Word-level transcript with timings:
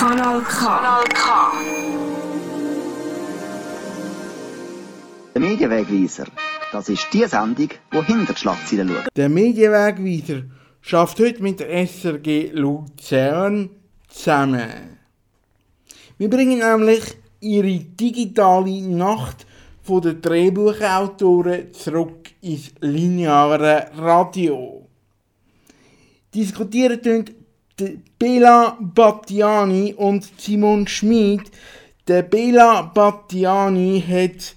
Kanal 0.00 0.40
K. 0.40 0.66
Kanal 0.66 1.04
K. 1.12 1.52
Der 5.34 5.42
Medienwegweiser, 5.42 6.24
das 6.72 6.88
ist 6.88 7.08
die 7.12 7.26
Sendung, 7.26 7.68
die 7.92 8.04
hinter 8.06 8.32
die 8.32 8.40
Schlagzeilen 8.40 8.88
schaut. 8.88 9.08
Der 9.14 9.28
Medienwegweiser 9.28 10.44
schafft 10.80 11.20
heute 11.20 11.42
mit 11.42 11.60
der 11.60 11.86
SRG 11.86 12.50
Luzern 12.54 13.68
zusammen. 14.08 14.96
Wir 16.16 16.30
bringen 16.30 16.60
nämlich 16.60 17.18
ihre 17.40 17.80
digitale 17.80 18.80
Nacht 18.80 19.46
von 19.82 20.00
den 20.00 20.22
Drehbuchautoren 20.22 21.74
zurück 21.74 22.30
ins 22.40 22.70
lineare 22.80 23.90
Radio. 23.98 24.88
Diskutieren 26.32 27.02
tun 27.76 28.04
Bela 28.20 28.76
Battiani 28.78 29.94
und 29.94 30.28
Simon 30.38 30.86
Schmid. 30.86 31.50
Der 32.06 32.20
Bela 32.20 32.82
Battiani 32.82 34.04
hat 34.06 34.56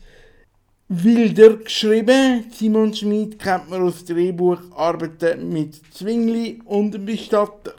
Wilder 0.89 1.55
geschrieben. 1.55 2.51
Simon 2.51 2.93
Schmid 2.93 3.39
kennt 3.39 3.69
man 3.69 3.83
aus 3.83 4.03
Drehbucharbeiten 4.03 5.47
mit 5.47 5.81
Zwingli 5.93 6.59
und 6.65 7.05
Bestatter. 7.05 7.75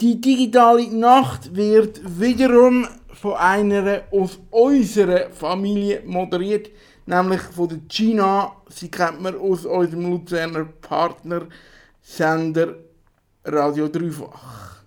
Die 0.00 0.18
digitale 0.18 0.88
Nacht 0.88 1.54
wird 1.54 2.00
wiederum 2.18 2.88
von 3.12 3.34
einer 3.34 4.04
aus 4.12 4.38
unserer 4.50 5.28
Familie 5.28 6.00
moderiert, 6.06 6.70
nämlich 7.04 7.42
von 7.42 7.68
der 7.68 7.80
Gina. 7.86 8.50
Sie 8.70 8.90
kennt 8.90 9.20
man 9.20 9.36
aus 9.36 9.66
unserem 9.66 10.10
Luzerner 10.10 10.64
Partnersender 10.80 12.85
Radio 13.48 13.86
Dreifach. 13.86 14.84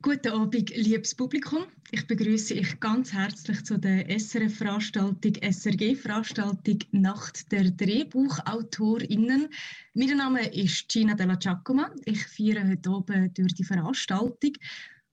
Guten 0.00 0.32
Abend, 0.32 0.70
liebes 0.74 1.14
Publikum. 1.14 1.66
Ich 1.90 2.06
begrüße 2.06 2.54
euch 2.54 2.80
ganz 2.80 3.12
herzlich 3.12 3.62
zu 3.66 3.78
der 3.78 4.08
SRF-Veranstaltung 4.08 5.20
SRG-Veranstaltung 5.42 6.78
Nacht 6.92 7.52
der 7.52 7.70
DrehbuchautorInnen. 7.70 9.48
Mein 9.92 10.16
Name 10.16 10.46
ist 10.54 10.88
Gina 10.88 11.14
Della 11.14 11.34
Giacomo. 11.34 11.84
Ich 12.06 12.26
feiere 12.26 12.66
heute 12.66 12.90
oben 12.92 13.34
durch 13.34 13.52
die 13.52 13.64
Veranstaltung. 13.64 14.54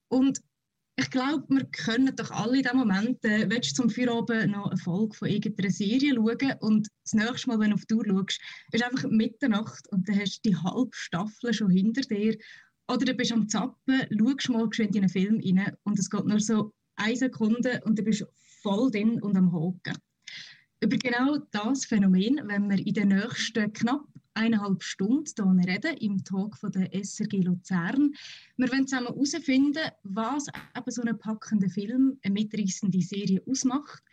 Und 0.08 0.40
ich 0.98 1.12
glaube, 1.12 1.44
wir 1.50 1.66
können 1.66 2.16
doch 2.16 2.32
alle 2.32 2.58
in 2.58 2.64
diesem 2.64 2.78
Moment, 2.78 3.24
äh, 3.26 3.50
willst 3.50 3.72
du 3.72 3.84
zum 3.84 3.90
Feierabend 3.90 4.52
noch 4.52 4.68
eine 4.68 4.78
Folge 4.78 5.14
von 5.16 5.28
irgendeiner 5.28 5.72
Serie 5.72 6.14
schauen 6.16 6.54
und 6.62 6.88
das 7.04 7.14
nächste 7.14 7.50
Mal, 7.50 7.60
wenn 7.60 7.72
du 7.72 7.76
auf 7.76 7.86
die 7.86 7.94
Uhr 7.96 8.06
schaust, 8.06 8.40
ist 8.72 8.84
einfach 8.84 9.10
Mitternacht 9.10 9.88
und 9.92 10.08
dann 10.08 10.20
hast 10.20 10.46
du 10.46 10.50
die 10.50 10.56
halbe 10.56 10.90
Staffel 10.94 11.54
schon 11.54 11.70
hinter 11.70 12.02
dir 12.02 12.38
oder 12.88 13.06
du 13.06 13.14
bist 13.14 13.34
am 13.34 13.50
Zappen, 13.50 14.08
schaust 14.18 14.50
mal 14.50 14.70
geschwind 14.70 14.96
in 14.96 15.04
einen 15.04 15.10
Film 15.10 15.42
rein 15.44 15.76
und 15.84 16.00
es 16.00 16.10
geht 16.10 16.26
nur 16.26 16.40
so 16.40 16.72
eine 16.96 17.16
Sekunde 17.16 17.82
und 17.84 18.00
du 18.00 18.04
bist 18.04 18.26
voll 18.62 18.90
drin 18.90 19.22
und 19.22 19.36
am 19.36 19.52
Hocken. 19.52 19.98
Über 20.82 20.98
genau 20.98 21.38
das 21.52 21.86
Phänomen, 21.86 22.40
wenn 22.46 22.70
wir 22.70 22.86
in 22.86 22.94
den 22.94 23.08
nächsten 23.10 23.74
knapp 23.74 24.06
eineinhalb 24.36 24.84
Stunden 24.84 25.60
hier 25.60 25.74
reden, 25.74 25.98
im 25.98 26.24
Talk 26.24 26.58
von 26.58 26.72
der 26.72 26.94
SRG 26.94 27.42
Luzern. 27.42 28.14
Wir 28.58 28.72
wollen 28.72 28.88
zusammen 28.88 29.08
herausfinden, 29.08 29.92
was 30.04 30.48
eben 30.78 30.92
so 30.92 31.02
einen 31.02 31.18
packenden 31.18 31.70
Film, 31.70 32.20
eine 32.24 32.34
mitreißende 32.34 33.02
Serie 33.02 33.42
ausmacht. 33.48 34.04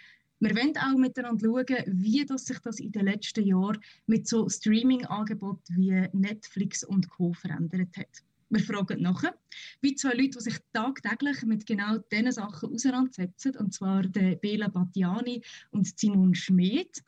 Wir 0.40 0.56
wollen 0.56 0.76
auch 0.76 0.98
miteinander 0.98 1.46
schauen, 1.46 1.84
wie 1.86 2.24
das 2.24 2.46
sich 2.46 2.58
das 2.60 2.80
in 2.80 2.92
den 2.92 3.04
letzten 3.06 3.46
Jahren 3.46 3.78
mit 4.06 4.26
so 4.26 4.48
Streaming-Angeboten 4.48 5.76
wie 5.76 6.08
Netflix 6.12 6.82
und 6.82 7.08
Co. 7.10 7.32
verändert 7.32 7.96
hat. 7.96 8.22
Wir 8.52 8.60
fragen 8.60 9.00
nachher, 9.00 9.34
wie 9.80 9.94
zwei 9.94 10.12
Leute, 10.12 10.36
die 10.36 10.40
sich 10.40 10.58
tagtäglich 10.74 11.42
mit 11.44 11.64
genau 11.64 11.96
diesen 12.12 12.32
Sachen 12.32 12.74
auseinandersetzen, 12.74 13.56
und 13.56 13.72
zwar 13.72 14.02
Bela 14.02 14.68
Battiani 14.68 15.42
und 15.70 15.98
Simon 15.98 16.34
Schmidt. 16.34 17.02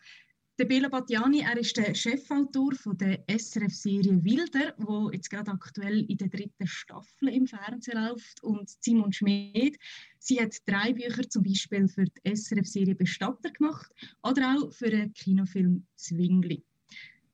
Der 0.57 0.67
Bela 0.67 0.89
Battiani, 0.89 1.41
er 1.41 1.57
ist 1.57 1.77
der 1.77 1.97
Chefautor 1.97 2.77
von 2.77 2.97
der 2.97 3.25
SRF-Serie 3.27 4.23
Wilder, 4.23 4.73
wo 4.79 5.11
jetzt 5.11 5.29
gerade 5.29 5.51
aktuell 5.51 6.09
in 6.09 6.17
der 6.17 6.29
dritten 6.29 6.69
Staffel 6.69 7.29
im 7.31 7.49
Fernsehen 7.49 7.99
läuft. 7.99 8.41
Und 8.45 8.71
Simon 8.81 9.13
Schmid, 9.13 9.77
sie 10.21 10.41
hat 10.41 10.55
drei 10.65 10.93
Bücher 10.93 11.29
zum 11.29 11.43
Beispiel 11.43 11.89
für 11.89 12.05
die 12.05 12.37
SRF-Serie 12.37 12.95
Bestatter 12.95 13.51
gemacht 13.51 13.91
oder 14.23 14.55
auch 14.55 14.73
für 14.73 14.91
den 14.91 15.13
Kinofilm 15.13 15.85
Zwingli. 15.97 16.63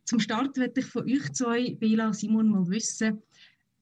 Zum 0.07 0.19
Start 0.19 0.57
möchte 0.57 0.81
ich 0.81 0.87
von 0.87 1.05
euch 1.05 1.31
zwei, 1.35 1.75
Bela 1.75 2.15
Simon, 2.15 2.49
mal 2.49 2.67
wissen, 2.69 3.21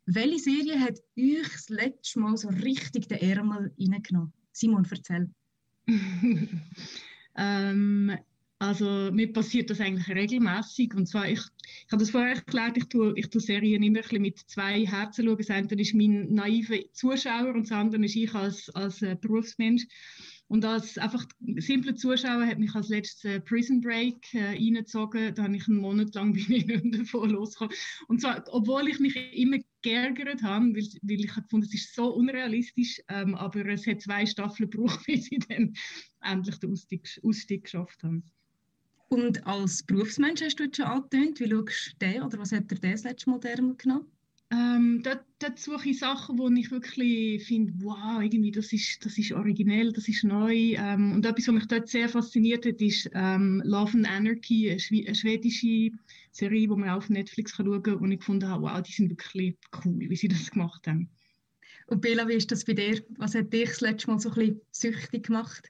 welche 0.07 0.41
Serie 0.41 0.81
hat 0.81 0.99
euch 1.17 1.53
das 1.53 1.69
letzte 1.69 2.19
Mal 2.19 2.37
so 2.37 2.49
richtig 2.49 3.07
den 3.07 3.19
Ärmel 3.19 3.73
reingenommen? 3.79 4.33
Simon, 4.51 4.85
erzähl. 4.91 5.31
ähm, 7.37 8.19
also 8.61 9.11
mir 9.13 9.33
passiert 9.33 9.71
das 9.71 9.81
eigentlich 9.81 10.09
regelmäßig 10.09 10.95
und 10.95 11.07
zwar 11.07 11.29
ich, 11.29 11.41
ich 11.41 11.93
habe 11.93 12.01
das 12.01 12.11
vorher 12.11 12.35
erklärt, 12.35 12.77
ich 12.77 12.89
tue, 12.89 13.13
ich 13.17 13.31
tue 13.31 13.41
Serien 13.41 13.83
immer 13.83 14.01
ein 14.11 14.23
mit 14.23 14.39
zwei 14.39 14.85
Herzen 14.85 15.27
schauen. 15.27 15.39
Das 15.39 15.51
eine 15.51 15.81
ist 15.81 15.95
mein 15.95 16.33
naiver 16.33 16.79
Zuschauer 16.93 17.55
und 17.55 17.65
das 17.65 17.73
andere 17.73 18.05
ist 18.05 18.17
ich 18.17 18.35
als, 18.35 18.69
als 18.71 19.03
äh, 19.03 19.17
Berufsmensch. 19.21 19.87
Und 20.49 20.65
als 20.65 20.97
einfach 20.97 21.27
simple 21.59 21.95
Zuschauer 21.95 22.47
hat 22.47 22.59
mich 22.59 22.75
als 22.75 22.89
letztes 22.89 23.25
äh, 23.25 23.41
Prison 23.41 23.83
Break 23.83 24.33
äh, 24.33 24.45
reingezogen. 24.45 25.35
Da 25.35 25.43
habe 25.43 25.57
ich 25.57 25.69
einen 25.69 25.77
Monat 25.77 26.15
lang 26.15 26.33
bin 26.33 26.51
ich 26.51 26.67
nicht 26.67 26.99
davon 26.99 27.31
losgekommen. 27.31 27.75
Und 28.09 28.23
zwar, 28.23 28.43
obwohl 28.49 28.89
ich 28.89 28.99
mich 28.99 29.15
immer 29.35 29.59
geärgert 29.83 30.43
habe, 30.43 30.75
weil, 30.75 30.89
weil 31.03 31.21
ich 31.21 31.35
gefunden 31.35 31.67
es 31.67 31.75
ist 31.75 31.95
so 31.95 32.15
unrealistisch, 32.15 33.01
ähm, 33.09 33.35
aber 33.35 33.67
es 33.67 33.87
hat 33.87 34.01
zwei 34.01 34.25
Staffeln 34.25 34.71
gebraucht, 34.71 35.01
bis 35.07 35.31
ich 35.31 35.41
dann 35.49 35.75
endlich 36.23 36.57
den 36.57 36.73
Ausstieg, 36.73 37.21
Ausstieg 37.23 37.65
geschafft 37.65 38.03
habe. 38.03 38.23
Und 39.09 39.47
als 39.47 39.83
Berufsmensch 39.83 40.43
hast 40.43 40.59
du 40.61 40.65
jetzt 40.65 40.77
schon 40.77 40.87
angetönt, 40.87 41.41
wie 41.41 41.49
schaust 41.49 41.95
du 41.99 42.07
den 42.07 42.23
oder 42.23 42.39
was 42.39 42.53
hat 42.53 42.71
dir 42.71 42.79
das 42.79 43.05
letzte 43.05 43.31
Mal 43.31 43.41
der 43.41 43.57
genommen? 43.57 44.07
Ähm, 44.51 45.03
dort, 45.03 45.25
dort 45.41 45.59
suche 45.59 45.91
ich 45.91 45.99
Sachen, 45.99 46.39
wo 46.39 46.49
ich 46.49 46.71
wirklich 46.71 47.45
finde, 47.47 47.75
wow, 47.81 48.23
irgendwie 48.23 48.51
das 48.51 48.73
ist, 48.73 49.05
das 49.05 49.19
ist 49.19 49.33
originell, 49.33 49.93
das 49.93 50.09
ist 50.09 50.25
neu. 50.25 50.75
Ähm, 50.75 51.13
und 51.13 51.27
etwas, 51.27 51.49
was 51.49 51.55
mich 51.55 51.67
dort 51.67 51.89
sehr 51.89 52.09
fasziniert 52.09 52.65
hat, 52.65 52.81
ist 52.81 53.11
ähm, 53.13 53.63
Love 53.65 53.99
and 53.99 54.09
Anarchy, 54.09 54.71
eine, 54.71 55.07
eine, 55.07 55.15
schwedische 55.15 55.91
Serie, 56.33 56.63
die 56.63 56.69
man 56.69 56.89
auf 56.89 57.11
Netflix 57.11 57.57
kann 57.57 57.67
schauen 57.67 57.83
kann. 57.83 57.97
Und 57.97 58.13
ich 58.13 58.25
fand, 58.25 58.43
wow, 58.43 58.81
die 58.81 58.93
sind 58.93 59.11
wirklich 59.11 59.57
cool, 59.85 59.99
wie 59.99 60.17
sie 60.17 60.29
das 60.29 60.51
gemacht 60.51 60.87
haben. 60.87 61.11
Und 61.89 62.01
Bela, 62.01 62.27
wie 62.27 62.35
ist 62.35 62.51
das 62.51 62.65
bei 62.65 62.73
dir? 62.73 63.03
Was 63.19 63.35
hat 63.35 63.53
dich 63.53 63.69
das 63.69 63.81
letzte 63.83 64.11
Mal 64.11 64.19
so 64.19 64.31
ein 64.31 64.35
bisschen 64.35 64.61
süchtig 64.71 65.27
gemacht? 65.27 65.69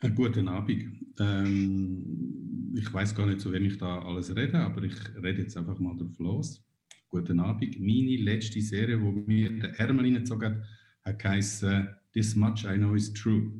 Guten 0.00 0.46
Abend. 0.46 0.84
Ähm, 1.18 2.72
ich 2.76 2.92
weiß 2.94 3.16
gar 3.16 3.26
nicht, 3.26 3.40
zu 3.40 3.50
wem 3.50 3.64
ich 3.64 3.78
da 3.78 4.00
alles 4.02 4.34
rede, 4.36 4.60
aber 4.60 4.84
ich 4.84 4.94
rede 5.20 5.42
jetzt 5.42 5.56
einfach 5.56 5.80
mal 5.80 5.96
drauf 5.96 6.16
los. 6.20 6.64
Guten 7.08 7.40
Abend. 7.40 7.80
Meine 7.80 8.16
letzte 8.18 8.60
Serie, 8.60 8.96
die 8.96 9.22
mir 9.26 9.58
der 9.58 9.80
Ärmel 9.80 10.04
reingezogen 10.04 10.62
hat, 11.02 11.24
heisst 11.24 11.66
This 12.12 12.36
Much 12.36 12.64
I 12.64 12.76
Know 12.76 12.94
Is 12.94 13.12
True. 13.12 13.50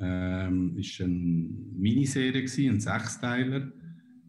Ähm, 0.00 0.76
ist 0.78 1.00
eine 1.00 1.14
Miniserie, 1.14 2.42
ein 2.68 2.80
Sechsteiler, 2.80 3.70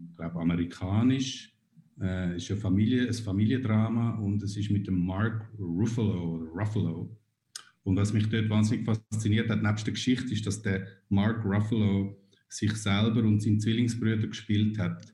ich 0.07 0.15
glaube 0.15 0.39
amerikanisch. 0.39 1.51
Äh, 1.99 2.37
ist 2.37 2.51
eine 2.51 2.59
Familie, 2.59 3.07
ein 3.07 3.13
Familiendrama 3.13 4.17
und 4.19 4.43
es 4.43 4.55
ist 4.55 4.69
mit 4.69 4.85
dem 4.85 5.03
Mark 5.03 5.49
Ruffalo, 5.57 6.47
Ruffalo 6.53 7.17
und 7.83 7.97
was 7.97 8.13
mich 8.13 8.27
dort 8.29 8.49
wahnsinnig 8.49 8.85
fasziniert 8.85 9.49
hat, 9.49 9.61
nebst 9.61 9.85
der 9.85 9.93
Geschichte, 9.93 10.33
ist, 10.33 10.47
dass 10.47 10.61
der 10.61 10.87
Mark 11.09 11.43
Ruffalo 11.43 12.17
sich 12.47 12.73
selber 12.73 13.23
und 13.23 13.41
seinen 13.41 13.59
Zwillingsbrüder 13.59 14.27
gespielt 14.27 14.77
hat. 14.79 15.13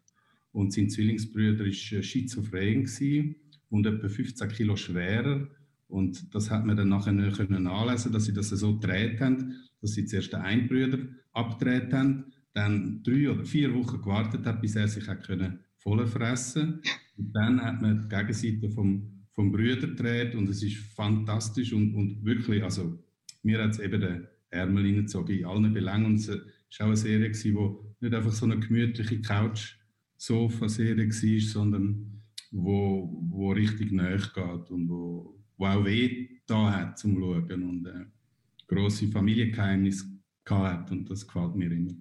Und 0.51 0.73
sein 0.73 0.89
Zwillingsbrüder 0.89 1.65
war 1.65 2.03
schizophren 2.03 3.35
und 3.69 3.85
etwa 3.85 4.07
15 4.07 4.49
Kilo 4.49 4.75
schwerer. 4.75 5.47
Und 5.88 6.33
das 6.35 6.51
hat 6.51 6.65
man 6.65 6.77
dann 6.77 6.89
nachher 6.89 7.13
können 7.31 7.63
nachlesen, 7.63 8.11
dass 8.11 8.25
sie 8.25 8.33
das 8.33 8.49
so 8.49 8.77
gedreht 8.77 9.19
haben, 9.19 9.55
dass 9.81 9.94
sie 9.94 10.05
zuerst 10.05 10.33
den 10.33 10.41
einen 10.41 10.67
Brüder 10.67 10.99
abgedreht 11.33 11.91
haben, 11.94 12.25
dann 12.53 13.01
drei 13.03 13.31
oder 13.31 13.45
vier 13.45 13.73
Wochen 13.73 14.01
gewartet 14.01 14.45
hat, 14.45 14.61
bis 14.61 14.75
er 14.75 14.88
sich 14.88 15.07
hat 15.07 15.25
können 15.25 15.59
voll 15.77 16.05
fressen. 16.05 16.81
Und 17.17 17.33
dann 17.33 17.61
hat 17.61 17.81
man 17.81 18.01
die 18.01 18.15
Gegenseite 18.15 18.69
vom 18.69 19.19
vom 19.39 19.53
Brüder 19.53 19.88
dreht 19.88 20.36
und 20.36 20.50
es 20.50 20.62
ist 20.62 20.75
fantastisch 20.75 21.71
und, 21.71 21.95
und 21.95 22.25
wirklich, 22.25 22.62
also 22.62 23.01
mir 23.41 23.63
hat 23.63 23.71
es 23.71 23.80
eben 23.80 24.01
den 24.01 24.27
Ärmel 24.50 24.83
reingezogen 24.83 25.39
in 25.39 25.45
allen 25.45 25.74
Belangen 25.74 26.07
und 26.07 26.15
es 26.15 26.27
war 26.27 26.36
auch 26.80 26.86
eine 26.88 26.97
Serie, 26.97 27.31
die 27.31 27.57
nicht 28.01 28.13
einfach 28.13 28.33
so 28.33 28.45
eine 28.45 28.59
gemütliche 28.59 29.21
Couch-Sofa-Serie 29.21 31.07
war, 31.07 31.39
sondern 31.39 32.21
wo, 32.51 33.18
wo 33.30 33.51
richtig 33.53 33.94
nahe 33.94 34.18
geht 34.18 34.71
und 34.71 34.89
wo, 34.89 35.42
wo 35.56 35.65
auch 35.65 35.85
weh 35.85 36.42
da 36.45 36.74
hat 36.74 37.00
zum 37.00 37.15
Schauen 37.15 37.63
und 37.63 37.85
äh, 37.88 38.07
grosse 38.68 39.07
Familiengeheimnisse 39.07 40.06
hat 40.50 40.92
und 40.92 41.09
das 41.09 41.25
gefällt 41.25 41.56
mir 41.56 41.71
immer. 41.71 41.94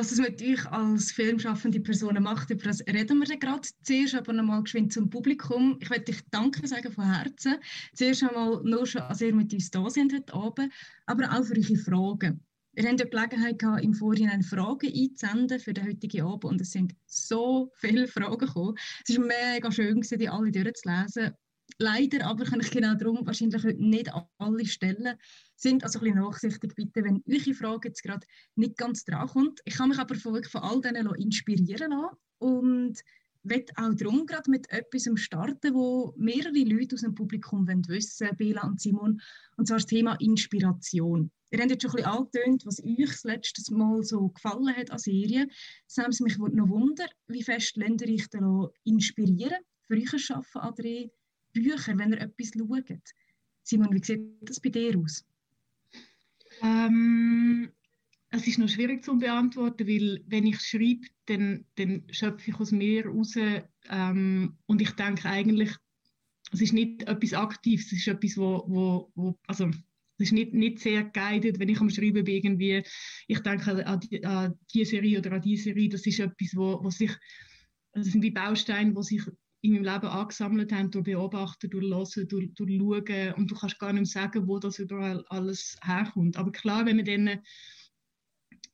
Was 0.00 0.12
es 0.12 0.18
mit 0.18 0.40
euch 0.40 0.66
als 0.72 1.12
filmschaffende 1.12 1.78
Personen 1.78 2.22
macht, 2.22 2.48
über 2.48 2.62
das 2.62 2.80
reden 2.86 3.18
wir 3.18 3.36
gerade. 3.36 3.68
Zuerst 3.82 4.14
aber 4.14 4.32
nochmal 4.32 4.62
geschwind 4.62 4.94
zum 4.94 5.10
Publikum. 5.10 5.76
Ich 5.78 5.90
möchte 5.90 6.12
dich 6.12 6.22
Danke 6.30 6.66
sagen 6.66 6.90
von 6.90 7.04
Herzen. 7.04 7.56
Zuerst 7.92 8.22
einmal 8.22 8.62
nur 8.64 8.86
schon, 8.86 9.02
als 9.02 9.20
ihr 9.20 9.34
mit 9.34 9.52
uns 9.52 9.70
da 9.70 9.90
sind 9.90 10.14
heute 10.14 10.32
Abend, 10.32 10.72
aber 11.04 11.30
auch 11.30 11.44
für 11.44 11.54
eure 11.54 11.76
Fragen. 11.76 12.40
Wir 12.72 12.88
haben 12.88 12.96
die 12.96 13.10
Gelegenheit 13.10 13.58
gehabt, 13.58 13.84
im 13.84 13.92
Vorhinein 13.92 14.42
Fragen 14.42 14.90
einzusenden 14.90 15.60
für 15.60 15.74
den 15.74 15.86
heutigen 15.86 16.22
Abend 16.22 16.44
und 16.44 16.60
es 16.62 16.70
sind 16.70 16.94
so 17.04 17.70
viele 17.74 18.08
Fragen 18.08 18.38
gekommen. 18.38 18.76
Es 19.06 19.14
war 19.18 19.26
mega 19.26 19.70
schön, 19.70 20.00
die 20.00 20.28
alle 20.30 20.50
durchzulesen. 20.50 21.34
Leider 21.82 22.26
aber 22.26 22.44
kann 22.44 22.60
ich 22.60 22.70
genau 22.70 22.94
darum 22.94 23.26
wahrscheinlich 23.26 23.64
heute 23.64 23.82
nicht 23.82 24.12
alle 24.36 24.66
stellen. 24.66 25.16
Sind 25.56 25.82
also 25.82 25.98
ein 25.98 26.04
bisschen 26.04 26.20
nachsichtig 26.20 26.74
bitte, 26.74 27.02
wenn 27.02 27.24
eure 27.26 27.54
Frage 27.54 27.88
jetzt 27.88 28.02
gerade 28.02 28.26
nicht 28.54 28.76
ganz 28.76 29.06
dran 29.06 29.26
kommt. 29.26 29.60
Ich 29.64 29.76
kann 29.76 29.88
mich 29.88 29.98
aber 29.98 30.14
von, 30.14 30.44
von 30.44 30.60
all 30.60 30.82
denen 30.82 31.14
inspirieren 31.14 31.92
lassen 31.92 32.16
und 32.38 33.00
möchte 33.44 33.72
auch 33.76 33.94
darum 33.94 34.26
gerade 34.26 34.50
mit 34.50 34.70
etwas 34.70 35.08
starten, 35.14 35.72
wo 35.72 36.12
mehrere 36.18 36.52
Leute 36.52 36.96
aus 36.96 37.00
dem 37.00 37.14
Publikum 37.14 37.66
wissen 37.66 38.28
Bela 38.36 38.66
und 38.66 38.78
Simon, 38.78 39.18
und 39.56 39.66
zwar 39.66 39.78
das 39.78 39.86
Thema 39.86 40.16
Inspiration. 40.20 41.30
Ihr 41.50 41.60
habt 41.60 41.70
jetzt 41.70 41.82
schon 41.82 41.92
ein 41.92 41.96
bisschen 41.96 42.12
angetönt, 42.12 42.66
was 42.66 42.84
euch 42.84 43.06
das 43.06 43.24
letzte 43.24 43.74
Mal 43.74 44.02
so 44.02 44.28
gefallen 44.28 44.76
hat 44.76 44.90
an 44.90 44.98
Serien. 44.98 45.50
Sam, 45.86 46.10
mich 46.20 46.38
würde 46.38 46.58
noch 46.58 46.68
wundern, 46.68 47.08
wie 47.26 47.42
fest 47.42 47.78
lernt 47.78 48.02
ihr 48.02 48.12
euch 48.12 48.70
inspirieren 48.84 49.64
für 49.86 49.94
euch 49.94 50.30
Arbeiten 50.30 50.58
an 50.58 50.74
drei 51.54 51.62
Büchern, 51.62 51.98
wenn 51.98 52.12
ihr 52.12 52.20
etwas 52.20 52.52
schaut? 52.56 53.00
Simon, 53.62 53.92
wie 53.92 54.04
sieht 54.04 54.20
das 54.42 54.60
bei 54.60 54.70
dir 54.70 54.98
aus? 54.98 55.24
Ähm, 56.62 57.70
es 58.30 58.46
ist 58.46 58.58
noch 58.58 58.68
schwierig 58.68 59.04
zu 59.04 59.18
beantworten, 59.18 59.86
weil 59.86 60.22
wenn 60.26 60.46
ich 60.46 60.60
schreibe, 60.60 61.06
dann, 61.26 61.64
dann 61.76 62.04
schöpfe 62.10 62.50
ich 62.50 62.60
aus 62.60 62.72
mir 62.72 63.06
raus 63.06 63.34
ähm, 63.88 64.56
und 64.66 64.80
ich 64.80 64.90
denke 64.92 65.28
eigentlich, 65.28 65.70
es 66.52 66.60
ist 66.60 66.72
nicht 66.72 67.02
etwas 67.04 67.34
Aktives, 67.34 67.86
es 67.86 67.98
ist 67.98 68.08
etwas, 68.08 68.36
wo, 68.36 68.64
wo, 68.66 69.12
wo 69.14 69.38
also 69.46 69.66
es 69.66 70.26
ist 70.26 70.32
nicht, 70.32 70.52
nicht 70.52 70.80
sehr 70.80 71.04
guided, 71.04 71.58
wenn 71.58 71.68
ich 71.68 71.80
am 71.80 71.90
Schreiben 71.90 72.24
bin, 72.24 72.36
irgendwie, 72.36 72.82
ich 73.26 73.40
denke 73.40 73.86
an 73.86 74.00
die, 74.00 74.24
an 74.24 74.58
die 74.74 74.84
Serie 74.84 75.18
oder 75.18 75.32
an 75.32 75.42
diese 75.42 75.64
Serie, 75.64 75.88
das 75.88 76.06
ist 76.06 76.20
etwas, 76.20 76.54
wo, 76.54 76.82
wo 76.82 76.90
sich, 76.90 77.12
das 77.92 78.06
sind 78.06 78.22
wie 78.22 78.30
Bausteine, 78.30 78.94
die 78.94 79.02
sich 79.02 79.22
in 79.62 79.72
meinem 79.72 79.84
Leben 79.84 80.06
angesammelt 80.06 80.72
haben, 80.72 80.90
durch 80.90 81.04
Beobachten, 81.04 81.70
durch 81.70 81.84
Hören, 81.84 82.28
durch, 82.28 82.54
durch 82.54 82.78
Schauen 82.78 83.34
und 83.36 83.50
du 83.50 83.54
kannst 83.54 83.78
gar 83.78 83.92
nicht 83.92 84.14
mehr 84.14 84.22
sagen, 84.22 84.46
wo 84.46 84.58
das 84.58 84.78
überall 84.78 85.24
alles 85.28 85.76
herkommt. 85.82 86.36
Aber 86.36 86.50
klar, 86.52 86.86
wenn 86.86 86.96
man 86.96 87.04
dann 87.04 87.40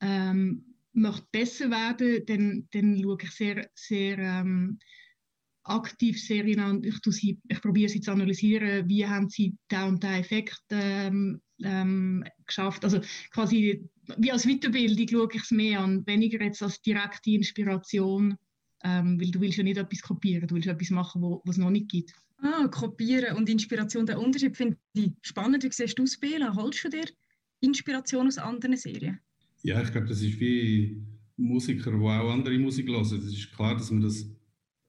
ähm, 0.01 0.75
möchte 0.93 1.27
besser 1.31 1.69
werden, 1.69 2.25
dann, 2.25 2.67
dann 2.71 3.01
schaue 3.01 3.17
ich 3.21 3.31
sehr, 3.31 3.69
sehr 3.75 4.17
ähm, 4.17 4.79
aktiv 5.63 6.21
Serien 6.21 6.59
an. 6.59 6.83
Ich, 6.83 6.95
sie, 7.03 7.39
ich 7.47 7.61
probiere 7.61 7.89
sie 7.89 8.01
zu 8.01 8.11
analysieren, 8.11 8.87
wie 8.87 9.05
haben 9.05 9.29
sie 9.29 9.55
den 9.69 9.83
und 9.83 10.03
den 10.03 10.13
Effekt 10.13 10.63
ähm, 10.69 11.41
ähm, 11.63 12.23
geschafft. 12.45 12.83
Also 12.83 13.01
quasi 13.31 13.87
wie 14.17 14.31
als 14.31 14.45
Weiterbildung 14.45 15.07
schaue 15.07 15.29
ich 15.33 15.43
es 15.43 15.51
mehr 15.51 15.81
an, 15.81 16.05
weniger 16.07 16.41
jetzt 16.43 16.63
als 16.63 16.81
direkte 16.81 17.31
Inspiration, 17.31 18.37
ähm, 18.87 19.19
weil 19.19 19.31
du 19.31 19.41
willst 19.41 19.57
ja 19.57 19.63
nicht 19.63 19.77
etwas 19.77 20.01
kopieren, 20.01 20.47
du 20.47 20.55
willst 20.55 20.67
etwas 20.67 20.89
machen, 20.91 21.21
wo, 21.21 21.41
was 21.43 21.57
es 21.57 21.63
noch 21.63 21.69
nicht 21.69 21.89
gibt. 21.89 22.13
Ah, 22.39 22.67
kopieren 22.67 23.35
und 23.35 23.49
Inspiration, 23.49 24.05
der 24.05 24.19
Unterschied 24.19 24.55
finde 24.55 24.77
ich 24.93 25.11
spannend. 25.21 25.63
Wie 25.63 25.71
siehst 25.71 25.97
du 25.99 26.03
es, 26.03 26.17
Bela? 26.17 26.55
Holst 26.55 26.83
du 26.85 26.89
dir 26.89 27.05
Inspiration 27.59 28.27
aus 28.27 28.37
anderen 28.37 28.77
Serien? 28.77 29.19
Ja, 29.63 29.81
ich 29.81 29.91
glaube, 29.91 30.07
das 30.07 30.21
ist 30.21 30.39
wie 30.39 31.01
Musiker, 31.35 31.91
die 31.91 31.97
auch 31.97 32.31
andere 32.31 32.57
Musik 32.59 32.87
hören. 32.87 33.01
Es 33.01 33.11
ist 33.11 33.51
klar, 33.51 33.75
dass 33.75 33.91
man 33.91 34.01
das 34.01 34.29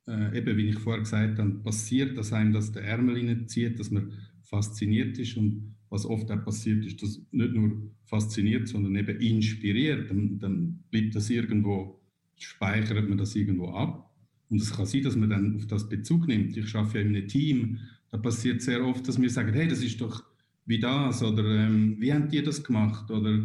äh, 0.07 0.39
eben, 0.39 0.57
wie 0.57 0.69
ich 0.69 0.79
vorher 0.79 1.03
gesagt 1.03 1.39
habe, 1.39 1.51
passiert, 1.63 2.17
dass 2.17 2.33
einem 2.33 2.53
das 2.53 2.71
der 2.71 2.85
Ärmel 2.85 3.17
hineinzieht, 3.17 3.81
dass 3.81 3.91
man 3.91 4.13
fasziniert 4.43 5.19
ist 5.19 5.37
und 5.37 5.75
was 5.91 6.05
oft 6.05 6.31
auch 6.31 6.45
passiert 6.45 6.85
ist, 6.85 7.03
dass 7.03 7.21
nicht 7.31 7.53
nur 7.55 7.91
fasziniert, 8.05 8.69
sondern 8.69 8.95
eben 8.97 9.21
inspiriert, 9.21 10.11
dann, 10.11 10.39
dann 10.39 10.85
bleibt 10.91 11.15
das 11.15 11.31
irgendwo, 11.31 11.98
speichert 12.39 13.09
man 13.09 13.19
das 13.19 13.35
irgendwo 13.35 13.71
ab. 13.71 14.11
Und 14.51 14.63
es 14.63 14.73
kann 14.75 14.87
sein, 14.87 15.03
dass 15.03 15.17
man 15.17 15.31
dann 15.31 15.57
auf 15.57 15.67
das 15.67 15.89
Bezug 15.89 16.27
nimmt. 16.27 16.57
Ich 16.57 16.75
arbeite 16.75 16.99
ja 16.99 17.05
in 17.05 17.17
einem 17.17 17.29
Team, 17.29 17.79
da 18.11 18.19
passiert 18.19 18.63
sehr 18.63 18.85
oft, 18.85 19.07
dass 19.07 19.21
wir 19.21 19.29
sagen, 19.29 19.53
hey, 19.53 19.69
das 19.69 19.83
ist 19.83 20.01
doch 20.01 20.25
wie 20.65 20.79
das 20.79 21.23
oder 21.23 21.45
ähm, 21.45 21.97
wie 21.99 22.13
haben 22.13 22.29
die 22.29 22.43
das 22.43 22.63
gemacht 22.63 23.11
oder 23.11 23.43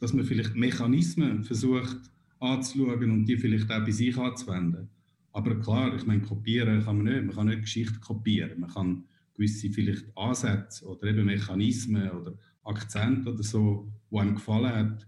dass 0.00 0.12
man 0.12 0.24
vielleicht 0.24 0.54
Mechanismen 0.54 1.44
versucht 1.44 1.98
anzuschauen 2.40 3.10
und 3.10 3.26
die 3.26 3.36
vielleicht 3.36 3.70
auch 3.70 3.84
bei 3.84 3.90
sich 3.90 4.16
anzuwenden. 4.16 4.88
Aber 5.32 5.58
klar, 5.60 5.94
ich 5.94 6.06
meine, 6.06 6.22
kopieren 6.22 6.84
kann 6.84 6.98
man 7.02 7.12
nicht. 7.12 7.24
Man 7.26 7.34
kann 7.34 7.46
nicht 7.48 7.62
Geschichte 7.62 7.98
kopieren. 8.00 8.60
Man 8.60 8.70
kann 8.70 9.04
gewisse 9.34 9.70
vielleicht 9.70 10.04
Ansätze 10.16 10.84
oder 10.86 11.08
eben 11.08 11.26
Mechanismen 11.26 12.10
oder 12.10 12.34
Akzente 12.64 13.32
oder 13.32 13.42
so, 13.42 13.90
die 14.10 14.18
einem 14.18 14.34
gefallen 14.34 14.74
hat, 14.74 15.06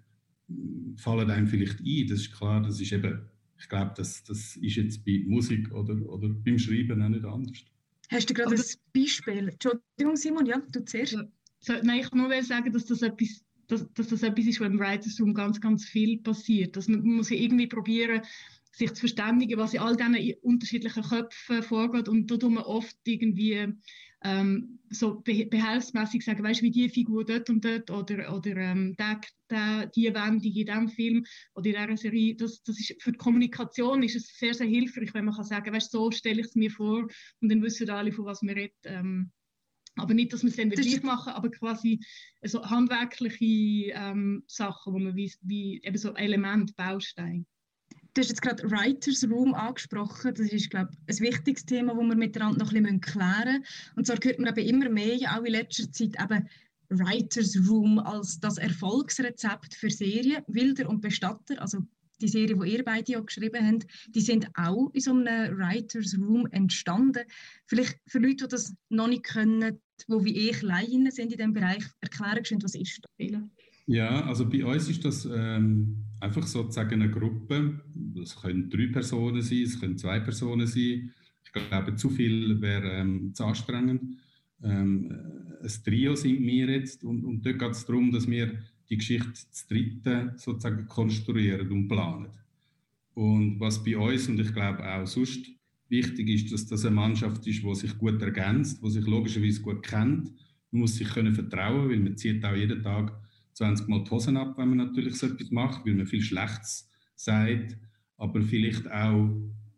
fallen 0.96 1.30
einem 1.30 1.46
vielleicht 1.46 1.80
ein. 1.80 2.06
Das 2.08 2.20
ist 2.20 2.32
klar, 2.32 2.62
das 2.62 2.80
ist 2.80 2.92
eben, 2.92 3.20
ich 3.58 3.68
glaube, 3.68 3.92
das, 3.96 4.22
das 4.24 4.56
ist 4.56 4.76
jetzt 4.76 5.04
bei 5.04 5.22
Musik 5.26 5.72
oder, 5.72 5.94
oder 6.08 6.28
beim 6.28 6.58
Schreiben 6.58 7.02
auch 7.02 7.08
nicht 7.08 7.24
anders. 7.24 7.64
Hast 8.10 8.28
du 8.28 8.34
gerade 8.34 8.54
ein 8.54 8.62
Beispiel? 8.92 9.48
Entschuldigung, 9.48 10.16
Simon, 10.16 10.46
ja, 10.46 10.60
du 10.72 10.84
zuerst. 10.84 11.16
So, 11.60 11.74
nein, 11.82 12.00
ich 12.00 12.12
nur 12.12 12.42
sagen, 12.42 12.72
dass 12.72 12.86
das 12.86 13.02
etwas 13.02 13.44
dass, 13.70 13.92
dass 13.92 14.08
das 14.08 14.22
etwas 14.22 14.46
ist, 14.46 14.60
wo 14.60 14.64
im 14.64 14.78
Writers 14.78 15.20
Room 15.20 15.34
ganz, 15.34 15.60
ganz 15.60 15.84
viel 15.84 16.18
passiert. 16.18 16.76
Dass 16.76 16.88
man, 16.88 17.00
man 17.00 17.16
muss 17.16 17.30
ja 17.30 17.36
irgendwie 17.36 17.66
probieren, 17.66 18.22
sich 18.72 18.92
zu 18.92 19.00
verständigen, 19.00 19.58
was 19.58 19.74
in 19.74 19.80
all 19.80 19.96
diesen 19.96 20.34
unterschiedlichen 20.42 21.02
Köpfen 21.02 21.62
vorgeht. 21.62 22.08
Und 22.08 22.30
da 22.30 22.36
tun 22.36 22.54
wir 22.54 22.66
oft 22.66 22.96
irgendwie 23.04 23.68
ähm, 24.22 24.78
so 24.90 25.20
behelfsmäßig 25.20 26.24
sagen, 26.24 26.42
weißt 26.42 26.60
du, 26.60 26.64
wie 26.64 26.70
die 26.70 26.88
Figur 26.88 27.24
dort 27.24 27.48
und 27.48 27.64
dort 27.64 27.90
oder, 27.90 28.34
oder 28.34 28.56
ähm, 28.56 28.94
der, 28.96 29.20
der, 29.48 29.86
die 29.86 30.12
Wendung 30.12 30.42
in 30.42 30.66
diesem 30.66 30.88
Film 30.88 31.24
oder 31.54 31.70
in 31.70 31.76
dieser 31.76 31.96
Serie. 31.96 32.34
Das, 32.36 32.62
das 32.62 32.78
ist, 32.78 33.02
für 33.02 33.12
die 33.12 33.18
Kommunikation 33.18 34.02
ist 34.02 34.16
es 34.16 34.36
sehr, 34.36 34.54
sehr 34.54 34.66
hilfreich, 34.66 35.14
wenn 35.14 35.24
man 35.24 35.34
kann 35.34 35.44
sagen, 35.44 35.72
weißt 35.72 35.90
so 35.90 36.10
stelle 36.10 36.40
ich 36.40 36.48
es 36.48 36.54
mir 36.54 36.70
vor 36.70 37.08
und 37.40 37.48
dann 37.48 37.62
wissen 37.62 37.88
alle, 37.88 38.12
von 38.12 38.26
was 38.26 38.42
wir 38.42 38.54
reden. 38.54 38.74
Ähm, 38.84 39.32
aber 39.96 40.14
nicht, 40.14 40.32
dass 40.32 40.42
wir 40.42 40.50
es 40.50 40.56
dann 40.56 40.70
wirklich 40.70 41.02
machen, 41.02 41.32
aber 41.32 41.50
quasi 41.50 42.00
so 42.42 42.64
handwerkliche 42.64 43.92
ähm, 43.94 44.44
Sachen, 44.46 44.94
wo 44.94 44.98
man 44.98 45.16
wie, 45.16 45.32
wie 45.42 45.80
eben 45.82 45.98
so 45.98 46.14
Element, 46.14 46.74
Baustein. 46.76 47.46
Du 48.14 48.20
hast 48.20 48.28
jetzt 48.28 48.42
gerade 48.42 48.70
Writers 48.70 49.24
Room 49.30 49.54
angesprochen. 49.54 50.34
Das 50.34 50.52
ist, 50.52 50.70
glaube 50.70 50.90
ich, 51.06 51.20
ein 51.20 51.26
wichtiges 51.26 51.64
Thema, 51.64 51.94
das 51.94 52.02
wir 52.02 52.16
miteinander 52.16 52.64
noch 52.64 52.72
ein 52.72 52.82
bisschen 52.82 53.00
klären 53.00 53.60
müssen. 53.60 53.92
Und 53.96 54.06
zwar 54.06 54.16
hört 54.22 54.38
man 54.38 54.56
eben 54.56 54.68
immer 54.68 54.88
mehr, 54.88 55.36
auch 55.36 55.44
in 55.44 55.52
letzter 55.52 55.90
Zeit, 55.92 56.16
eben 56.20 56.48
Writers 56.88 57.56
Room 57.68 58.00
als 58.00 58.40
das 58.40 58.58
Erfolgsrezept 58.58 59.74
für 59.74 59.90
Serien. 59.90 60.42
Wilder 60.48 60.88
und 60.88 61.00
Bestatter, 61.00 61.60
also 61.60 61.78
die 62.20 62.28
Serie, 62.28 62.56
die 62.56 62.72
ihr 62.72 62.84
beide 62.84 63.12
ja 63.12 63.20
geschrieben 63.20 63.66
habt, 63.66 63.86
die 64.08 64.20
sind 64.20 64.48
auch 64.54 64.90
in 64.92 65.00
so 65.00 65.12
einem 65.12 65.56
Writers 65.56 66.16
Room 66.18 66.46
entstanden. 66.50 67.24
Vielleicht 67.66 67.98
für 68.06 68.18
Leute, 68.18 68.44
die 68.44 68.48
das 68.48 68.74
noch 68.88 69.08
nicht 69.08 69.24
können, 69.24 69.78
die 70.08 70.24
wie 70.24 70.50
ich 70.50 70.62
Laien 70.62 71.10
sind 71.10 71.32
in 71.32 71.38
diesem 71.38 71.52
Bereich, 71.52 71.84
erklären 72.00 72.42
können, 72.42 72.62
was 72.62 72.74
ist 72.74 73.00
das? 73.02 73.40
Ja, 73.86 74.24
also 74.26 74.48
bei 74.48 74.64
uns 74.64 74.88
ist 74.88 75.04
das 75.04 75.24
ähm, 75.24 76.04
einfach 76.20 76.46
sozusagen 76.46 77.02
eine 77.02 77.10
Gruppe. 77.10 77.80
Es 78.22 78.36
können 78.36 78.68
drei 78.70 78.86
Personen 78.86 79.42
sein, 79.42 79.62
es 79.62 79.80
können 79.80 79.98
zwei 79.98 80.20
Personen 80.20 80.66
sein. 80.66 81.12
Ich 81.44 81.52
glaube, 81.52 81.96
zu 81.96 82.10
viel 82.10 82.60
wäre 82.60 82.92
ähm, 82.92 83.34
zu 83.34 83.44
anstrengend. 83.44 84.16
Ähm, 84.62 85.10
ein 85.62 85.84
Trio 85.84 86.14
sind 86.14 86.42
wir 86.42 86.70
jetzt 86.70 87.02
und, 87.04 87.24
und 87.24 87.44
dort 87.44 87.58
geht 87.58 87.70
es 87.70 87.84
darum, 87.86 88.12
dass 88.12 88.28
wir 88.28 88.58
die 88.88 88.96
Geschichte 88.96 89.32
zu 89.32 89.68
dritten 89.68 90.32
sozusagen 90.36 90.86
konstruieren 90.86 91.70
und 91.70 91.88
planen. 91.88 92.28
Und 93.14 93.58
was 93.60 93.82
bei 93.82 93.96
uns 93.96 94.28
und 94.28 94.40
ich 94.40 94.52
glaube 94.52 94.86
auch 94.86 95.06
sonst 95.06 95.46
wichtig 95.88 96.28
ist, 96.28 96.52
dass 96.52 96.66
das 96.66 96.84
eine 96.84 96.94
Mannschaft 96.94 97.46
ist, 97.46 97.62
die 97.62 97.74
sich 97.74 97.98
gut 97.98 98.22
ergänzt, 98.22 98.82
die 98.82 98.90
sich 98.90 99.06
logischerweise 99.06 99.60
gut 99.60 99.82
kennt. 99.82 100.32
Man 100.70 100.82
muss 100.82 100.96
sich 100.96 101.08
können 101.08 101.34
vertrauen, 101.34 101.88
weil 101.90 101.98
man 101.98 102.16
zieht 102.16 102.44
auch 102.44 102.54
jeden 102.54 102.82
Tag 102.82 103.12
20 103.54 103.88
Mal 103.88 104.04
die 104.04 104.10
Hosen 104.10 104.36
ab, 104.36 104.56
wenn 104.56 104.68
man 104.68 104.78
natürlich 104.78 105.16
so 105.16 105.26
etwas 105.26 105.50
macht, 105.50 105.84
weil 105.86 105.94
man 105.94 106.06
viel 106.06 106.22
Schlechtes 106.22 106.88
sagt, 107.16 107.76
aber 108.16 108.42
vielleicht 108.42 108.90
auch 108.90 109.30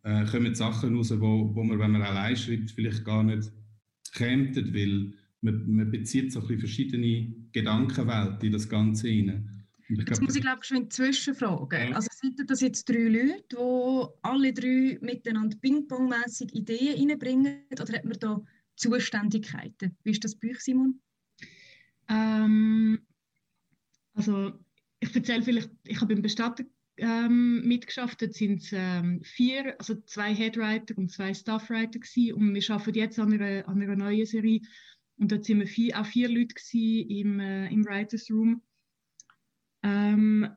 äh, 0.04 0.24
kommen 0.26 0.54
Sachen 0.54 0.96
raus, 0.96 1.12
wo, 1.18 1.54
wo 1.54 1.64
man, 1.64 1.78
wenn 1.78 1.92
man 1.92 2.02
allein 2.02 2.36
schreibt, 2.36 2.70
vielleicht 2.70 3.04
gar 3.04 3.22
nicht 3.22 3.50
käme, 4.12 4.54
weil 4.54 5.12
man, 5.40 5.76
man 5.76 5.90
bezieht 5.90 6.32
so 6.32 6.40
ein 6.40 6.46
bisschen 6.46 6.60
verschiedene 6.60 7.34
Gedankenwelten 7.52 8.46
in 8.46 8.52
das 8.52 8.68
Ganze 8.68 9.08
hinein. 9.08 9.48
Jetzt 9.88 10.06
glaub, 10.06 10.22
muss 10.22 10.36
ich 10.36 10.42
glaube 10.42 10.60
ich 10.62 10.88
zwischenfragen. 10.90 11.90
Ja. 11.90 11.96
Also 11.96 12.08
sind 12.12 12.38
das 12.46 12.60
jetzt 12.60 12.88
drei 12.88 13.08
Leute, 13.08 13.44
die 13.52 14.06
alle 14.22 14.52
drei 14.52 14.98
miteinander 15.02 15.56
Ping-Pong-mässig 15.58 16.54
Ideen 16.54 17.10
reinbringen 17.10 17.64
oder 17.72 17.92
hat 17.92 18.04
man 18.04 18.18
da 18.18 18.40
Zuständigkeiten? 18.76 19.96
Wie 20.02 20.10
ist 20.10 20.24
das 20.24 20.34
bei 20.36 20.50
euch, 20.50 20.60
Simon? 20.60 21.00
Ähm, 22.08 23.00
also 24.14 24.52
ich 25.00 25.14
erzähle 25.14 25.42
vielleicht, 25.42 25.70
ich 25.84 26.00
habe 26.00 26.14
beim 26.14 26.22
Bestatter 26.22 26.64
ähm, 26.96 27.66
mitgeschafft. 27.66 28.22
Dort 28.22 28.34
sind 28.34 28.68
ähm, 28.72 29.20
vier, 29.22 29.74
also 29.78 29.96
zwei 30.02 30.34
Headwriter 30.34 30.96
und 30.96 31.10
zwei 31.10 31.34
Staffwriter 31.34 31.98
gewesen. 31.98 32.34
und 32.34 32.54
wir 32.54 32.70
arbeiten 32.70 32.98
jetzt 32.98 33.18
an 33.18 33.32
einer, 33.32 33.68
an 33.68 33.80
einer 33.80 33.96
neuen 33.96 34.26
Serie 34.26 34.60
und 35.16 35.32
dort 35.32 35.44
sind 35.44 35.60
wir 35.60 35.66
vier, 35.66 36.00
auch 36.00 36.06
vier 36.06 36.28
Leute 36.28 36.54
im, 36.72 37.40
äh, 37.40 37.68
im 37.68 37.84
Writers 37.84 38.30
Room. 38.30 38.62
Ähm, 39.82 40.48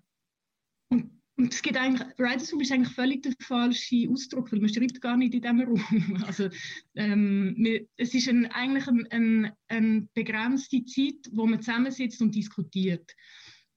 und, 0.90 1.12
und 1.38 1.54
es 1.54 1.62
geht 1.62 1.78
eigentlich, 1.78 2.08
Writers 2.18 2.52
Room 2.52 2.62
ist 2.62 2.72
eigentlich 2.72 2.94
völlig 2.94 3.24
der 3.24 3.34
falsche 3.40 4.08
Ausdruck, 4.10 4.52
weil 4.52 4.60
man 4.60 4.74
schreibt 4.74 5.02
gar 5.02 5.18
nicht 5.18 5.34
in 5.34 5.42
diesem 5.42 5.62
Raum. 5.62 6.24
Also, 6.26 6.50
ähm, 6.96 7.56
wir, 7.58 7.88
es 7.98 8.14
ist 8.14 8.30
ein, 8.30 8.46
eigentlich 8.48 8.88
eine 8.88 9.12
ein, 9.12 9.52
ein 9.68 10.10
begrenzte 10.14 10.84
Zeit, 10.86 11.30
wo 11.32 11.46
man 11.46 11.62
zusammensitzt 11.62 12.22
und 12.22 12.34
diskutiert. 12.36 13.16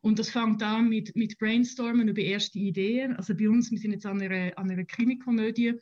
Und 0.00 0.18
das 0.18 0.30
fängt 0.30 0.62
an 0.62 0.88
mit, 0.88 1.14
mit 1.16 1.38
Brainstormen 1.38 2.08
über 2.08 2.22
erste 2.22 2.58
Ideen. 2.58 3.16
Also 3.16 3.34
bei 3.34 3.48
uns, 3.48 3.70
wir 3.70 3.78
sind 3.78 3.92
jetzt 3.92 4.06
an 4.06 4.22
einer, 4.22 4.56
an 4.56 4.70
einer 4.70 4.84
Krimikomödie, 4.84 5.74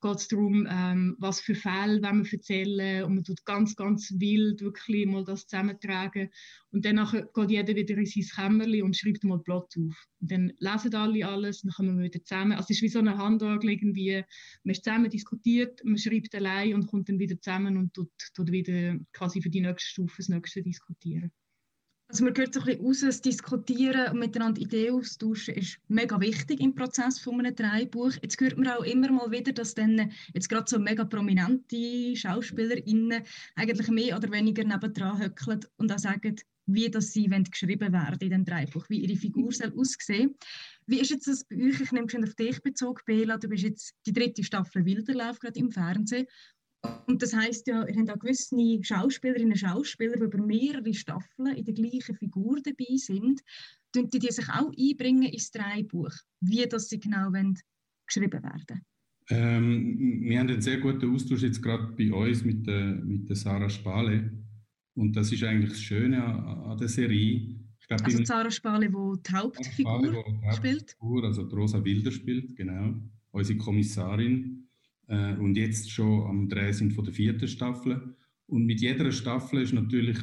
geht 0.00 0.16
es 0.16 0.28
darum, 0.28 0.66
ähm, 0.68 1.14
was 1.18 1.40
für 1.40 1.54
Fälle 1.54 2.02
wollen 2.02 2.24
wir 2.24 2.32
erzählen 2.32 3.04
und 3.04 3.14
man 3.14 3.24
tut 3.24 3.44
ganz, 3.44 3.76
ganz 3.76 4.12
wild 4.16 4.60
wirklich 4.62 5.06
mal 5.06 5.24
das 5.24 5.46
zusammentragen 5.46 6.30
und 6.70 6.84
dann 6.84 7.06
geht 7.34 7.50
jeder 7.50 7.76
wieder 7.76 7.96
in 7.96 8.06
sein 8.06 8.24
Kämmerchen 8.34 8.82
und 8.82 8.96
schreibt 8.96 9.24
mal 9.24 9.38
Plot 9.38 9.74
auf. 9.78 10.06
Und 10.20 10.30
dann 10.30 10.52
lesen 10.58 10.94
alle 10.94 11.26
alles, 11.26 11.62
dann 11.62 11.72
kommen 11.72 11.98
wir 11.98 12.06
wieder 12.06 12.24
zusammen. 12.24 12.52
Also 12.52 12.66
es 12.70 12.76
ist 12.76 12.82
wie 12.82 12.88
so 12.88 12.98
eine 12.98 13.18
Handorgel 13.18 13.70
irgendwie, 13.70 14.24
man 14.64 14.72
ist 14.72 14.84
zusammen 14.84 15.10
diskutiert, 15.10 15.80
man 15.84 15.98
schreibt 15.98 16.34
allein 16.34 16.74
und 16.74 16.86
kommt 16.86 17.08
dann 17.08 17.18
wieder 17.18 17.38
zusammen 17.40 17.76
und 17.76 17.92
tut, 17.92 18.10
tut 18.34 18.50
wieder 18.50 18.96
quasi 19.12 19.42
für 19.42 19.50
die 19.50 19.60
nächste 19.60 19.90
Stufe 19.90 20.16
das 20.18 20.28
nächste 20.28 20.62
diskutieren. 20.62 21.30
Also 22.10 22.24
man 22.24 22.36
hört 22.36 22.52
so 22.52 22.58
ein 22.58 22.66
bisschen 22.66 22.84
raus, 22.84 23.00
das 23.02 23.20
Diskutieren 23.20 24.10
und 24.10 24.18
miteinander 24.18 24.60
Ideen 24.60 24.96
austauschen 24.96 25.54
ist 25.54 25.78
mega 25.86 26.20
wichtig 26.20 26.58
im 26.58 26.74
Prozess 26.74 27.20
von 27.20 27.38
einem 27.38 27.54
Drehbuch. 27.54 28.14
Jetzt 28.20 28.40
hört 28.40 28.58
man 28.58 28.66
auch 28.66 28.82
immer 28.82 29.12
mal 29.12 29.30
wieder, 29.30 29.52
dass 29.52 29.76
dann 29.76 30.10
jetzt 30.34 30.48
gerade 30.48 30.64
so 30.68 30.80
mega 30.80 31.04
prominente 31.04 32.16
SchauspielerInnen 32.16 33.22
eigentlich 33.54 33.88
mehr 33.90 34.16
oder 34.16 34.28
weniger 34.32 34.64
nebendran 34.64 35.22
höckeln 35.22 35.60
und 35.76 35.92
auch 35.92 36.00
sagen, 36.00 36.34
wie 36.66 36.90
das 36.90 37.12
sie 37.12 37.30
wollen, 37.30 37.44
geschrieben 37.44 37.92
werden 37.92 38.18
in 38.20 38.30
dem 38.30 38.44
Drehbuch, 38.44 38.86
wie 38.88 39.04
ihre 39.04 39.16
Figur 39.16 39.52
soll 39.52 39.72
aussehen. 39.76 40.34
Wie 40.86 40.98
ist 40.98 41.10
jetzt 41.10 41.28
das 41.28 41.44
bei 41.44 41.56
euch? 41.56 41.80
Ich 41.80 41.92
nehme 41.92 42.10
schon 42.10 42.24
auf 42.24 42.34
dich 42.34 42.60
bezogen, 42.60 43.02
Bela. 43.06 43.38
Du 43.38 43.48
bist 43.48 43.62
jetzt 43.62 43.94
die 44.04 44.12
dritte 44.12 44.42
Staffel 44.42 44.84
Wilderlauf 44.84 45.38
gerade 45.38 45.60
im 45.60 45.70
Fernsehen 45.70 46.26
und 47.06 47.22
das 47.22 47.34
heißt 47.34 47.66
ja, 47.66 47.86
ihr 47.86 47.96
habt 47.96 48.10
auch 48.10 48.18
gewisse 48.18 48.56
Schauspielerinnen 48.82 49.52
und 49.52 49.58
Schauspieler, 49.58 50.16
die 50.16 50.24
über 50.24 50.38
mehrere 50.38 50.94
Staffeln 50.94 51.54
in 51.54 51.64
der 51.64 51.74
gleichen 51.74 52.14
Figur 52.14 52.60
dabei 52.62 52.96
sind, 52.96 53.40
tun 53.92 54.08
die 54.08 54.20
sich 54.20 54.48
auch 54.48 54.72
einbringen 54.78 55.24
ins 55.24 55.50
Drehbuch, 55.50 56.12
wie 56.40 56.66
das 56.66 56.88
sie 56.88 57.00
genau 57.00 57.32
wollen, 57.32 57.58
geschrieben 58.06 58.42
werden. 58.42 58.82
Ähm, 59.28 60.22
wir 60.22 60.38
haben 60.40 60.48
einen 60.48 60.62
sehr 60.62 60.78
guten 60.78 61.14
Austausch 61.14 61.42
jetzt 61.42 61.62
gerade 61.62 61.92
bei 61.96 62.12
uns 62.12 62.44
mit 62.44 62.66
der, 62.66 62.96
mit 62.96 63.28
der 63.28 63.36
Sarah 63.36 63.70
Spale. 63.70 64.32
Und 64.94 65.14
das 65.14 65.30
ist 65.30 65.42
eigentlich 65.44 65.70
das 65.70 65.80
Schöne 65.80 66.22
an, 66.22 66.78
der 66.78 66.88
Serie. 66.88 67.56
Ich 67.78 67.86
glaub, 67.86 68.02
also 68.02 68.24
Sarah 68.24 68.50
Spale, 68.50 68.88
die 68.88 69.22
die 69.22 69.32
Hauptfigur 69.32 69.98
Spale, 69.98 70.24
die 70.42 70.56
spielt. 70.56 70.96
Hauptfigur, 71.00 71.24
also 71.24 71.44
die 71.44 71.54
Rosa 71.54 71.84
Wilder 71.84 72.10
spielt, 72.10 72.56
genau. 72.56 72.94
Unsere 73.30 73.58
Kommissarin 73.58 74.59
äh, 75.10 75.34
und 75.34 75.56
jetzt 75.56 75.90
schon 75.90 76.26
am 76.26 76.48
Dreh 76.48 76.72
sind 76.72 76.92
von 76.92 77.04
der 77.04 77.12
vierten 77.12 77.48
Staffel. 77.48 78.14
Und 78.46 78.64
mit 78.64 78.80
jeder 78.80 79.10
Staffel 79.12 79.62
ist 79.62 79.74
natürlich 79.74 80.18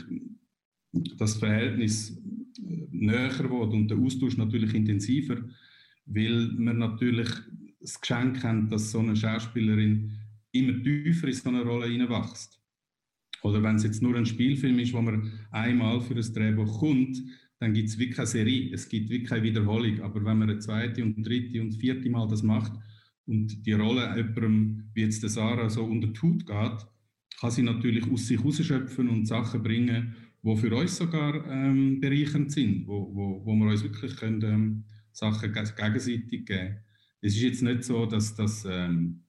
das 1.17 1.35
Verhältnis 1.35 2.17
äh, 2.57 2.87
näher 2.91 3.29
geworden 3.29 3.81
und 3.81 3.91
der 3.91 3.97
Austausch 3.97 4.37
natürlich 4.37 4.73
intensiver, 4.73 5.37
weil 6.05 6.47
man 6.57 6.77
natürlich 6.79 7.29
das 7.79 7.99
Geschenk 7.99 8.43
hat, 8.43 8.71
dass 8.71 8.91
so 8.91 8.99
eine 8.99 9.15
Schauspielerin 9.15 10.11
immer 10.51 10.81
tiefer 10.81 11.27
in 11.27 11.33
so 11.33 11.49
eine 11.49 11.63
Rolle 11.63 11.87
hineinwächst. 11.87 12.59
Oder 13.43 13.61
wenn 13.61 13.75
es 13.75 13.83
jetzt 13.83 14.01
nur 14.01 14.15
ein 14.15 14.25
Spielfilm 14.25 14.79
ist, 14.79 14.93
wo 14.93 15.01
man 15.01 15.31
einmal 15.51 16.01
für 16.01 16.15
das 16.15 16.33
Drehbuch 16.33 16.79
kommt, 16.79 17.21
dann 17.59 17.73
gibt 17.73 17.89
es 17.89 17.97
wirklich 17.97 18.15
keine 18.15 18.27
Serie, 18.27 18.73
es 18.73 18.87
gibt 18.87 19.09
wirklich 19.09 19.29
keine 19.29 19.43
Wiederholung. 19.43 20.01
Aber 20.01 20.15
wenn 20.23 20.39
man 20.39 20.49
eine 20.49 20.59
zweite 20.59 21.03
und 21.03 21.23
dritte 21.23 21.61
und 21.61 21.73
vierte 21.73 22.09
Mal 22.09 22.27
das 22.27 22.41
macht, 22.41 22.73
und 23.27 23.65
die 23.65 23.73
Rolle 23.73 24.15
jemandem, 24.15 24.89
wie 24.93 25.01
jetzt 25.01 25.21
der 25.21 25.29
Sarah, 25.29 25.69
so 25.69 25.83
unter 25.83 26.07
die 26.07 26.19
Haut 26.21 26.45
geht, 26.45 26.87
kann 27.39 27.51
sie 27.51 27.61
natürlich 27.61 28.09
aus 28.09 28.27
sich 28.27 28.39
herausschöpfen 28.39 29.09
und 29.09 29.25
Sachen 29.25 29.61
bringen, 29.61 30.15
die 30.43 30.55
für 30.55 30.75
uns 30.75 30.97
sogar 30.97 31.45
ähm, 31.49 31.99
bereichernd 31.99 32.51
sind, 32.51 32.87
wo, 32.87 33.13
wo, 33.13 33.45
wo 33.45 33.55
wir 33.55 33.69
uns 33.69 33.83
wirklich 33.83 34.15
können, 34.15 34.41
ähm, 34.43 34.83
Sachen 35.11 35.51
gegenseitig 35.51 36.45
geben 36.45 36.77
Es 37.21 37.35
ist 37.35 37.41
jetzt 37.41 37.63
nicht 37.63 37.83
so, 37.83 38.05
dass 38.05 38.35
das 38.35 38.65
ähm, 38.69 39.23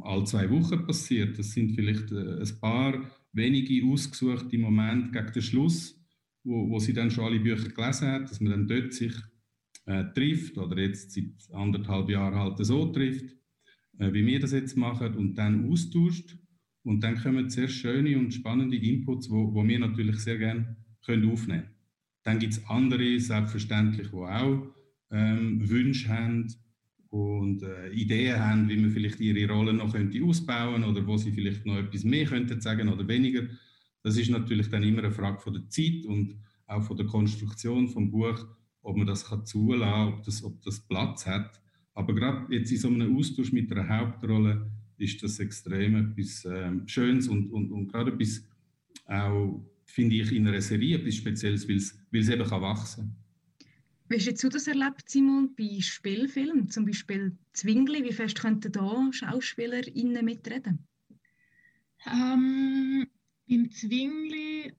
alle 0.00 0.24
zwei 0.24 0.48
Wochen 0.50 0.86
passiert. 0.86 1.38
Das 1.38 1.52
sind 1.52 1.74
vielleicht 1.74 2.10
äh, 2.12 2.40
ein 2.40 2.60
paar 2.60 3.10
wenige 3.32 3.86
ausgesuchte 3.86 4.58
Momente 4.58 5.10
gegen 5.10 5.32
den 5.32 5.42
Schluss, 5.42 6.00
wo, 6.44 6.70
wo 6.70 6.78
sie 6.78 6.92
dann 6.92 7.10
schon 7.10 7.24
alle 7.24 7.40
Bücher 7.40 7.68
gelesen 7.68 8.08
hat, 8.08 8.30
dass 8.30 8.40
man 8.40 8.52
dann 8.52 8.68
dort 8.68 8.92
sich 8.92 9.12
äh, 9.86 10.04
trifft 10.14 10.58
oder 10.58 10.78
jetzt 10.78 11.12
seit 11.12 11.52
anderthalb 11.52 12.08
Jahren 12.08 12.34
halt 12.34 12.64
so 12.64 12.86
trifft, 12.92 13.36
äh, 13.98 14.12
wie 14.12 14.24
wir 14.26 14.40
das 14.40 14.52
jetzt 14.52 14.76
machen 14.76 15.14
und 15.14 15.34
dann 15.34 15.70
austauscht. 15.70 16.36
Und 16.84 17.04
dann 17.04 17.16
kommen 17.16 17.48
sehr 17.48 17.68
schöne 17.68 18.18
und 18.18 18.34
spannende 18.34 18.76
Inputs, 18.76 19.30
wo, 19.30 19.54
wo 19.54 19.66
wir 19.66 19.78
natürlich 19.78 20.18
sehr 20.18 20.38
gerne 20.38 20.76
können 21.04 21.30
aufnehmen 21.30 21.62
können. 21.62 21.74
Dann 22.24 22.38
gibt 22.38 22.54
es 22.54 22.66
andere, 22.68 23.18
selbstverständlich, 23.20 24.08
die 24.08 24.16
auch 24.16 24.66
ähm, 25.10 25.68
Wünsche 25.68 26.08
haben 26.08 26.46
und 27.10 27.62
äh, 27.62 27.90
Ideen 27.90 28.38
haben, 28.38 28.68
wie 28.68 28.76
man 28.76 28.90
vielleicht 28.90 29.20
ihre 29.20 29.52
Rolle 29.52 29.74
noch 29.74 29.92
könnte 29.92 30.22
ausbauen 30.24 30.82
oder 30.82 31.06
wo 31.06 31.16
sie 31.16 31.30
vielleicht 31.30 31.66
noch 31.66 31.76
etwas 31.76 32.04
mehr 32.04 32.24
könnten 32.24 32.60
sagen 32.60 32.88
oder 32.88 33.06
weniger. 33.06 33.42
Das 34.02 34.16
ist 34.16 34.30
natürlich 34.30 34.68
dann 34.70 34.82
immer 34.82 35.00
eine 35.04 35.12
Frage 35.12 35.38
von 35.38 35.52
der 35.52 35.68
Zeit 35.68 36.06
und 36.06 36.36
auch 36.66 36.82
von 36.82 36.96
der 36.96 37.06
Konstruktion 37.06 37.88
vom 37.88 38.10
Buch 38.10 38.46
ob 38.82 38.96
man 38.96 39.06
das 39.06 39.26
kann 39.26 39.46
zulassen 39.46 40.14
ob 40.14 40.24
das, 40.24 40.42
ob 40.44 40.62
das 40.62 40.80
Platz 40.80 41.26
hat. 41.26 41.60
Aber 41.94 42.14
gerade 42.14 42.54
jetzt 42.54 42.70
in 42.70 42.78
so 42.78 42.88
einem 42.88 43.16
Austausch 43.16 43.52
mit 43.52 43.70
einer 43.72 43.88
Hauptrolle 43.88 44.70
ist 44.98 45.22
das 45.22 45.40
extrem 45.40 45.96
etwas 45.96 46.44
ähm, 46.44 46.86
Schönes 46.86 47.28
und, 47.28 47.50
und, 47.50 47.70
und 47.70 47.88
gerade 47.88 48.12
etwas 48.12 48.44
auch, 49.06 49.64
finde 49.84 50.16
ich, 50.16 50.32
in 50.32 50.46
einer 50.46 50.60
Serie 50.60 50.98
etwas 50.98 51.16
Spezielles, 51.16 51.68
weil 51.68 51.76
es 52.20 52.28
eben 52.28 52.44
kann 52.44 52.62
wachsen 52.62 53.04
kann. 53.04 53.16
Wie 54.08 54.16
hast 54.16 54.44
du 54.44 54.48
das 54.48 54.66
erlebt, 54.66 55.08
Simon, 55.08 55.54
bei 55.56 55.80
Spielfilmen, 55.80 56.68
zum 56.68 56.84
Beispiel 56.84 57.36
Zwingli? 57.54 58.04
Wie 58.04 58.12
fest 58.12 58.40
könnten 58.40 58.70
da 58.70 59.08
SchauspielerInnen 59.10 60.24
mitreden? 60.24 60.86
Ähm, 62.06 63.06
beim 63.48 63.70
Zwingli 63.70 64.72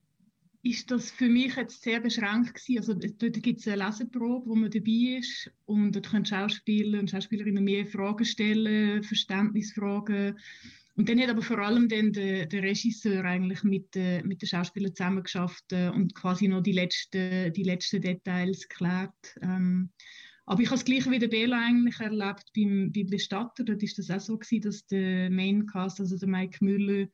ist 0.64 0.90
das 0.92 1.12
für 1.12 1.28
mich 1.28 1.56
jetzt 1.58 1.84
sehr 1.84 2.00
beschränkt 2.00 2.54
gewesen. 2.54 2.78
Also 2.78 2.94
dort 2.94 3.44
gibt 3.44 3.60
es 3.60 3.68
eine 3.68 3.86
Leseprobe, 3.86 4.50
wo 4.50 4.56
man 4.56 4.72
dabei 4.72 5.20
ist 5.20 5.52
und 5.66 5.92
dort 5.94 6.10
können 6.10 6.26
Schauspieler 6.26 7.00
und 7.00 7.12
Schauspielerinnen 7.12 7.64
mehr 7.64 7.86
Fragen 7.86 8.24
stellen, 8.24 9.04
Verständnisfragen. 9.04 10.40
Und 10.96 11.10
dann 11.10 11.20
hat 11.20 11.30
aber 11.30 11.42
vor 11.42 11.60
allem 11.60 11.90
dann 11.90 12.14
der, 12.14 12.46
der 12.46 12.64
Regisseur 12.64 13.26
eigentlich 13.26 13.64
mit, 13.64 13.96
äh, 13.96 14.24
mit 14.24 14.42
den 14.42 14.48
Schauspielern 14.48 14.96
zusammengeschafft 14.96 15.74
äh, 15.74 15.90
und 15.90 16.16
quasi 16.16 16.48
noch 16.48 16.62
die 16.62 16.72
letzten, 16.72 17.52
die 17.52 17.64
letzten 17.64 18.02
Details 18.02 18.70
geklärt. 18.70 19.36
Ähm, 19.42 19.90
aber 20.46 20.62
ich 20.62 20.68
habe 20.68 20.78
es 20.78 20.86
gleich 20.86 21.10
wie 21.10 21.20
der 21.20 21.30
Bela 21.30 21.58
eigentlich 21.58 22.00
erlebt 22.00 22.52
beim, 22.56 22.92
beim 22.92 23.08
Bestatter. 23.08 23.64
Dort 23.64 23.82
ist 23.82 23.98
das 23.98 24.12
auch 24.12 24.20
so 24.20 24.38
gewesen, 24.38 24.62
dass 24.62 24.86
der 24.86 25.30
Maincast, 25.30 26.00
also 26.00 26.18
der 26.18 26.28
Mike 26.28 26.64
Müller, 26.64 27.08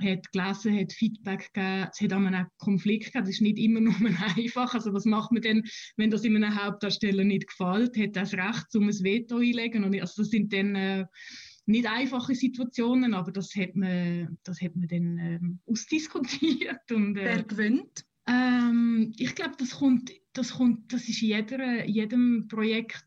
hat 0.00 0.32
gelesen, 0.32 0.78
hat 0.78 0.92
Feedback 0.92 1.52
gegeben, 1.52 1.88
es 1.92 2.00
hat 2.00 2.12
auch 2.12 2.16
einen 2.18 2.46
Konflikt 2.58 3.06
gegeben, 3.06 3.24
das 3.24 3.34
ist 3.34 3.42
nicht 3.42 3.58
immer 3.58 3.80
nur 3.80 3.94
einfach, 4.36 4.74
also 4.74 4.92
was 4.92 5.04
macht 5.04 5.32
man 5.32 5.42
denn, 5.42 5.64
wenn 5.96 6.10
das 6.10 6.24
in 6.24 6.36
einem 6.36 6.54
Hauptdarsteller 6.54 7.24
nicht 7.24 7.48
gefällt, 7.48 7.96
hat 7.98 8.16
das 8.16 8.34
Recht, 8.34 8.74
um 8.74 8.88
ein 8.88 9.02
Veto 9.02 9.36
einzulegen, 9.36 9.84
und 9.84 10.00
also 10.00 10.22
das 10.22 10.30
sind 10.30 10.52
dann 10.52 10.74
äh, 10.74 11.06
nicht 11.68 11.86
einfache 11.86 12.34
Situationen, 12.34 13.14
aber 13.14 13.30
das 13.30 13.54
hat 13.54 13.76
man, 13.76 14.38
das 14.42 14.60
hat 14.60 14.74
man 14.74 14.88
dann 14.88 15.18
ähm, 15.18 15.58
ausdiskutiert. 15.66 16.90
Und, 16.90 17.16
äh, 17.16 17.24
Wer 17.24 17.42
gewinnt? 17.42 18.06
Ähm, 18.26 19.12
ich 19.18 19.34
glaube, 19.34 19.54
das 19.58 19.72
kommt, 19.72 20.10
das 20.32 20.52
kommt, 20.52 20.92
das 20.92 21.08
ist 21.08 21.22
in 21.22 21.28
jeder, 21.28 21.86
jedem 21.86 22.48
Projekt 22.48 23.04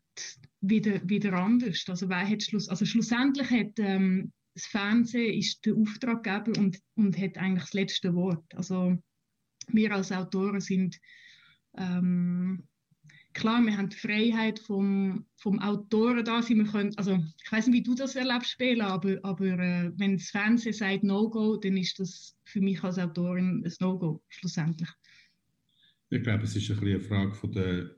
wieder, 0.61 1.01
wieder 1.09 1.33
anders. 1.33 1.83
Also, 1.87 2.07
wer 2.07 2.27
hat 2.27 2.43
Schluss, 2.43 2.69
also 2.69 2.85
schlussendlich 2.85 3.49
hat 3.49 3.79
ähm, 3.79 4.31
das 4.53 4.65
Fernsehen 4.65 5.37
ist 5.37 5.65
der 5.65 5.75
Auftraggeber 5.75 6.59
und, 6.59 6.79
und 6.95 7.17
hat 7.17 7.37
eigentlich 7.37 7.63
das 7.63 7.73
letzte 7.73 8.13
Wort. 8.13 8.43
Also 8.55 8.97
wir 9.67 9.93
als 9.93 10.11
Autoren 10.11 10.59
sind 10.59 10.99
ähm, 11.77 12.67
klar, 13.33 13.61
wir 13.61 13.77
haben 13.77 13.89
die 13.89 13.97
Freiheit 13.97 14.59
vom, 14.59 15.25
vom 15.37 15.59
Autoren 15.59 16.25
da. 16.25 16.47
Wir 16.47 16.65
können, 16.65 16.95
also 16.97 17.17
ich 17.43 17.51
weiß 17.51 17.67
nicht, 17.67 17.77
wie 17.77 17.83
du 17.83 17.95
das 17.95 18.15
erlebst, 18.15 18.57
Bela, 18.57 18.87
aber, 18.87 19.19
aber 19.23 19.59
äh, 19.59 19.91
wenn 19.97 20.17
das 20.17 20.29
Fernsehen 20.29 20.73
sagt 20.73 21.03
No-Go, 21.03 21.57
dann 21.57 21.77
ist 21.77 21.99
das 21.99 22.37
für 22.45 22.61
mich 22.61 22.83
als 22.83 22.99
Autorin 22.99 23.63
ein 23.65 23.73
No-Go, 23.79 24.21
schlussendlich. 24.29 24.89
Ich 26.09 26.23
glaube, 26.23 26.43
es 26.43 26.55
ist 26.55 26.69
ein 26.69 26.79
eine 26.79 26.99
Frage 26.99 27.33
von 27.33 27.51
der 27.53 27.91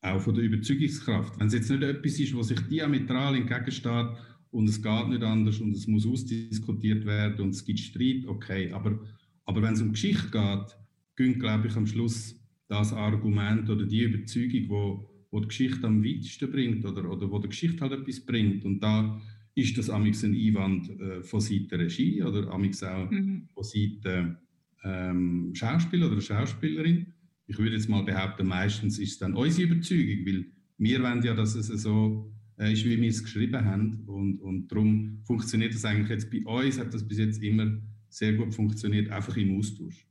auch 0.00 0.20
von 0.20 0.34
der 0.34 0.44
Überzeugungskraft. 0.44 1.40
Wenn 1.40 1.46
es 1.46 1.54
jetzt 1.54 1.70
nicht 1.70 1.82
etwas 1.82 2.20
ist, 2.20 2.36
was 2.36 2.48
sich 2.48 2.60
diametral 2.68 3.36
entgegensteht 3.36 4.08
und 4.54 4.68
es 4.68 4.82
geht 4.82 5.08
nicht 5.08 5.22
anders 5.22 5.60
und 5.60 5.72
es 5.72 5.86
muss 5.86 6.06
ausdiskutiert 6.06 7.04
werden 7.04 7.40
und 7.40 7.50
es 7.50 7.64
gibt 7.64 7.80
Streit, 7.80 8.26
okay. 8.26 8.70
Aber, 8.72 8.98
aber 9.44 9.62
wenn 9.62 9.74
es 9.74 9.82
um 9.82 9.92
Geschichte 9.92 10.30
geht, 10.30 10.76
gehen, 11.16 11.38
glaube 11.38 11.68
ich, 11.68 11.76
am 11.76 11.86
Schluss 11.86 12.40
das 12.68 12.92
Argument 12.92 13.68
oder 13.68 13.84
die 13.84 14.02
Überzeugung, 14.02 14.68
wo, 14.68 15.10
wo 15.30 15.40
die 15.40 15.48
Geschichte 15.48 15.86
am 15.86 16.04
weitesten 16.04 16.50
bringt 16.50 16.84
oder, 16.84 17.10
oder 17.10 17.30
wo 17.30 17.38
die 17.38 17.48
Geschichte 17.48 17.80
halt 17.80 17.92
etwas 17.92 18.20
bringt. 18.20 18.64
Und 18.64 18.80
da 18.80 19.20
ist 19.54 19.76
das 19.76 19.90
amix 19.90 20.24
ein 20.24 20.34
Einwand 20.34 20.88
äh, 21.00 21.22
von 21.22 21.40
Seiten 21.40 21.74
Regie 21.74 22.22
oder 22.22 22.50
amix 22.50 22.82
auch 22.82 23.10
mhm. 23.10 23.48
von 23.52 23.64
Seiten 23.64 24.36
ähm, 24.82 25.50
Schauspieler 25.54 26.10
oder 26.10 26.20
Schauspielerin 26.20 27.06
ich 27.46 27.58
würde 27.58 27.76
jetzt 27.76 27.88
mal 27.88 28.02
behaupten, 28.02 28.46
meistens 28.46 28.98
ist 28.98 29.12
es 29.12 29.18
dann 29.18 29.34
unsere 29.34 29.70
Überzeugung, 29.70 30.26
weil 30.26 30.46
wir 30.78 31.02
wollen 31.02 31.22
ja, 31.22 31.34
dass 31.34 31.54
es 31.54 31.68
so 31.82 32.33
äh, 32.58 32.72
ist, 32.72 32.84
wie 32.84 33.00
wir 33.00 33.08
es 33.08 33.22
geschrieben 33.22 33.64
haben. 33.64 34.04
Und, 34.06 34.40
und 34.40 34.68
darum 34.68 35.20
funktioniert 35.24 35.74
das 35.74 35.84
eigentlich 35.84 36.10
jetzt 36.10 36.30
bei 36.30 36.44
uns, 36.44 36.78
hat 36.78 36.92
das 36.92 37.06
bis 37.06 37.18
jetzt 37.18 37.42
immer 37.42 37.80
sehr 38.08 38.34
gut 38.34 38.54
funktioniert, 38.54 39.10
einfach 39.10 39.36
im 39.36 39.58
Austausch. 39.58 40.06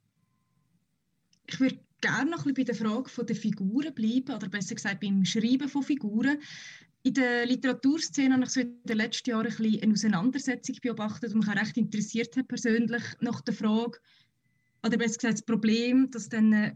Ich 1.48 1.60
würde 1.60 1.80
gerne 2.02 2.32
noch 2.32 2.46
ein 2.46 2.54
bisschen 2.54 2.56
bei 2.56 2.64
der 2.64 2.76
Frage 2.76 3.26
der 3.26 3.36
Figuren 3.36 3.94
bleiben, 3.94 4.36
oder 4.36 4.50
besser 4.50 4.76
gesagt 4.76 5.00
beim 5.00 5.24
Schreiben 5.24 5.70
von 5.70 5.84
Figuren. 5.84 6.38
In 7.04 7.14
der 7.14 7.46
Literaturszene 7.46 8.34
habe 8.34 8.46
ich 8.46 8.50
so 8.50 8.62
in 8.62 8.82
den 8.84 8.98
letzten 8.98 9.30
Jahren 9.30 9.48
ein 9.48 9.56
bisschen 9.56 9.82
eine 9.82 9.94
Auseinandersetzung 9.94 10.78
beobachtet 10.82 11.34
und 11.34 11.40
mich 11.40 11.50
auch 11.50 11.62
recht 11.62 11.78
interessiert 11.78 12.36
hat 12.38 12.48
persönlich 12.48 13.04
nach 13.20 13.42
der 13.42 13.54
Frage, 13.54 14.00
oder 14.86 14.98
besser 14.98 15.16
gesagt 15.16 15.34
das 15.34 15.46
Problem, 15.46 16.12
dass 16.12 16.30
dann 16.30 16.52
äh, 16.54 16.76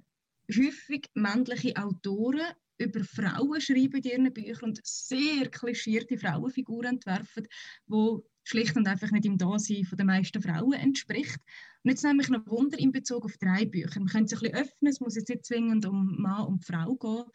häufig 0.54 1.10
männliche 1.14 1.76
Autoren 1.76 2.54
über 2.78 3.04
Frauen 3.04 3.62
schreiben 3.62 3.98
in 3.98 4.04
ihren 4.04 4.34
Büchern 4.34 4.70
und 4.70 4.80
sehr 4.84 5.50
klischierte 5.50 6.18
Frauenfiguren 6.18 6.96
entwerfen, 6.96 7.48
wo 7.86 8.26
schlicht 8.44 8.78
und 8.78 8.88
einfach 8.88 9.12
nicht 9.12 9.26
im 9.26 9.38
Dasein 9.38 9.88
der 9.92 10.06
meisten 10.06 10.42
Frauen 10.42 10.74
entspricht. 10.74 11.40
Und 11.84 11.92
jetzt 11.92 12.04
nehme 12.04 12.22
ich 12.22 12.30
noch 12.30 12.48
Wunder 12.48 12.80
in 12.80 12.92
Bezug 12.92 13.26
auf 13.26 13.38
drei 13.38 13.66
Bücher. 13.66 14.00
Man 14.00 14.08
könnte 14.08 14.36
sich 14.36 14.40
ein 14.40 14.52
bisschen 14.52 14.66
öffnen, 14.66 14.92
es 14.92 15.00
muss 15.00 15.16
jetzt 15.16 15.30
nicht 15.30 15.46
zwingend 15.46 15.86
um 15.86 16.16
Mann 16.22 16.48
und 16.48 16.66
Frau 16.66 16.96
gehen. 16.96 17.26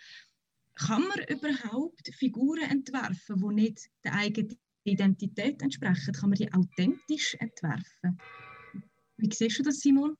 Kann 0.74 1.02
man 1.02 1.18
überhaupt 1.28 2.08
Figuren 2.14 2.62
entwerfen, 2.70 3.36
die 3.36 3.54
nicht 3.54 3.90
der 4.04 4.14
eigenen 4.14 4.56
Identität 4.84 5.60
entsprechen? 5.60 6.14
Kann 6.14 6.30
man 6.30 6.38
die 6.38 6.52
authentisch 6.52 7.36
entwerfen? 7.38 8.18
Wie 9.18 9.28
siehst 9.32 9.58
du 9.58 9.62
das, 9.62 9.80
Simon? 9.80 10.16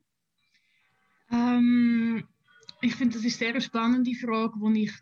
Ähm, 1.30 2.24
ich 2.82 2.94
finde, 2.94 3.16
das 3.16 3.24
ist 3.24 3.40
eine 3.42 3.52
sehr 3.52 3.60
spannende 3.60 4.14
Frage, 4.14 4.54
wo 4.58 4.70
ich, 4.70 4.92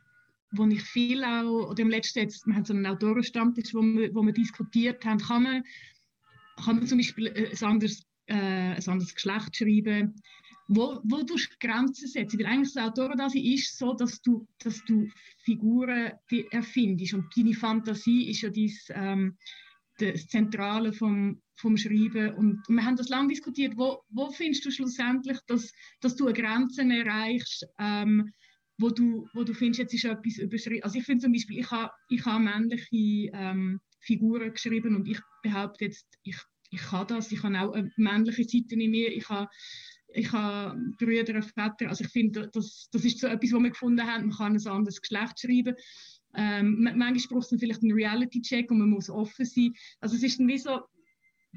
wo 0.52 0.66
ich 0.66 0.83
viel 0.83 1.23
auch, 1.25 1.71
oder 1.71 1.83
im 1.83 1.90
letzten 1.90 2.21
jetzt, 2.21 2.47
wir 2.47 2.54
haben 2.54 2.64
so 2.64 2.75
einen 2.75 2.87
Autorenstammtisch, 2.87 3.75
wo 3.75 3.83
wir, 3.83 4.14
wo 4.14 4.23
wir 4.23 4.33
diskutiert 4.33 5.04
haben, 5.04 5.21
kann 5.21 5.42
man, 5.42 5.64
kann 6.64 6.76
man 6.76 6.87
zum 6.87 6.99
Beispiel 6.99 7.28
ein 7.28 7.66
anderes, 7.66 8.02
äh, 8.26 8.35
ein 8.35 8.88
anderes 8.88 9.14
Geschlecht 9.14 9.57
schreiben, 9.57 10.14
wo, 10.73 11.00
wo 11.02 11.23
du 11.23 11.35
Grenzen 11.59 12.07
setzen, 12.07 12.38
weil 12.38 12.47
eigentlich 12.47 12.75
das 12.75 12.85
Autoren 12.85 13.19
da 13.19 13.26
ist 13.26 13.76
so, 13.76 13.92
dass 13.92 14.23
du, 14.23 14.47
dass 14.61 14.85
du 14.85 15.09
Figuren 15.38 16.12
erfindest. 16.50 17.14
Und 17.14 17.26
deine 17.37 17.54
Fantasie 17.54 18.30
ist 18.30 18.42
ja 18.42 18.50
dies, 18.50 18.87
ähm, 18.95 19.37
das 19.99 20.28
Zentrale 20.28 20.92
vom, 20.92 21.42
vom 21.57 21.76
Schreiben. 21.76 22.35
Und 22.35 22.62
wir 22.69 22.85
haben 22.85 22.97
das 22.97 23.09
lange 23.09 23.28
diskutiert, 23.28 23.76
wo, 23.76 24.02
wo 24.11 24.30
findest 24.30 24.64
du 24.64 24.71
schlussendlich, 24.71 25.38
dass, 25.49 25.73
dass 26.00 26.14
du 26.14 26.26
eine 26.26 26.35
Grenze 26.35 26.83
erreichst, 26.83 27.66
ähm, 27.78 28.33
wo, 28.81 28.91
du, 28.91 29.29
wo 29.35 29.45
du 29.45 29.53
findest, 29.53 29.81
jetzt 29.81 29.95
ist 29.95 30.05
etwas 30.05 30.39
überschritten. 30.39 30.85
Also 30.85 30.99
ich 30.99 31.05
finde 31.05 31.23
zum 31.23 31.33
Beispiel, 31.33 31.59
ich 31.59 31.71
habe 31.71 31.93
ich 32.09 32.25
ha 32.25 32.39
männliche 32.39 33.31
ähm, 33.35 33.81
Figuren 34.01 34.53
geschrieben 34.53 34.97
und 34.97 35.07
ich 35.07 35.21
behaupte 35.43 35.85
jetzt, 35.85 36.07
ich, 36.23 36.39
ich 36.71 36.81
kann 36.81 37.07
das, 37.07 37.31
ich 37.31 37.43
habe 37.43 37.61
auch 37.61 37.73
eine 37.73 37.93
männliche 37.97 38.45
Seite 38.45 38.75
in 38.75 38.90
mir, 38.90 39.12
ich 39.14 39.29
habe 39.29 39.49
ich 40.12 40.33
habe 40.33 40.77
Brüder, 40.99 41.40
Väter, 41.40 41.88
also 41.88 42.03
ich 42.03 42.11
finde, 42.11 42.51
das, 42.53 42.88
das 42.90 43.05
ist 43.05 43.21
so 43.21 43.29
etwas, 43.29 43.53
was 43.53 43.62
wir 43.62 43.71
gefunden 43.71 44.05
haben, 44.05 44.27
man 44.27 44.37
kann 44.37 44.57
ein 44.57 44.66
anderes 44.66 45.01
Geschlecht 45.01 45.38
schreiben. 45.38 45.77
Ähm, 46.35 46.81
manchmal 46.81 47.38
braucht 47.38 47.53
es 47.53 47.61
vielleicht 47.61 47.83
einen 47.83 47.93
Reality-Check 47.93 48.71
und 48.73 48.79
man 48.79 48.90
muss 48.90 49.09
offen 49.09 49.45
sein. 49.45 49.73
Also 50.01 50.16
es 50.16 50.25
ist 50.25 50.40
dann 50.40 50.49
wie 50.49 50.59
so, 50.59 50.81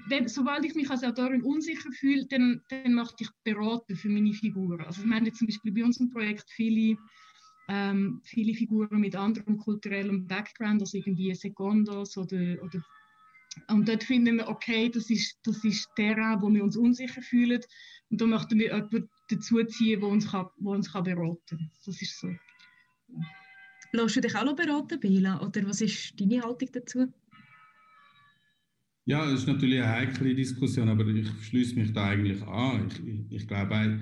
wenn, 0.08 0.28
sobald 0.28 0.66
ich 0.66 0.76
mich 0.76 0.90
als 0.90 1.04
Autorin 1.04 1.44
unsicher 1.44 1.92
fühle, 1.92 2.26
dann, 2.26 2.62
dann 2.70 2.94
mache 2.94 3.16
ich 3.20 3.30
Beraten 3.44 3.96
für 3.96 4.10
meine 4.10 4.34
Figuren. 4.34 4.82
Also 4.82 5.04
wir 5.04 5.16
haben 5.16 5.34
zum 5.34 5.48
Beispiel 5.48 5.72
bei 5.72 5.84
unserem 5.84 6.10
Projekt 6.10 6.50
viele, 6.50 6.98
ähm, 7.70 8.22
viele 8.24 8.54
Figuren 8.54 9.00
mit 9.00 9.16
anderem 9.16 9.58
kulturellem 9.58 10.28
Background, 10.28 10.82
also 10.82 10.98
irgendwie 10.98 11.34
Secondos 11.36 12.18
oder, 12.18 12.62
oder 12.64 12.84
und 13.68 13.88
dort 13.88 14.04
finden 14.04 14.38
wir, 14.38 14.48
okay, 14.48 14.90
das 14.90 15.12
ist, 15.12 15.38
das 15.44 15.64
ist 15.64 15.88
der 15.98 16.18
Raum, 16.18 16.42
wo 16.42 16.52
wir 16.52 16.64
uns 16.64 16.76
unsicher 16.76 17.22
fühlen 17.22 17.62
und 18.10 18.20
da 18.20 18.26
möchten 18.26 18.58
wir 18.58 18.74
jemanden 18.74 19.10
dazuziehen, 19.30 20.00
der 20.00 20.10
uns, 20.10 20.32
kann, 20.32 20.48
wo 20.58 20.72
uns 20.74 20.92
kann 20.92 21.04
beraten 21.04 21.40
kann. 21.48 21.72
Das 21.86 22.02
ist 22.02 22.20
so. 22.20 22.30
Lässt 23.92 24.16
du 24.16 24.22
dich 24.22 24.36
auch 24.36 24.44
noch 24.44 24.56
beraten, 24.56 25.00
Bela? 25.00 25.40
Oder 25.42 25.68
was 25.68 25.82
ist 25.82 26.20
deine 26.20 26.42
Haltung 26.42 26.70
dazu? 26.72 27.14
Ja, 29.06 29.26
das 29.26 29.42
ist 29.42 29.48
natürlich 29.48 29.82
eine 29.82 29.92
heikle 29.92 30.34
Diskussion, 30.34 30.88
aber 30.88 31.06
ich 31.08 31.28
schließe 31.42 31.76
mich 31.76 31.92
da 31.92 32.06
eigentlich 32.10 32.42
an. 32.44 32.88
Ich, 32.88 33.06
ich, 33.06 33.42
ich 33.42 33.48
glaube, 33.48 33.76
äh, 33.76 34.00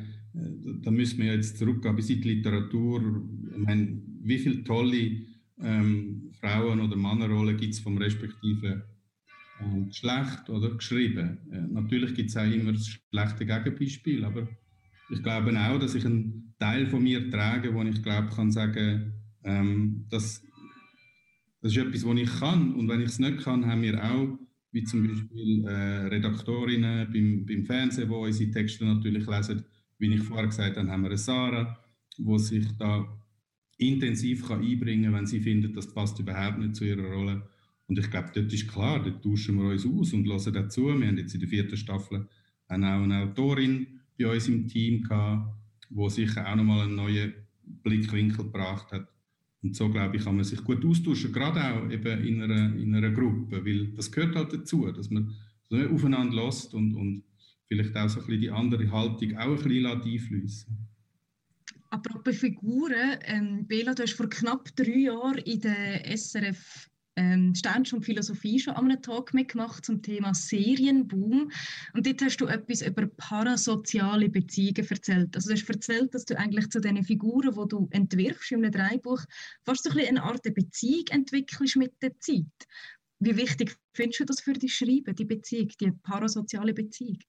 da 0.83 0.91
müssen 0.91 1.19
wir 1.19 1.33
jetzt 1.33 1.57
zurückgehen 1.57 1.95
bis 1.95 2.09
in 2.11 2.21
die 2.21 2.35
Literatur. 2.35 3.23
Ich 3.51 3.57
meine, 3.57 3.99
wie 4.21 4.37
viele 4.37 4.63
tolle 4.63 5.21
ähm, 5.59 6.31
Frauen- 6.39 6.81
oder 6.81 6.95
Männerrollen 6.95 7.57
gibt 7.57 7.73
es 7.73 7.79
vom 7.79 7.97
respektiven 7.97 8.83
äh, 9.59 9.85
Geschlecht 9.87 10.49
oder 10.49 10.69
geschrieben? 10.75 11.39
Äh, 11.51 11.61
natürlich 11.61 12.13
gibt 12.13 12.29
es 12.29 12.37
auch 12.37 12.51
immer 12.51 12.73
das 12.73 12.87
schlechte 12.87 13.45
Gegenbeispiel, 13.47 14.23
aber 14.23 14.47
ich 15.09 15.23
glaube 15.23 15.59
auch, 15.59 15.79
dass 15.79 15.95
ich 15.95 16.05
einen 16.05 16.53
Teil 16.59 16.85
von 16.85 17.01
mir 17.01 17.27
trage, 17.31 17.73
wo 17.73 17.81
ich 17.81 18.03
glaube, 18.03 18.29
kann 18.35 18.51
sagen, 18.51 19.13
ähm, 19.43 20.05
das, 20.11 20.43
das 21.61 21.71
ist 21.71 21.77
etwas, 21.77 22.05
was 22.05 22.17
ich 22.19 22.39
kann. 22.39 22.75
Und 22.75 22.87
wenn 22.87 23.01
ich 23.01 23.07
es 23.07 23.19
nicht 23.19 23.39
kann, 23.39 23.65
haben 23.65 23.81
wir 23.81 24.03
auch, 24.03 24.37
wie 24.71 24.83
zum 24.83 25.07
Beispiel 25.07 25.65
äh, 25.65 26.07
Redaktorinnen 26.07 27.11
beim, 27.11 27.45
beim 27.45 27.65
Fernsehen, 27.65 28.09
die 28.09 28.15
unsere 28.15 28.51
Texte 28.51 28.85
natürlich 28.85 29.27
lesen. 29.27 29.63
Wie 29.97 30.13
ich 30.13 30.23
vorher 30.23 30.47
gesagt 30.47 30.77
habe, 30.77 30.89
haben 30.89 31.01
wir 31.01 31.09
eine 31.09 31.17
Sarah, 31.17 31.77
die 32.17 32.39
sich 32.39 32.67
da 32.77 33.05
intensiv 33.77 34.47
kann 34.47 34.61
einbringen 34.61 35.05
kann, 35.05 35.13
wenn 35.13 35.25
sie 35.25 35.41
findet, 35.41 35.75
das 35.75 35.93
passt 35.93 36.19
überhaupt 36.19 36.59
nicht 36.59 36.75
zu 36.75 36.85
ihrer 36.85 37.11
Rolle. 37.11 37.47
Und 37.87 37.99
ich 37.99 38.09
glaube, 38.09 38.31
dort 38.33 38.53
ist 38.53 38.67
klar, 38.69 39.03
dort 39.03 39.23
tauschen 39.23 39.57
wir 39.57 39.69
uns 39.69 39.85
aus 39.85 40.13
und 40.13 40.25
hören 40.25 40.53
dazu. 40.53 40.87
Wir 40.87 41.07
haben 41.07 41.17
jetzt 41.17 41.33
in 41.33 41.41
der 41.41 41.49
vierten 41.49 41.77
Staffel 41.77 42.27
auch 42.67 42.73
eine 42.73 43.23
Autorin 43.23 43.99
bei 44.17 44.31
uns 44.31 44.47
im 44.47 44.67
Team 44.67 45.03
gehabt, 45.03 45.53
die 45.89 46.09
sicher 46.09 46.49
auch 46.49 46.55
nochmal 46.55 46.85
einen 46.85 46.95
neuen 46.95 47.33
Blickwinkel 47.83 48.45
gebracht 48.45 48.91
hat. 48.91 49.07
Und 49.63 49.75
so, 49.75 49.89
glaube 49.89 50.17
ich, 50.17 50.23
kann 50.23 50.35
man 50.35 50.43
sich 50.43 50.63
gut 50.63 50.83
austauschen, 50.83 51.31
gerade 51.31 51.61
auch 51.61 51.89
eben 51.89 52.25
in 52.25 52.41
einer, 52.41 52.75
in 52.75 52.95
einer 52.95 53.11
Gruppe, 53.11 53.63
weil 53.63 53.87
das 53.95 54.11
gehört 54.11 54.35
halt 54.35 54.53
dazu, 54.53 54.91
dass 54.91 55.09
man, 55.09 55.35
dass 55.69 55.79
man 55.79 55.93
aufeinander 55.93 56.45
lässt 56.45 56.73
und, 56.73 56.95
und 56.95 57.23
vielleicht 57.67 57.95
auch 57.95 58.09
so 58.09 58.19
ein 58.19 58.25
bisschen 58.25 58.41
die 58.41 58.51
andere 58.51 58.91
Haltung 58.91 59.37
auch 59.37 59.57
ein 59.57 59.63
bisschen 59.63 59.85
einfließen 59.85 60.77
Apropos 61.91 62.37
Figuren, 62.37 63.19
ähm, 63.25 63.67
Bela, 63.67 63.93
du 63.93 64.03
hast 64.03 64.13
vor 64.13 64.29
knapp 64.29 64.73
drei 64.77 64.97
Jahren 64.97 65.39
in 65.39 65.59
der 65.59 66.17
SRF 66.17 66.89
ähm, 67.15 67.53
Sternstunde 67.55 68.05
Philosophie 68.05 68.59
schon 68.59 68.73
an 68.73 68.85
einem 68.85 69.01
Talk 69.01 69.33
mitgemacht 69.33 69.85
zum 69.85 70.01
Thema 70.01 70.33
Serienboom. 70.33 71.51
Und 71.93 72.05
dort 72.05 72.21
hast 72.21 72.37
du 72.37 72.45
etwas 72.45 72.81
über 72.81 73.07
parasoziale 73.07 74.29
Beziehungen 74.29 74.87
erzählt. 74.87 75.35
Also 75.35 75.49
du 75.49 75.55
hast 75.55 75.69
erzählt, 75.69 76.13
dass 76.13 76.25
du 76.25 76.37
eigentlich 76.37 76.69
zu 76.69 76.79
diesen 76.79 77.03
Figuren, 77.03 77.51
die 77.51 77.67
du 77.67 77.87
entwirfst 77.91 78.51
in 78.51 78.63
einem 78.63 78.71
Dreibuch, 78.71 79.23
fast 79.63 79.83
so 79.83 79.89
ein 79.89 79.97
bisschen 79.97 80.17
eine 80.17 80.23
Art 80.23 80.43
Beziehung 80.43 81.05
entwickelst 81.09 81.75
mit 81.75 81.93
der 82.01 82.17
Zeit. 82.19 82.45
Wie 83.19 83.37
wichtig 83.37 83.75
findest 83.93 84.21
du 84.21 84.25
das 84.25 84.41
für 84.41 84.53
dich 84.53 84.73
Schreiben, 84.73 85.15
die 85.15 85.25
Beziehung, 85.25 85.69
die 85.79 85.91
parasoziale 85.91 86.73
Beziehung? 86.73 87.19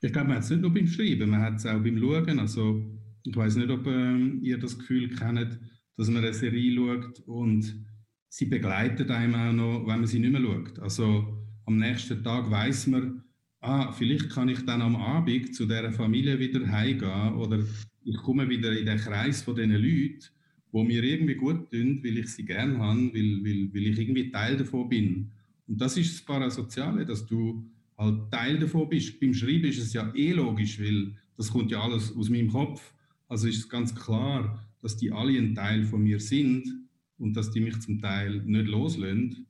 Ich 0.00 0.12
glaube, 0.12 0.28
man 0.28 0.36
hat 0.38 0.44
es 0.44 0.50
nicht 0.50 0.62
nur 0.62 0.72
beim 0.72 0.86
Schreiben, 0.86 1.28
man 1.28 1.42
hat 1.42 1.56
es 1.56 1.66
auch 1.66 1.82
beim 1.82 1.98
Schauen. 1.98 2.38
Also, 2.38 2.82
ich 3.22 3.36
weiß 3.36 3.56
nicht, 3.56 3.68
ob 3.68 3.86
ähm, 3.86 4.40
ihr 4.42 4.58
das 4.58 4.78
Gefühl 4.78 5.14
kennt, 5.14 5.60
dass 5.98 6.08
man 6.08 6.24
eine 6.24 6.32
Serie 6.32 6.74
schaut 6.74 7.20
und 7.26 7.84
sie 8.30 8.46
begleitet 8.46 9.10
einem 9.10 9.34
auch 9.34 9.52
noch, 9.52 9.86
wenn 9.86 9.98
man 9.98 10.06
sie 10.06 10.20
nicht 10.20 10.32
mehr 10.32 10.40
schaut. 10.40 10.78
Also 10.78 11.36
am 11.66 11.76
nächsten 11.76 12.22
Tag 12.22 12.50
weiß 12.50 12.86
man, 12.86 13.24
ah, 13.60 13.92
vielleicht 13.92 14.30
kann 14.30 14.48
ich 14.48 14.64
dann 14.64 14.80
am 14.80 14.96
Abend 14.96 15.54
zu 15.54 15.66
dieser 15.66 15.92
Familie 15.92 16.38
wieder 16.38 16.66
heimgehen 16.66 17.34
oder 17.34 17.62
ich 18.04 18.16
komme 18.16 18.48
wieder 18.48 18.72
in 18.78 18.86
den 18.86 18.98
Kreis 18.98 19.42
von 19.42 19.56
diesen 19.56 19.72
Leuten, 19.72 20.24
wo 20.70 20.84
mir 20.84 21.02
irgendwie 21.02 21.34
gut 21.34 21.70
tun, 21.70 22.00
weil 22.04 22.18
ich 22.18 22.28
sie 22.28 22.44
gerne 22.44 22.78
habe, 22.78 23.12
weil, 23.12 23.44
weil, 23.44 23.74
weil 23.74 23.86
ich 23.88 23.98
irgendwie 23.98 24.30
Teil 24.30 24.56
davon 24.56 24.88
bin. 24.88 25.32
Und 25.66 25.80
das 25.80 25.96
ist 25.96 26.14
das 26.14 26.24
Parasoziale, 26.24 27.04
dass 27.04 27.26
du 27.26 27.68
halt 27.98 28.30
Teil 28.30 28.58
davon 28.60 28.88
bist. 28.88 29.18
Beim 29.18 29.34
Schreiben 29.34 29.64
ist 29.64 29.78
es 29.78 29.92
ja 29.92 30.14
eh 30.14 30.32
logisch, 30.32 30.80
weil 30.80 31.16
das 31.36 31.50
kommt 31.50 31.72
ja 31.72 31.82
alles 31.82 32.16
aus 32.16 32.30
meinem 32.30 32.48
Kopf. 32.48 32.94
Also 33.28 33.48
ist 33.48 33.58
es 33.58 33.68
ganz 33.68 33.92
klar, 33.92 34.64
dass 34.80 34.96
die 34.96 35.10
alle 35.10 35.36
ein 35.36 35.54
Teil 35.54 35.82
von 35.84 36.02
mir 36.02 36.20
sind 36.20 36.79
und 37.20 37.34
dass 37.34 37.50
die 37.50 37.60
mich 37.60 37.78
zum 37.80 38.00
Teil 38.00 38.42
nicht 38.42 38.66
loslösen. 38.66 39.46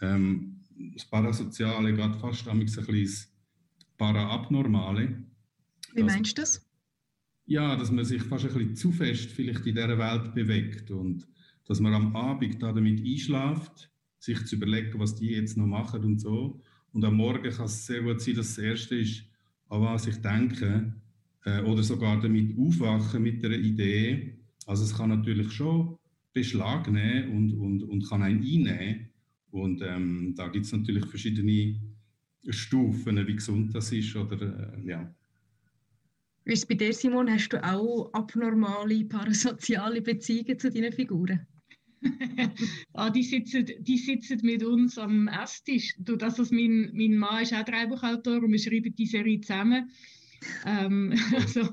Ähm, 0.00 0.60
das 0.94 1.04
Parasoziale 1.04 1.92
geht 1.92 2.16
fast 2.16 2.48
ein 2.48 2.60
bisschen 2.60 2.86
ins 2.94 3.32
Paraabnormale. 3.96 5.24
Wie 5.94 6.02
meinst 6.02 6.38
du 6.38 6.42
das? 6.42 6.64
Ja, 7.46 7.76
dass 7.76 7.90
man 7.90 8.04
sich 8.04 8.22
fast 8.22 8.46
ein 8.46 8.52
bisschen 8.54 8.76
zu 8.76 8.92
fest 8.92 9.30
vielleicht 9.30 9.66
in 9.66 9.74
dieser 9.74 9.98
Welt 9.98 10.34
bewegt 10.34 10.90
und 10.90 11.26
dass 11.66 11.80
man 11.80 11.94
am 11.94 12.14
Abend 12.14 12.62
da 12.62 12.72
damit 12.72 13.04
einschläft, 13.04 13.90
sich 14.18 14.44
zu 14.46 14.56
überlegen, 14.56 14.98
was 14.98 15.16
die 15.16 15.30
jetzt 15.30 15.56
noch 15.56 15.66
machen 15.66 16.04
und 16.04 16.20
so. 16.20 16.60
Und 16.92 17.04
am 17.04 17.16
Morgen 17.16 17.50
kann 17.50 17.66
es 17.66 17.86
sehr 17.86 18.02
gut 18.02 18.20
sein, 18.20 18.36
dass 18.36 18.54
das 18.54 18.58
Erste 18.58 18.96
ist, 18.96 19.24
an 19.68 19.82
was 19.82 20.06
ich 20.06 20.16
denke, 20.20 20.94
äh, 21.44 21.60
oder 21.62 21.82
sogar 21.82 22.20
damit 22.20 22.56
aufwachen 22.58 23.22
mit 23.22 23.42
der 23.42 23.58
Idee. 23.58 24.38
Also 24.66 24.84
es 24.84 24.96
kann 24.96 25.10
natürlich 25.10 25.52
schon 25.52 25.97
Beschlag 26.38 26.90
nehmen 26.90 27.36
und, 27.36 27.52
und, 27.52 27.82
und 27.82 28.08
kann 28.08 28.22
einen 28.22 28.42
einnehmen. 28.42 29.08
Und 29.50 29.82
ähm, 29.82 30.34
da 30.36 30.48
gibt 30.48 30.66
es 30.66 30.72
natürlich 30.72 31.06
verschiedene 31.06 31.80
Stufen, 32.48 33.26
wie 33.26 33.34
gesund 33.34 33.74
das 33.74 33.92
ist. 33.92 34.14
Oder, 34.14 34.74
äh, 34.76 34.88
ja. 34.88 35.14
Wie 36.44 36.52
ist 36.52 36.60
es 36.60 36.66
bei 36.66 36.74
dir, 36.74 36.92
Simon? 36.92 37.30
Hast 37.30 37.50
du 37.50 37.62
auch 37.64 38.12
abnormale 38.12 39.04
parasoziale 39.04 40.00
Beziehungen 40.00 40.58
zu 40.58 40.70
deinen 40.70 40.92
Figuren? 40.92 41.46
ah, 42.92 43.10
die, 43.10 43.24
sitzen, 43.24 43.66
die 43.80 43.98
sitzen 43.98 44.38
mit 44.42 44.62
uns 44.62 44.96
am 44.98 45.28
Esstisch. 45.28 45.94
Durch 45.98 46.18
das, 46.18 46.36
dass 46.36 46.52
mein, 46.52 46.90
mein 46.94 47.18
Mann 47.18 47.42
ist 47.42 47.52
auch 47.52 47.64
Drehbuchautor 47.64 48.42
und 48.42 48.52
wir 48.52 48.58
schreiben 48.58 48.94
die 48.94 49.06
Serie 49.06 49.40
zusammen. 49.40 49.90
Ähm, 50.64 51.14
also, 51.34 51.68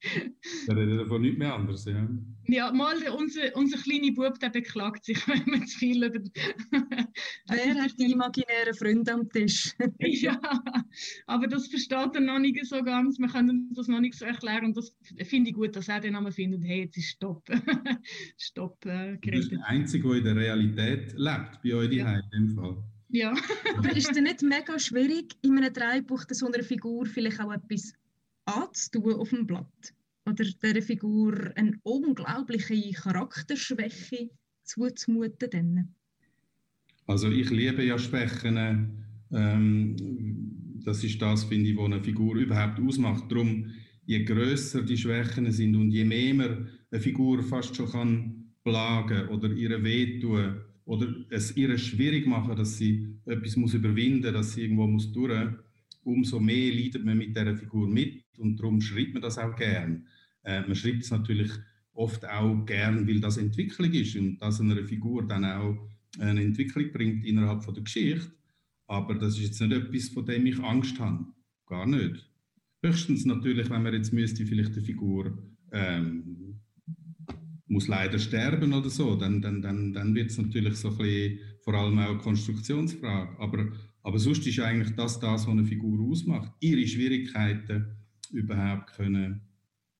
Wir 0.00 0.76
reden 0.76 0.98
davon 0.98 1.22
nicht 1.22 1.38
mehr 1.38 1.54
anders, 1.54 1.84
ja. 1.84 2.08
Ja, 2.50 2.72
mal 2.72 2.96
unser, 3.10 3.54
unser 3.56 3.78
kleiner 3.78 4.12
Bub, 4.14 4.38
der 4.38 4.48
beklagt 4.48 5.04
sich, 5.04 5.18
wenn 5.28 5.44
man 5.46 5.66
zu 5.66 5.78
viel 5.78 6.04
über... 6.04 6.20
Wer 7.48 7.74
hat 7.74 7.98
die 7.98 8.12
imaginären 8.12 8.74
Freunde 8.74 9.12
am 9.12 9.28
Tisch? 9.28 9.74
ja, 9.98 10.40
aber 11.26 11.46
das 11.46 11.66
versteht 11.66 12.14
er 12.14 12.20
noch 12.20 12.38
nicht 12.38 12.64
so 12.64 12.82
ganz. 12.82 13.18
Wir 13.18 13.28
können 13.28 13.70
das 13.74 13.88
noch 13.88 14.00
nicht 14.00 14.14
so 14.14 14.24
erklären. 14.24 14.66
Und 14.66 14.76
das 14.76 14.96
finde 15.24 15.50
ich 15.50 15.56
gut, 15.56 15.74
dass 15.76 15.88
er 15.88 16.00
den 16.00 16.12
Namen 16.14 16.32
findet, 16.32 16.64
hey, 16.64 16.82
jetzt 16.82 16.96
ist 16.96 17.10
Stopp. 17.10 17.44
Stopp 18.38 18.86
äh, 18.86 19.18
Du 19.20 19.30
bist 19.30 19.52
der 19.52 19.66
Einzige, 19.66 20.08
der 20.08 20.16
in 20.16 20.24
der 20.24 20.36
Realität 20.36 21.12
lebt, 21.16 21.62
bei 21.62 21.74
euch 21.74 21.92
ja. 21.92 22.14
in 22.14 22.30
dem 22.32 22.48
Fall. 22.54 22.82
Ja. 23.10 23.34
aber 23.76 23.96
ist 23.96 24.10
es 24.10 24.20
nicht 24.20 24.42
mega 24.42 24.78
schwierig, 24.78 25.34
in 25.42 25.56
einem 25.56 25.72
Dreibuch 25.72 26.24
so 26.30 26.46
einer 26.46 26.62
Figur 26.62 27.06
vielleicht 27.06 27.40
auch 27.40 27.52
etwas 27.52 27.94
anzutun 28.48 29.14
auf 29.14 29.30
dem 29.30 29.46
Blatt? 29.46 29.94
oder 30.28 30.44
dieser 30.44 30.82
Figur 30.82 31.52
eine 31.56 31.78
unglaubliche 31.82 32.92
Charakterschwäche 32.92 34.30
zuzumuten? 34.62 35.50
Dann? 35.50 35.88
Also 37.06 37.30
ich 37.30 37.50
liebe 37.50 37.84
ja 37.84 37.98
Schwächen. 37.98 39.04
Ähm, 39.32 39.96
das 40.84 41.04
ist 41.04 41.20
das, 41.20 41.44
finde 41.44 41.70
ich, 41.70 41.76
was 41.76 41.86
eine 41.86 42.02
Figur 42.02 42.36
überhaupt 42.36 42.78
ausmacht. 42.80 43.30
Darum, 43.30 43.70
je 44.06 44.24
größer 44.24 44.82
die 44.82 44.96
Schwächen 44.96 45.50
sind 45.50 45.76
und 45.76 45.90
je 45.90 46.04
mehr 46.04 46.34
man 46.34 46.68
eine 46.90 47.00
Figur 47.00 47.42
fast 47.42 47.76
schon 47.76 47.90
kann 47.90 48.52
plagen 48.64 49.28
oder 49.28 49.50
ihr 49.50 49.82
wehtun 49.82 50.60
oder 50.84 51.14
es 51.30 51.56
ihr 51.56 51.76
schwierig 51.76 52.26
machen, 52.26 52.56
dass 52.56 52.78
sie 52.78 53.18
etwas 53.26 53.56
muss 53.56 53.74
überwinden, 53.74 54.32
dass 54.32 54.52
sie 54.52 54.62
irgendwo 54.62 54.86
muss 54.86 55.12
durch, 55.12 55.50
umso 56.08 56.40
mehr 56.40 56.72
leidet 56.72 57.04
man 57.04 57.18
mit 57.18 57.36
der 57.36 57.56
Figur 57.56 57.86
mit 57.86 58.24
und 58.38 58.56
darum 58.56 58.80
schreibt 58.80 59.12
man 59.12 59.22
das 59.22 59.38
auch 59.38 59.54
gern. 59.54 60.06
Äh, 60.42 60.62
man 60.62 60.74
schreibt 60.74 61.02
es 61.02 61.10
natürlich 61.10 61.50
oft 61.92 62.24
auch 62.26 62.64
gern, 62.64 63.06
weil 63.06 63.20
das 63.20 63.36
Entwicklung 63.36 63.92
ist 63.92 64.16
und 64.16 64.38
dass 64.38 64.60
einer 64.60 64.82
Figur 64.84 65.26
dann 65.26 65.44
auch 65.44 65.76
eine 66.18 66.42
Entwicklung 66.42 66.90
bringt 66.92 67.24
innerhalb 67.26 67.62
von 67.62 67.74
der 67.74 67.82
Geschichte. 67.82 68.32
Aber 68.86 69.14
das 69.14 69.34
ist 69.36 69.44
jetzt 69.44 69.60
nicht 69.60 69.72
etwas, 69.72 70.08
von 70.08 70.24
dem 70.24 70.46
ich 70.46 70.58
Angst 70.60 70.98
habe. 70.98 71.26
Gar 71.66 71.86
nicht. 71.86 72.26
Höchstens 72.82 73.26
natürlich, 73.26 73.68
wenn 73.68 73.82
man 73.82 73.92
jetzt 73.92 74.12
müsste, 74.12 74.46
vielleicht 74.46 74.72
eine 74.72 74.82
Figur 74.82 75.36
ähm, 75.72 76.60
muss 77.66 77.86
leider 77.86 78.18
sterben 78.18 78.72
oder 78.72 78.88
so, 78.88 79.14
dann, 79.14 79.42
dann, 79.42 79.60
dann, 79.60 79.92
dann 79.92 80.14
wird 80.14 80.30
es 80.30 80.38
natürlich 80.38 80.76
so 80.76 80.88
ein 80.88 80.96
bisschen, 80.96 81.38
vor 81.60 81.74
allem 81.74 81.98
auch 81.98 82.10
eine 82.10 82.18
Konstruktionsfrage. 82.18 83.38
Aber, 83.38 83.72
aber 84.08 84.18
sonst 84.18 84.46
ist 84.46 84.58
eigentlich 84.58 84.96
das, 84.96 85.20
das, 85.20 85.46
was 85.46 85.48
eine 85.48 85.66
Figur 85.66 86.00
ausmacht. 86.10 86.50
Ihre 86.60 86.86
Schwierigkeiten 86.86 87.94
überhaupt 88.32 88.94
können 88.94 89.42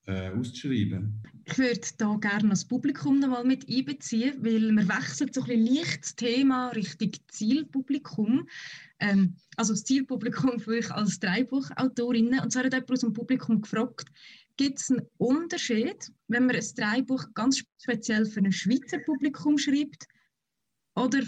äh, 0.07 0.31
auszuschreiben. 0.31 1.21
Ich 1.45 1.59
würde 1.59 1.87
da 1.99 2.15
gerne 2.15 2.49
das 2.49 2.65
Publikum 2.65 3.19
noch 3.19 3.29
mal 3.29 3.45
mit 3.45 3.69
einbeziehen, 3.69 4.33
weil 4.41 4.71
wir 4.71 4.87
wechseln 4.87 5.29
so 5.31 5.41
ein 5.41 5.47
bisschen 5.47 5.75
leicht 5.75 6.03
das 6.03 6.15
Thema 6.15 6.69
Richtung 6.69 7.11
Zielpublikum. 7.27 8.47
Ähm, 8.99 9.35
also 9.57 9.73
das 9.73 9.83
Zielpublikum 9.83 10.59
für 10.59 10.71
euch 10.71 10.89
als 10.89 11.19
Dreibuchautorinnen. 11.19 12.39
Und 12.39 12.51
zwar 12.51 12.63
hat 12.63 12.73
jemand 12.73 12.91
aus 12.91 13.01
dem 13.01 13.13
Publikum 13.13 13.61
gefragt, 13.61 14.09
gibt 14.57 14.79
es 14.79 14.89
einen 14.89 15.05
Unterschied, 15.17 16.11
wenn 16.27 16.47
man 16.47 16.55
ein 16.55 16.65
Dreibuch 16.75 17.25
ganz 17.35 17.63
speziell 17.77 18.25
für 18.25 18.39
ein 18.39 18.51
Schweizer 18.51 18.97
Publikum 19.05 19.59
schreibt 19.59 20.07
oder, 20.95 21.21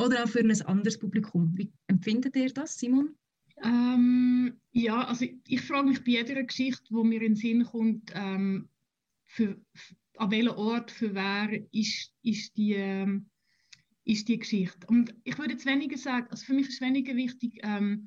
oder 0.00 0.24
auch 0.24 0.28
für 0.28 0.40
ein 0.40 0.62
anderes 0.62 0.98
Publikum? 0.98 1.52
Wie 1.56 1.72
empfindet 1.86 2.36
ihr 2.36 2.52
das, 2.52 2.78
Simon? 2.78 3.14
Ähm, 3.62 4.58
ja, 4.72 5.04
also 5.04 5.24
ich, 5.24 5.36
ich 5.46 5.60
frage 5.60 5.88
mich 5.88 6.02
bei 6.02 6.12
jeder 6.12 6.42
Geschichte, 6.42 6.86
wo 6.90 7.04
mir 7.04 7.20
in 7.22 7.34
den 7.34 7.36
Sinn 7.36 7.64
kommt, 7.64 8.10
ähm, 8.14 8.68
für, 9.26 9.60
an 10.16 10.30
welchem 10.30 10.56
Ort, 10.56 10.90
für 10.90 11.14
wer 11.14 11.50
ist, 11.72 12.12
ist, 12.22 12.56
die, 12.56 12.74
ähm, 12.74 13.26
ist 14.04 14.28
die 14.28 14.38
Geschichte. 14.38 14.86
Und 14.86 15.14
ich 15.24 15.38
würde 15.38 15.52
jetzt 15.52 15.66
weniger 15.66 15.98
sagen, 15.98 16.26
also 16.30 16.44
für 16.44 16.54
mich 16.54 16.68
ist 16.68 16.80
weniger 16.80 17.14
wichtig, 17.14 17.60
ähm, 17.62 18.06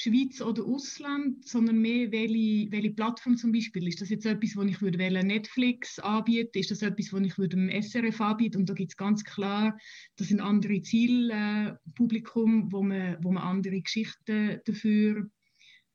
Schweiz 0.00 0.40
oder 0.40 0.64
Ausland, 0.64 1.46
sondern 1.46 1.78
mehr, 1.78 2.12
welche, 2.12 2.70
welche 2.70 2.90
Plattform 2.90 3.36
zum 3.36 3.50
Beispiel. 3.50 3.88
Ist 3.88 4.00
das 4.00 4.10
jetzt 4.10 4.26
etwas, 4.26 4.54
wo 4.54 4.62
ich 4.62 4.80
würde 4.80 4.98
Netflix 4.98 5.98
anbieten? 5.98 6.58
Ist 6.58 6.70
das 6.70 6.82
etwas, 6.82 7.12
wo 7.12 7.18
ich 7.18 7.36
würde 7.36 7.56
dem 7.56 7.68
SRF 7.68 8.20
anbieten? 8.20 8.58
Und 8.58 8.68
da 8.68 8.74
gibt 8.74 8.92
es 8.92 8.96
ganz 8.96 9.24
klar, 9.24 9.76
das 10.16 10.28
sind 10.28 10.40
andere 10.40 10.82
Zielpublikum, 10.82 12.68
äh, 12.68 12.72
wo, 12.72 12.82
man, 12.82 13.16
wo 13.22 13.32
man 13.32 13.42
andere 13.42 13.80
Geschichten 13.80 14.60
dafür 14.64 15.28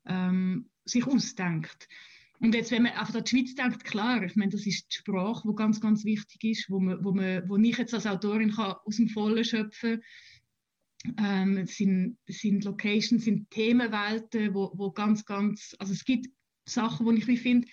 ähm, 0.06 0.68
sich 0.84 1.06
ausdenkt. 1.06 1.88
Und 2.40 2.54
jetzt, 2.54 2.72
wenn 2.72 2.82
man 2.82 2.92
an 2.92 3.06
die 3.10 3.30
Schweiz 3.30 3.54
denkt, 3.54 3.84
klar, 3.84 4.22
ich 4.22 4.36
meine, 4.36 4.50
das 4.50 4.66
ist 4.66 4.86
die 4.90 4.96
Sprache, 4.96 5.48
die 5.48 5.54
ganz, 5.54 5.80
ganz 5.80 6.04
wichtig 6.04 6.44
ist, 6.44 6.68
wo, 6.68 6.78
man, 6.78 7.02
wo, 7.02 7.12
man, 7.12 7.48
wo 7.48 7.56
ich 7.56 7.78
jetzt 7.78 7.94
als 7.94 8.06
Autorin 8.06 8.52
kann 8.52 8.74
aus 8.84 8.96
dem 8.96 9.08
Vollen 9.08 9.44
schöpfen 9.44 9.92
kann 9.92 10.02
ähm, 11.18 11.66
sind, 11.66 12.18
sind 12.26 12.64
Locations, 12.64 13.24
sind 13.24 13.50
Themenwelten, 13.50 14.54
wo, 14.54 14.72
wo 14.74 14.90
ganz, 14.90 15.24
ganz, 15.24 15.74
also 15.78 15.92
es 15.92 16.04
gibt 16.04 16.28
Sachen, 16.66 17.06
wo 17.06 17.12
ich 17.12 17.24
finde, 17.24 17.68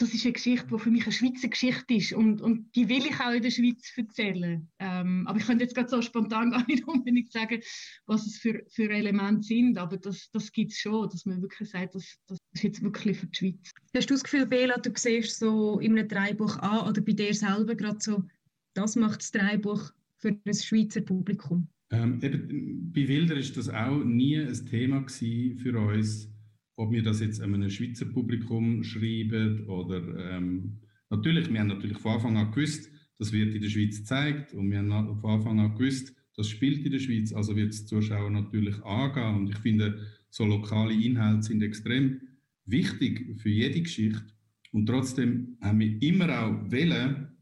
das 0.00 0.14
ist 0.14 0.24
eine 0.24 0.32
Geschichte, 0.32 0.66
die 0.66 0.78
für 0.78 0.90
mich 0.90 1.02
eine 1.02 1.12
Schweizer 1.12 1.48
Geschichte 1.48 1.94
ist 1.94 2.14
und, 2.14 2.40
und 2.40 2.74
die 2.74 2.88
will 2.88 3.04
ich 3.04 3.20
auch 3.20 3.32
in 3.32 3.42
der 3.42 3.50
Schweiz 3.50 3.92
erzählen. 3.94 4.66
Ähm, 4.78 5.26
aber 5.26 5.38
ich 5.38 5.46
könnte 5.46 5.64
jetzt 5.64 5.74
gerade 5.74 5.90
so 5.90 6.00
spontan 6.00 6.50
gar 6.52 6.66
nicht 6.66 6.88
unbedingt 6.88 7.30
sagen, 7.30 7.60
was 8.06 8.26
es 8.26 8.38
für, 8.38 8.62
für 8.70 8.90
Elemente 8.90 9.42
sind, 9.42 9.76
aber 9.76 9.98
das, 9.98 10.30
das 10.32 10.50
gibt 10.52 10.72
es 10.72 10.78
schon, 10.78 11.08
dass 11.10 11.26
man 11.26 11.42
wirklich 11.42 11.68
sagt, 11.68 11.94
das, 11.94 12.16
das 12.26 12.38
ist 12.54 12.64
jetzt 12.64 12.82
wirklich 12.82 13.18
für 13.18 13.26
die 13.26 13.36
Schweiz. 13.36 13.72
Hast 13.94 14.08
du 14.08 14.14
das 14.14 14.24
Gefühl, 14.24 14.46
Bela, 14.46 14.78
du 14.78 14.90
siehst 14.94 15.38
so 15.38 15.78
in 15.80 15.98
einem 15.98 16.08
Dreibuch 16.08 16.56
an 16.58 16.88
oder 16.88 17.02
bei 17.02 17.12
dir 17.12 17.34
selber 17.34 17.74
gerade 17.74 18.00
so, 18.00 18.24
das 18.72 18.96
macht 18.96 19.20
das 19.20 19.32
Dreibuch 19.32 19.90
für 20.16 20.32
das 20.44 20.64
Schweizer 20.64 21.02
Publikum? 21.02 21.68
Ähm, 21.90 22.20
eben, 22.22 22.92
bei 22.92 23.08
Wilder 23.08 23.36
ist 23.36 23.56
das 23.56 23.68
auch 23.68 24.04
nie 24.04 24.38
ein 24.38 24.66
Thema 24.66 25.04
für 25.08 25.78
uns, 25.78 26.32
ob 26.76 26.92
wir 26.92 27.02
das 27.02 27.20
jetzt 27.20 27.40
einem 27.40 27.68
Schweizer 27.68 28.06
Publikum 28.06 28.84
schreiben 28.84 29.66
oder 29.66 30.36
ähm, 30.36 30.78
natürlich, 31.10 31.52
wir 31.52 31.60
haben 31.60 31.66
natürlich 31.66 31.98
von 31.98 32.12
Anfang 32.12 32.36
an 32.36 32.52
gewusst, 32.52 32.90
das 33.18 33.32
wird 33.32 33.54
in 33.54 33.60
der 33.60 33.68
Schweiz 33.68 33.98
gezeigt 33.98 34.54
und 34.54 34.70
wir 34.70 34.78
haben 34.78 35.20
von 35.20 35.30
Anfang 35.30 35.60
an 35.60 35.74
gewusst, 35.74 36.14
das 36.36 36.48
spielt 36.48 36.84
in 36.86 36.92
der 36.92 37.00
Schweiz, 37.00 37.32
also 37.32 37.56
wird 37.56 37.70
es 37.70 37.86
Zuschauer 37.86 38.30
natürlich 38.30 38.82
angehen 38.84 39.36
und 39.36 39.50
ich 39.50 39.58
finde, 39.58 40.06
so 40.30 40.44
lokale 40.44 40.94
Inhalte 40.94 41.42
sind 41.42 41.62
extrem 41.62 42.20
wichtig 42.66 43.40
für 43.40 43.50
jede 43.50 43.82
Geschichte 43.82 44.24
und 44.70 44.86
trotzdem 44.86 45.58
haben 45.60 45.80
wir 45.80 46.00
immer 46.00 46.40
auch 46.40 46.70
wählen, 46.70 47.36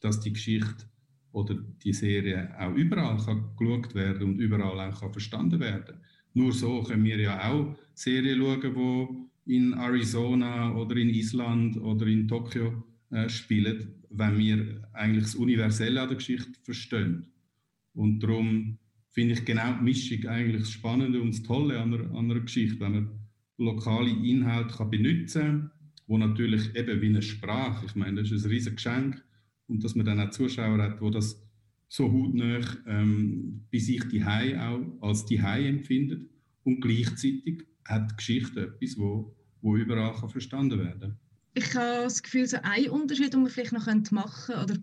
dass 0.00 0.20
die 0.20 0.32
Geschichte 0.32 0.89
oder 1.32 1.54
die 1.84 1.92
Serie 1.92 2.50
auch 2.58 2.74
überall 2.74 3.16
kann 3.18 3.50
geschaut 3.56 3.94
werden 3.94 4.22
und 4.30 4.38
überall 4.40 4.90
auch 4.90 5.00
kann 5.00 5.12
verstanden 5.12 5.60
werden. 5.60 5.96
Nur 6.34 6.52
so 6.52 6.82
können 6.82 7.04
wir 7.04 7.18
ja 7.18 7.50
auch 7.50 7.76
Serien 7.94 8.38
schauen, 8.38 9.28
die 9.46 9.56
in 9.56 9.72
Arizona 9.72 10.74
oder 10.74 10.96
in 10.96 11.10
Island 11.10 11.76
oder 11.76 12.06
in 12.06 12.28
Tokio 12.28 12.84
äh, 13.10 13.28
spielen, 13.28 13.94
wenn 14.10 14.38
wir 14.38 14.88
eigentlich 14.92 15.24
das 15.24 15.34
Universelle 15.34 16.00
an 16.00 16.08
der 16.08 16.16
Geschichte 16.16 16.52
verstehen. 16.62 17.26
Und 17.94 18.20
darum 18.20 18.78
finde 19.10 19.34
ich 19.34 19.44
genau 19.44 19.74
die 19.78 19.84
Mischung 19.84 20.26
eigentlich 20.26 20.62
das 20.62 20.70
Spannende 20.70 21.20
und 21.20 21.34
das 21.34 21.42
Tolle 21.42 21.80
an 21.80 21.94
einer, 21.94 22.10
an 22.16 22.30
einer 22.30 22.40
Geschichte, 22.40 22.78
wenn 22.80 22.92
man 22.92 23.10
lokale 23.58 24.10
Inhalte 24.10 24.74
kann 24.76 24.90
benutzen 24.90 25.42
kann, 25.42 25.70
wo 26.06 26.18
natürlich 26.18 26.74
eben 26.76 27.00
wie 27.00 27.06
eine 27.06 27.22
Sprache, 27.22 27.86
ich 27.86 27.94
meine, 27.94 28.22
das 28.22 28.30
ist 28.30 28.44
ein 28.44 28.50
riesiges 28.50 28.76
Geschenk 28.76 29.22
und 29.70 29.82
dass 29.84 29.94
man 29.94 30.04
dann 30.04 30.20
auch 30.20 30.30
Zuschauer 30.30 30.82
hat, 30.82 31.00
wo 31.00 31.10
das 31.10 31.40
so 31.88 32.12
hautnah 32.12 32.60
ähm, 32.86 33.66
bei 33.72 33.78
sich 33.78 34.06
die 34.08 34.24
auch 34.24 34.80
als 35.00 35.24
die 35.26 35.36
empfindet 35.36 36.28
und 36.64 36.80
gleichzeitig 36.80 37.66
hat 37.84 38.10
die 38.12 38.16
Geschichte 38.16 38.60
etwas, 38.60 38.98
wo, 38.98 39.34
wo 39.62 39.76
überall 39.76 40.14
kann 40.14 40.28
verstanden 40.28 40.78
werden 40.78 41.18
Ich 41.54 41.74
habe 41.74 42.04
das 42.04 42.22
Gefühl, 42.22 42.46
so 42.46 42.58
ein 42.62 42.90
Unterschied, 42.90 43.32
den 43.32 43.42
man 43.42 43.50
vielleicht 43.50 43.72
noch 43.72 43.86
machen 43.86 44.54
könnte, 44.54 44.62
oder 44.62 44.80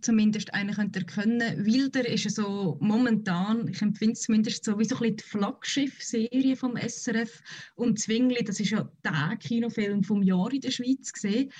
zumindest 0.00 0.52
einen 0.54 0.74
könnte 0.74 1.00
erkennen. 1.00 1.64
Wilder 1.64 2.08
ist 2.08 2.30
so 2.30 2.78
momentan, 2.80 3.68
ich 3.68 3.82
empfinde 3.82 4.12
es 4.12 4.22
zumindest 4.22 4.64
so 4.64 4.78
wie 4.78 4.84
so 4.84 4.96
ein 4.96 5.16
die 5.16 5.22
Flaggschiff-Serie 5.22 6.56
vom 6.56 6.76
SRF 6.76 7.42
und 7.76 7.98
Zwingli, 7.98 8.42
das 8.44 8.60
ist 8.60 8.70
ja 8.70 8.90
der 9.04 9.36
Kinofilm 9.36 10.02
vom 10.02 10.22
Jahr 10.22 10.52
in 10.52 10.60
der 10.60 10.70
Schweiz 10.70 11.12
gesehen. 11.12 11.50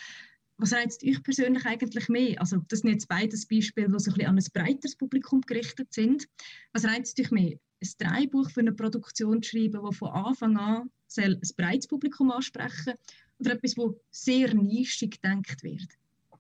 Was 0.59 0.73
reizt 0.73 1.05
euch 1.05 1.23
persönlich 1.23 1.64
eigentlich 1.66 2.09
mehr? 2.09 2.40
Also 2.40 2.59
das 2.68 2.81
sind 2.81 2.90
jetzt 2.90 3.09
beides 3.09 3.47
Beispiele, 3.47 3.88
die 3.88 3.99
so 3.99 4.11
ein 4.11 4.14
bisschen 4.14 4.29
an 4.29 4.38
ein 4.38 4.44
breiteres 4.53 4.97
Publikum 4.97 5.40
gerichtet 5.42 5.92
sind. 5.92 6.29
Was 6.73 6.85
reizt 6.85 7.18
euch 7.21 7.31
mehr? 7.31 7.59
Ein 7.81 7.88
Drehbuch 7.99 8.51
für 8.51 8.61
eine 8.61 8.73
Produktion 8.73 9.40
zu 9.40 9.51
schreiben, 9.51 9.81
das 9.85 9.97
von 9.97 10.09
Anfang 10.09 10.57
an 10.57 10.90
ein 11.16 11.40
breites 11.57 11.87
Publikum 11.87 12.33
ansprechen 12.33 12.94
oder 13.38 13.53
etwas, 13.53 13.75
das 13.75 13.94
sehr 14.11 14.53
nischig 14.53 15.21
gedacht 15.23 15.62
wird? 15.62 15.88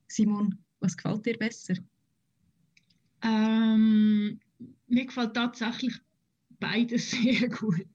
Simon, 0.08 0.58
was 0.80 0.96
gefällt 0.96 1.24
dir 1.24 1.38
besser? 1.38 1.74
Ähm, 3.22 4.40
mir 4.88 5.06
gefällt 5.06 5.34
tatsächlich 5.34 5.94
beides 6.60 7.10
sehr 7.12 7.48
gut. 7.48 7.86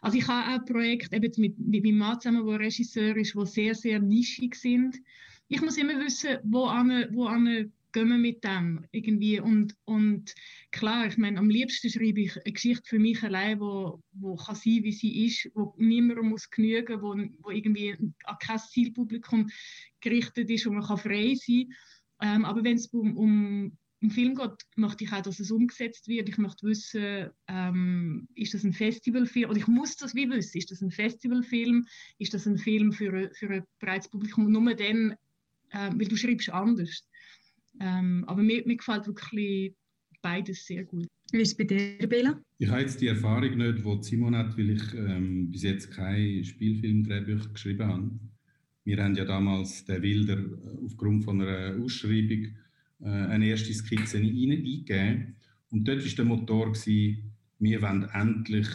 Also 0.00 0.18
ich 0.18 0.26
habe 0.28 0.62
auch 0.62 0.64
Projekte 0.64 1.16
eben 1.16 1.32
mit, 1.38 1.58
mit 1.58 1.84
meinem 1.84 1.98
Mann 1.98 2.20
zusammen, 2.20 2.46
der 2.46 2.60
Regisseur 2.60 3.16
ist, 3.16 3.34
die 3.34 3.46
sehr, 3.46 3.74
sehr 3.74 4.00
nischig 4.00 4.54
sind. 4.54 4.98
Ich 5.54 5.60
muss 5.60 5.76
immer 5.76 6.00
wissen, 6.00 6.38
wo, 6.44 6.64
an, 6.64 7.06
wo 7.10 7.26
an 7.26 7.70
gehen 7.92 8.08
wir 8.08 8.16
mit 8.16 8.42
dem 8.42 8.86
irgendwie 8.90 9.38
und, 9.38 9.76
und 9.84 10.34
klar, 10.70 11.06
ich 11.06 11.18
meine, 11.18 11.38
am 11.38 11.50
liebsten 11.50 11.90
schreibe 11.90 12.22
ich 12.22 12.42
eine 12.42 12.54
Geschichte 12.54 12.88
für 12.88 12.98
mich 12.98 13.22
allein, 13.22 13.60
wo, 13.60 14.00
wo 14.12 14.36
kann 14.36 14.54
sein, 14.54 14.82
wie 14.82 14.92
sie 14.92 15.26
ist, 15.26 15.50
wo 15.54 15.74
niemandem 15.76 16.30
muss 16.30 16.48
genügen, 16.48 17.02
wo, 17.02 17.14
wo 17.42 17.50
irgendwie 17.50 17.94
an 18.24 18.36
kein 18.40 18.58
Zielpublikum 18.60 19.50
gerichtet 20.00 20.48
ist, 20.48 20.64
wo 20.64 20.70
man 20.70 20.86
kann 20.86 20.96
frei 20.96 21.34
sein 21.34 21.68
ähm, 22.22 22.46
aber 22.46 22.64
wenn 22.64 22.76
es 22.76 22.86
um, 22.86 23.14
um, 23.18 23.76
um 24.00 24.10
Film 24.10 24.34
geht, 24.34 24.54
möchte 24.76 25.04
ich 25.04 25.12
auch, 25.12 25.22
dass 25.22 25.40
es 25.40 25.50
umgesetzt 25.50 26.08
wird. 26.08 26.28
Ich 26.28 26.38
möchte 26.38 26.66
wissen, 26.66 27.28
ähm, 27.48 28.26
ist 28.34 28.54
das 28.54 28.64
ein 28.64 28.72
Festivalfilm? 28.72 29.50
Oder 29.50 29.58
ich 29.58 29.66
muss 29.66 29.96
das 29.96 30.14
wie 30.14 30.30
wissen. 30.30 30.56
Ist 30.56 30.70
das 30.70 30.80
ein 30.80 30.92
Festivalfilm? 30.92 31.84
Ist 32.18 32.32
das 32.32 32.46
ein 32.46 32.58
Film 32.58 32.92
für, 32.92 33.30
für 33.34 33.50
ein 33.50 33.64
breites 33.80 34.08
Publikum? 34.08 34.50
Nur 34.50 34.74
dann, 34.74 35.16
äh, 35.72 35.90
weil 35.92 36.08
du 36.08 36.16
schreibst 36.16 36.50
anders. 36.50 37.06
Ähm, 37.80 38.24
aber 38.26 38.42
mir, 38.42 38.62
mir 38.66 38.76
gefällt 38.76 39.06
wirklich 39.06 39.74
beides 40.20 40.66
sehr 40.66 40.84
gut. 40.84 41.06
Wie 41.32 41.40
ist 41.40 41.48
es 41.48 41.56
bei 41.56 41.64
dir, 41.64 42.06
Bela? 42.06 42.40
Ich 42.58 42.68
habe 42.68 42.82
jetzt 42.82 43.00
die 43.00 43.08
Erfahrung 43.08 43.56
nicht, 43.56 43.84
die 43.84 44.02
Simon 44.02 44.36
hat, 44.36 44.56
weil 44.56 44.70
ich 44.70 44.94
ähm, 44.94 45.50
bis 45.50 45.62
jetzt 45.62 45.90
keine 45.90 46.44
Spielfilmdrehbücher 46.44 47.48
geschrieben 47.48 47.86
habe. 47.86 48.10
Wir 48.84 49.02
haben 49.02 49.14
ja 49.14 49.24
damals 49.24 49.84
den 49.84 50.02
Wilder 50.02 50.38
äh, 50.38 50.84
aufgrund 50.84 51.24
von 51.24 51.40
einer 51.40 51.82
Ausschreibung 51.82 52.54
äh, 53.00 53.06
eine 53.06 53.46
erste 53.46 53.72
Skizze 53.72 54.18
eingegeben. 54.18 55.36
Und 55.70 55.88
dort 55.88 56.04
war 56.04 56.14
der 56.14 56.24
Motor, 56.24 56.72
gewesen, 56.72 57.32
wir 57.58 57.80
wollen 57.80 58.08
endlich 58.12 58.68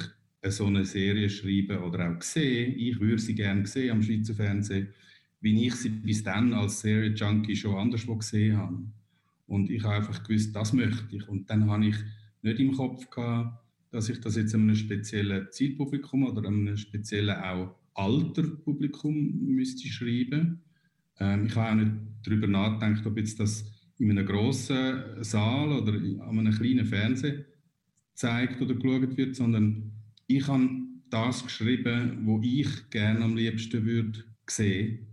so 0.50 0.66
eine 0.66 0.86
Serie 0.86 1.30
schreiben 1.30 1.78
oder 1.78 2.10
auch 2.10 2.22
sehen. 2.22 2.74
Ich 2.78 3.00
würde 3.00 3.20
sie 3.20 3.36
gerne 3.36 3.66
sehen 3.68 3.92
am 3.92 4.02
Schweizer 4.02 4.34
Fernsehen, 4.34 4.88
wie 5.48 5.66
ich 5.68 5.76
sie 5.76 5.90
bis 5.90 6.24
dann 6.24 6.54
als 6.54 6.82
Serie-Junkie 6.82 7.56
schon 7.56 7.76
anderswo 7.76 8.18
gesehen 8.18 8.58
habe. 8.58 8.78
Und 9.48 9.70
ich 9.70 9.82
habe 9.84 9.96
einfach 9.96 10.24
gewusst, 10.24 10.54
das 10.54 10.74
möchte 10.74 11.16
ich. 11.16 11.26
Und 11.30 11.50
dann 11.50 11.70
habe 11.70 11.88
ich 11.88 11.96
nicht 12.42 12.60
im 12.60 12.74
Kopf 12.74 13.10
gehabt, 13.10 13.64
dass 13.92 14.10
ich 14.10 14.20
das 14.20 14.36
jetzt 14.36 14.54
einem 14.54 14.76
speziellen 14.76 15.48
Zielpublikum 15.50 16.26
oder 16.26 16.46
einem 16.46 16.76
speziellen 16.76 17.38
auch 17.38 17.76
Alter 17.94 18.44
Publikum 18.44 19.16
müsste 19.46 19.88
schreiben. 19.88 20.62
Ähm, 21.20 21.46
ich 21.46 21.56
habe 21.56 21.72
auch 21.72 21.76
nicht 21.76 21.96
darüber 22.26 22.48
nachgedacht, 22.48 23.06
ob 23.08 23.18
jetzt 23.18 23.40
das 23.40 23.72
in 24.00 24.12
einem 24.12 24.26
grossen 24.26 25.24
Saal 25.24 25.72
oder 25.72 25.94
an 25.94 26.40
einem 26.40 26.54
kleinen 26.54 26.86
Fernseher 26.86 27.46
gezeigt 28.12 28.62
oder 28.62 28.76
geschaut 28.76 29.16
wird, 29.16 29.36
sondern 29.38 29.94
ich 30.28 30.46
habe 30.48 30.70
das 31.10 31.42
geschrieben, 31.42 32.20
wo 32.26 32.42
ich 32.44 32.90
gerne 32.90 33.24
am 33.24 33.38
liebsten 33.38 33.86
würde 33.86 34.26
sehen. 34.46 35.07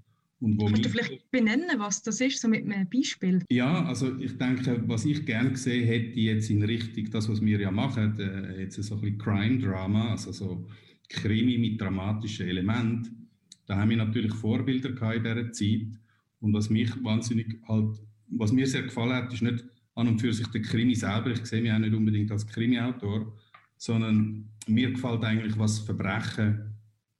Und 0.44 0.61
wo 0.61 0.66
Kannst 0.66 0.85
du 0.85 0.90
vielleicht 0.90 1.30
benennen, 1.30 1.78
was 1.78 2.02
das 2.02 2.20
ist, 2.20 2.38
so 2.38 2.48
mit 2.48 2.70
einem 2.70 2.87
Beispiel? 2.90 3.42
Ja, 3.50 3.83
also 3.87 4.14
ich 4.18 4.37
denke, 4.37 4.83
was 4.87 5.07
ich 5.07 5.24
gerne 5.24 5.52
gesehen 5.52 5.87
hätte, 5.87 6.20
jetzt 6.20 6.50
in 6.50 6.62
Richtung 6.62 7.09
das, 7.11 7.30
was 7.30 7.40
wir 7.40 7.59
ja 7.59 7.70
machen, 7.70 8.18
äh, 8.18 8.61
jetzt 8.61 8.74
so 8.83 8.94
ein 8.94 9.00
bisschen 9.00 9.18
Crime-Drama, 9.18 10.11
also 10.11 10.33
so 10.33 10.68
Krimi 11.09 11.57
mit 11.57 11.80
dramatischen 11.80 12.46
Elementen. 12.46 13.26
Da 13.64 13.76
haben 13.76 13.88
wir 13.88 13.96
natürlich 13.96 14.35
Vorbilder 14.35 14.90
in 14.90 15.22
dieser 15.22 15.52
Zeit. 15.52 15.98
Und 16.40 16.52
was 16.52 16.68
mich 16.68 16.90
wahnsinnig 17.02 17.57
halt, 17.66 17.96
was 18.28 18.52
mir 18.52 18.66
sehr 18.66 18.83
gefallen 18.83 19.14
hat, 19.14 19.33
ist 19.33 19.40
nicht 19.40 19.64
an 19.94 20.09
und 20.09 20.20
für 20.20 20.35
sich 20.35 20.48
der 20.48 20.61
Krimi 20.61 20.94
selber. 20.94 21.30
Ich 21.30 21.46
sehe 21.46 21.62
mich 21.62 21.72
auch 21.72 21.78
nicht 21.78 21.94
unbedingt 21.94 22.30
als 22.30 22.46
Krimi-Autor, 22.46 23.35
sondern 23.78 24.50
mir 24.66 24.90
gefällt 24.90 25.24
eigentlich, 25.24 25.59
was 25.59 25.78
Verbrechen 25.78 26.74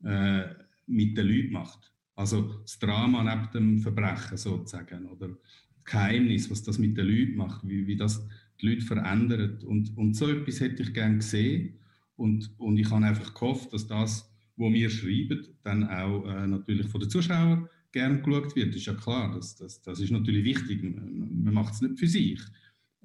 äh, 0.05 0.43
mit 0.87 1.17
den 1.17 1.27
Leuten 1.27 1.53
macht. 1.53 1.94
Also 2.15 2.61
das 2.63 2.79
Drama 2.79 3.23
neben 3.23 3.51
dem 3.53 3.79
Verbrechen 3.79 4.37
sozusagen 4.37 5.07
oder 5.07 5.29
das 5.29 5.85
Geheimnis, 5.85 6.51
was 6.51 6.63
das 6.63 6.79
mit 6.79 6.97
den 6.97 7.07
Leuten 7.07 7.37
macht, 7.37 7.67
wie, 7.67 7.87
wie 7.87 7.97
das 7.97 8.27
die 8.61 8.69
Leute 8.69 8.83
verändert. 8.83 9.65
Und, 9.65 9.97
und 9.97 10.15
so 10.15 10.29
etwas 10.29 10.61
hätte 10.61 10.83
ich 10.83 10.95
gerne 10.95 11.17
gesehen. 11.17 11.75
Und, 12.17 12.53
und 12.59 12.79
ich 12.79 12.91
habe 12.91 13.05
einfach 13.05 13.35
gehofft, 13.35 13.73
dass 13.73 13.87
das, 13.87 14.31
was 14.57 14.73
wir 14.73 14.89
schreiben, 14.89 15.47
dann 15.65 15.89
auch 15.89 16.25
äh, 16.27 16.47
natürlich 16.47 16.87
von 16.87 17.01
den 17.01 17.11
Zuschauern 17.11 17.69
gern 17.91 18.23
geschaut 18.23 18.55
wird. 18.55 18.69
Das 18.69 18.77
ist 18.77 18.87
ja 18.87 18.95
klar, 18.95 19.35
das, 19.35 19.57
das, 19.57 19.83
das 19.83 20.01
ist 20.01 20.11
natürlich 20.11 20.45
wichtig. 20.45 20.83
Man, 20.83 21.43
man 21.43 21.55
macht 21.55 21.75
es 21.75 21.81
nicht 21.81 21.99
für 21.99 22.07
sich. 22.07 22.41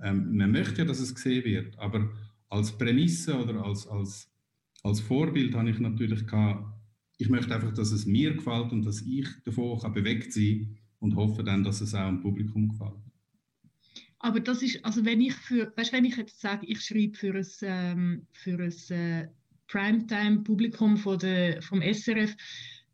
Ähm, 0.01 0.35
man 0.37 0.51
möchte 0.51 0.79
ja, 0.79 0.85
dass 0.85 0.99
es 0.99 1.13
gesehen 1.13 1.43
wird, 1.45 1.77
aber 1.79 2.09
als 2.49 2.77
Prämisse 2.77 3.35
oder 3.35 3.63
als, 3.63 3.87
als, 3.87 4.31
als 4.83 4.99
Vorbild 4.99 5.55
habe 5.55 5.69
ich 5.69 5.79
natürlich 5.79 6.25
gehabt, 6.25 6.78
ich 7.19 7.29
möchte 7.29 7.53
einfach, 7.53 7.73
dass 7.73 7.91
es 7.91 8.05
mir 8.05 8.33
gefällt 8.33 8.71
und 8.71 8.83
dass 8.85 9.01
ich 9.01 9.27
davon 9.43 9.79
kann 9.79 9.93
bewegt 9.93 10.33
sein 10.33 10.77
und 10.99 11.15
hoffe 11.15 11.43
dann, 11.43 11.63
dass 11.63 11.81
es 11.81 11.93
auch 11.93 12.07
dem 12.07 12.21
Publikum 12.21 12.69
gefällt. 12.69 12.95
Aber 14.19 14.39
das 14.39 14.63
ist, 14.63 14.83
also 14.83 15.03
wenn 15.05 15.21
ich 15.21 15.33
für, 15.33 15.71
weißt, 15.75 15.93
wenn 15.93 16.05
ich 16.05 16.15
jetzt 16.15 16.39
sage, 16.39 16.65
ich 16.65 16.81
schreibe 16.81 17.17
für 17.17 17.35
ein, 17.35 17.47
ähm, 17.61 18.27
für 18.31 18.57
ein 18.57 18.97
äh, 18.97 19.27
Primetime-Publikum 19.67 20.97
vom 20.97 21.19
SRF, 21.19 22.35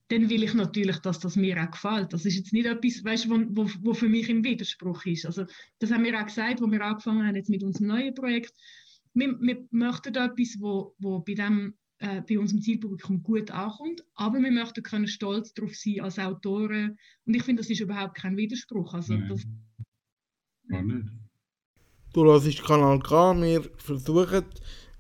dann 0.10 0.30
will 0.30 0.44
ich 0.44 0.54
natürlich, 0.54 0.98
dass 1.00 1.20
das 1.20 1.36
mir 1.36 1.64
auch 1.64 1.72
gefällt. 1.72 2.14
Das 2.14 2.26
ist 2.26 2.36
jetzt 2.36 2.54
nicht 2.54 2.66
etwas, 2.66 3.04
weißt, 3.04 3.30
wo, 3.30 3.40
wo, 3.50 3.70
wo 3.82 3.94
für 3.94 4.10
mich 4.10 4.30
im 4.30 4.44
Widerspruch 4.44 5.06
ist. 5.06 5.26
Also 5.26 5.46
das 5.80 5.92
haben 5.92 6.04
wir 6.04 6.20
auch 6.20 6.26
gesagt, 6.26 6.62
wo 6.62 6.70
wir 6.70 6.82
angefangen 6.82 7.26
haben 7.26 7.36
jetzt 7.36 7.50
mit 7.50 7.64
unserem 7.64 7.88
neuen 7.88 8.14
Projekt. 8.14 8.54
Wir, 9.14 9.40
wir 9.40 9.66
möchten 9.72 10.16
etwas, 10.16 10.58
wo, 10.60 10.96
wo 11.00 11.20
bei, 11.20 11.34
dem, 11.34 11.76
äh, 12.00 12.22
bei 12.22 12.40
unserem 12.40 12.62
Zielpublikum 12.62 13.24
gut 13.24 13.52
ankommt, 13.52 14.04
aber 14.16 14.40
wir 14.40 14.52
möchten 14.52 14.84
können 14.84 15.08
stolz 15.08 15.54
darauf 15.54 15.76
sein 15.76 16.02
als 16.02 16.20
Autoren. 16.20 16.98
Und 17.26 17.36
ich 17.36 17.44
finde, 17.44 17.62
das 17.62 17.70
ist 17.70 17.80
überhaupt 17.80 18.16
kein 18.16 18.38
Widerspruch. 18.38 18.94
Also 18.94 19.18
das, 19.30 19.44
Gar 20.68 20.82
nicht. 20.82 21.08
Du 22.14 22.26
hörst 22.26 22.64
Kanal 22.64 23.00
K, 23.00 23.40
wir 23.42 23.64
versuchen 23.78 24.44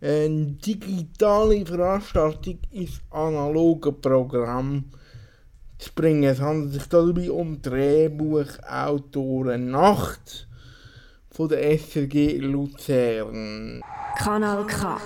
eine 0.01 0.53
digitale 0.53 1.65
Veranstaltung 1.65 2.59
ins 2.71 3.01
analoge 3.09 3.93
Programm 3.93 4.91
zu 5.77 5.91
bringen. 5.95 6.23
Es 6.23 6.41
handelt 6.41 6.73
sich 6.73 6.87
dabei 6.87 7.31
um 7.31 7.61
Drehbuchautoren 7.61 9.71
Nacht 9.71 10.49
von 11.31 11.47
der 11.49 11.77
SRG 11.77 12.39
Luzern. 12.39 13.81
Kanal 14.17 14.65
K. 14.67 14.97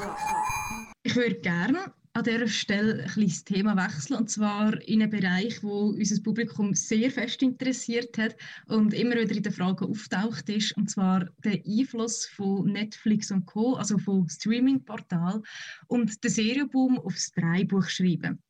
Würde 1.20 1.36
gerne 1.36 1.94
an 2.14 2.24
dieser 2.24 2.48
Stelle 2.48 3.04
ein 3.04 3.10
kleines 3.10 3.44
Thema 3.44 3.76
wechseln, 3.76 4.16
und 4.16 4.30
zwar 4.30 4.82
in 4.88 5.02
einen 5.02 5.12
Bereich, 5.12 5.62
wo 5.62 5.90
unser 5.90 6.24
Publikum 6.24 6.74
sehr 6.74 7.12
fest 7.12 7.42
interessiert 7.44 8.18
hat 8.18 8.38
und 8.68 8.94
immer 8.94 9.16
wieder 9.16 9.36
in 9.36 9.44
den 9.44 9.52
Fragen 9.52 9.84
auftaucht 9.84 10.48
ist, 10.48 10.78
und 10.78 10.90
zwar 10.90 11.26
der 11.44 11.62
Einfluss 11.68 12.26
von 12.26 12.72
Netflix 12.72 13.32
und 13.32 13.46
Co., 13.48 13.74
also 13.74 13.98
von 13.98 14.30
Streaming-Portal 14.30 15.44
und 15.88 16.24
der 16.24 16.32
Serienboom 16.32 17.00
aufs 17.00 17.34
Dreibuchschreiben. 17.34 18.42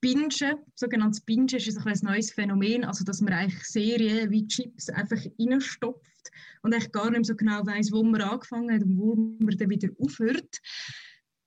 Bingen, 0.00 0.30
sogenanntes 0.74 1.20
Bingen, 1.20 1.46
ist 1.46 1.78
ein, 1.78 1.86
ein 1.86 1.98
neues 2.02 2.32
Phänomen, 2.32 2.84
also 2.84 3.04
dass 3.04 3.20
man 3.20 3.32
eigentlich 3.32 3.62
Serien 3.62 4.28
wie 4.32 4.48
Chips 4.48 4.90
einfach 4.90 5.24
reinstopft 5.38 6.32
und 6.62 6.74
eigentlich 6.74 6.90
gar 6.90 7.12
nicht 7.12 7.26
so 7.26 7.36
genau 7.36 7.64
weiß, 7.64 7.92
wo 7.92 8.02
man 8.02 8.22
angefangen 8.22 8.74
hat 8.74 8.82
und 8.82 8.98
wo 8.98 9.14
man 9.14 9.56
dann 9.56 9.70
wieder 9.70 9.88
aufhört 10.00 10.60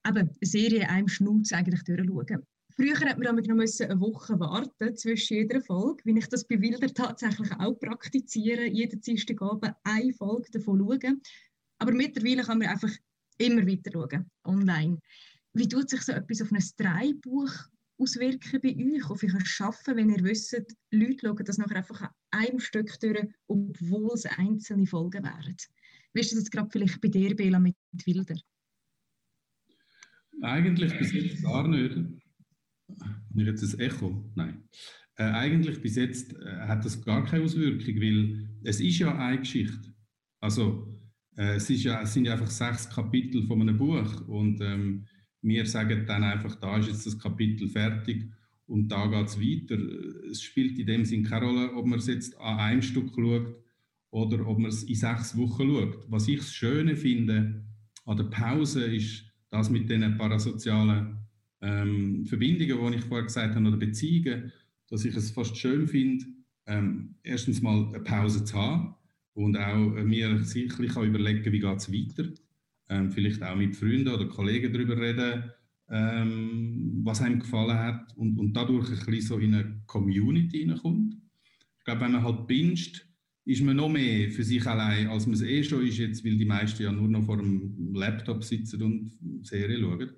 eben 0.07 0.29
Serie 0.41 0.89
einem 0.89 1.07
Schnutz 1.07 1.51
eigentlich 1.51 1.83
durchschauen. 1.83 2.45
Früher 2.75 2.99
hat 2.99 3.19
man 3.19 3.35
noch 3.35 3.43
eine 3.43 3.99
Woche 3.99 4.39
warten 4.39 4.95
zwischen 4.95 5.37
jeder 5.37 5.61
Folge, 5.61 6.03
wie 6.05 6.17
ich 6.17 6.27
das 6.27 6.45
bei 6.45 6.59
Wilder 6.61 6.93
tatsächlich 6.93 7.51
auch 7.59 7.73
praktiziere, 7.73 8.65
jeden 8.65 9.01
Dienstagabend 9.01 9.75
eine 9.83 10.13
Folge 10.13 10.49
davon 10.51 10.79
schauen. 10.79 11.21
Aber 11.79 11.91
mittlerweile 11.91 12.43
kann 12.43 12.59
man 12.59 12.69
einfach 12.69 12.91
immer 13.37 13.67
weiter 13.67 13.91
schauen, 13.91 14.29
online. 14.45 14.99
Wie 15.53 15.67
tut 15.67 15.89
sich 15.89 16.01
so 16.01 16.13
etwas 16.13 16.41
auf 16.41 16.51
ein 16.51 16.63
Dreibuch 16.77 17.51
auswirken 17.97 18.61
bei 18.61 18.75
euch, 18.75 19.09
auf 19.09 19.21
euch 19.21 19.47
Schaffen, 19.47 19.97
wenn 19.97 20.09
ihr 20.09 20.23
wisst, 20.23 20.53
Leute 20.91 21.17
schauen 21.27 21.45
das 21.45 21.57
nachher 21.57 21.77
einfach 21.77 22.01
an 22.01 22.09
einem 22.31 22.59
Stück 22.59 22.99
durch, 22.99 23.27
obwohl 23.47 24.13
es 24.13 24.25
einzelne 24.25 24.87
Folgen 24.87 25.23
wären? 25.23 25.57
Wie 26.13 26.21
ist 26.21 26.31
das 26.31 26.39
jetzt 26.39 26.51
gerade 26.51 26.69
vielleicht 26.71 27.01
bei 27.01 27.09
dir, 27.09 27.35
Bela, 27.35 27.59
mit 27.59 27.75
Wilder? 28.05 28.35
Eigentlich 30.41 30.97
bis 30.97 31.13
jetzt 31.13 31.43
gar 31.43 31.67
nicht. 31.67 31.95
Und 31.95 33.45
jetzt 33.45 33.63
ein 33.63 33.79
Echo? 33.79 34.31
Nein. 34.35 34.63
Äh, 35.15 35.23
eigentlich 35.23 35.81
bis 35.81 35.95
jetzt 35.95 36.33
äh, 36.33 36.67
hat 36.67 36.83
das 36.83 37.03
gar 37.03 37.23
keine 37.25 37.43
Auswirkung, 37.43 37.95
weil 38.01 38.49
es 38.63 38.79
ist 38.79 38.99
ja 38.99 39.15
eine 39.17 39.39
Geschichte. 39.39 39.93
Also 40.39 40.99
äh, 41.37 41.55
es, 41.55 41.69
ist 41.69 41.83
ja, 41.83 42.01
es 42.01 42.13
sind 42.13 42.25
ja 42.25 42.33
einfach 42.33 42.49
sechs 42.49 42.89
Kapitel 42.89 43.43
von 43.43 43.61
einem 43.61 43.77
Buch 43.77 44.27
und 44.27 44.59
ähm, 44.61 45.05
wir 45.41 45.65
sagen 45.65 46.05
dann 46.05 46.23
einfach, 46.23 46.55
da 46.55 46.77
ist 46.77 46.87
jetzt 46.87 47.05
das 47.05 47.19
Kapitel 47.19 47.67
fertig 47.69 48.29
und 48.65 48.89
da 48.89 49.07
geht 49.07 49.27
es 49.27 49.39
weiter. 49.39 49.77
Es 50.29 50.41
spielt 50.41 50.77
in 50.79 50.87
dem 50.87 51.05
Sinn 51.05 51.23
keine 51.23 51.45
Rolle, 51.45 51.73
ob 51.73 51.85
man 51.85 51.99
es 51.99 52.07
jetzt 52.07 52.39
an 52.39 52.57
einem 52.57 52.81
Stück 52.81 53.11
schaut 53.15 53.55
oder 54.11 54.45
ob 54.47 54.59
man 54.59 54.69
es 54.69 54.83
in 54.83 54.95
sechs 54.95 55.35
Wochen 55.37 55.69
schaut. 55.69 56.05
Was 56.09 56.27
ich 56.27 56.37
das 56.37 56.53
Schöne 56.53 56.95
finde 56.95 57.65
an 58.05 58.17
der 58.17 58.25
Pause 58.25 58.85
ist 58.85 59.30
das 59.51 59.69
mit 59.69 59.89
den 59.89 60.17
parasozialen 60.17 61.17
ähm, 61.61 62.25
Verbindungen, 62.25 62.93
die 62.93 62.97
ich 62.97 63.05
vorher 63.05 63.25
gesagt 63.25 63.55
habe, 63.55 63.67
oder 63.67 63.77
Beziehungen, 63.77 64.51
dass 64.89 65.05
ich 65.05 65.15
es 65.15 65.31
fast 65.31 65.55
schön 65.55 65.87
finde, 65.87 66.25
ähm, 66.65 67.15
erstens 67.21 67.61
mal 67.61 67.87
eine 67.87 67.99
Pause 67.99 68.43
zu 68.43 68.55
haben 68.55 68.95
und 69.33 69.57
auch 69.57 69.95
äh, 69.95 70.03
mir 70.03 70.43
sicherlich 70.43 70.95
auch 70.95 71.03
überlegen, 71.03 71.51
wie 71.51 71.59
geht 71.59 71.77
es 71.77 71.91
weiter. 71.91 72.29
Ähm, 72.89 73.11
vielleicht 73.11 73.43
auch 73.43 73.55
mit 73.55 73.75
Freunden 73.75 74.09
oder 74.09 74.27
Kollegen 74.27 74.73
darüber 74.73 74.97
reden, 74.97 75.51
ähm, 75.89 77.01
was 77.03 77.21
einem 77.21 77.39
gefallen 77.39 77.77
hat 77.77 78.17
und, 78.17 78.37
und 78.37 78.53
dadurch 78.53 78.89
ein 78.89 79.05
bisschen 79.05 79.21
so 79.21 79.37
in 79.37 79.53
eine 79.53 79.81
Community 79.85 80.59
hineinkommt. 80.59 81.17
Ich 81.77 81.85
glaube, 81.85 82.01
wenn 82.01 82.13
man 82.13 82.23
halt 82.23 82.47
binscht, 82.47 83.05
ist 83.45 83.63
man 83.63 83.75
noch 83.75 83.89
mehr 83.89 84.29
für 84.29 84.43
sich 84.43 84.65
allein, 84.67 85.07
als 85.07 85.25
man 85.25 85.33
es 85.33 85.41
eh 85.41 85.63
schon 85.63 85.85
ist, 85.85 85.97
jetzt, 85.97 86.23
weil 86.23 86.37
die 86.37 86.45
meisten 86.45 86.83
ja 86.83 86.91
nur 86.91 87.07
noch 87.07 87.23
vor 87.23 87.37
dem 87.37 87.93
Laptop 87.93 88.43
sitzen 88.43 88.81
und 88.83 89.11
Serie 89.43 89.79
schauen. 89.79 90.11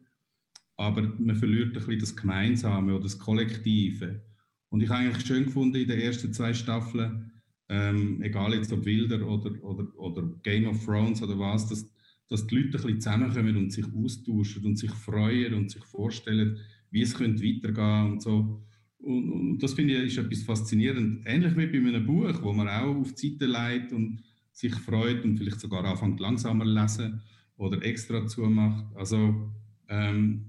Aber 0.76 1.02
man 1.20 1.36
verliert 1.36 1.70
ein 1.70 1.74
bisschen 1.74 2.00
das 2.00 2.16
Gemeinsame 2.16 2.94
oder 2.94 3.04
das 3.04 3.18
Kollektive. 3.18 4.24
Und 4.70 4.82
ich 4.82 4.90
habe 4.90 5.06
eigentlich 5.06 5.26
schön 5.26 5.46
gefunden 5.46 5.78
in 5.78 5.88
den 5.88 6.00
ersten 6.00 6.34
zwei 6.34 6.54
Staffeln, 6.54 7.32
ähm, 7.70 8.22
egal 8.22 8.54
jetzt 8.54 8.74
ob 8.74 8.84
Wilder 8.86 9.26
oder, 9.26 9.64
oder, 9.64 10.00
oder 10.00 10.24
Game 10.44 10.68
of 10.68 10.84
Thrones 10.84 11.22
oder 11.22 11.38
was, 11.40 11.68
dass, 11.70 11.90
dass 12.28 12.46
die 12.48 12.56
Leute 12.56 12.68
ein 12.68 12.72
bisschen 12.72 13.02
zusammenkommen 13.02 13.56
und 13.56 13.72
sich 13.72 13.86
austauschen 13.86 14.66
und 14.66 14.78
sich 14.78 14.92
freuen 14.92 15.54
und 15.54 15.72
sich 15.72 15.84
vorstellen, 15.86 16.58
wie 16.92 17.02
es 17.02 17.16
könnte 17.16 17.44
weitergehen 17.44 18.14
und 18.14 18.22
so. 18.22 18.64
Und, 19.04 19.30
und 19.30 19.60
das 19.64 19.74
finde 19.74 19.96
ich 19.96 20.18
ist 20.18 20.26
etwas 20.26 20.44
faszinierend. 20.44 21.24
Ähnlich 21.26 21.56
wie 21.58 21.68
bei 21.68 21.88
einem 21.88 22.06
Buch, 22.06 22.42
wo 22.42 22.54
man 22.54 22.70
auch 22.70 22.96
auf 22.96 23.14
die 23.14 23.32
Seite 23.32 23.46
leitet 23.46 23.92
und 23.92 24.24
sich 24.52 24.74
freut 24.74 25.24
und 25.26 25.38
vielleicht 25.38 25.60
sogar 25.60 25.84
anfängt 25.84 26.20
langsamer 26.20 26.66
lesen 26.66 27.22
oder 27.58 27.84
extra 27.84 28.26
zumacht. 28.28 28.86
Also 28.96 29.52
ähm, 29.90 30.46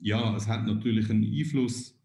ja, 0.00 0.36
es 0.36 0.46
hat 0.46 0.66
natürlich 0.66 1.10
einen 1.10 1.24
Einfluss, 1.24 1.98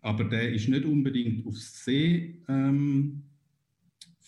aber 0.00 0.24
der 0.24 0.52
ist 0.52 0.68
nicht 0.68 0.84
unbedingt 0.84 1.46
aufs 1.46 1.84
Sehverhalten, 1.84 3.22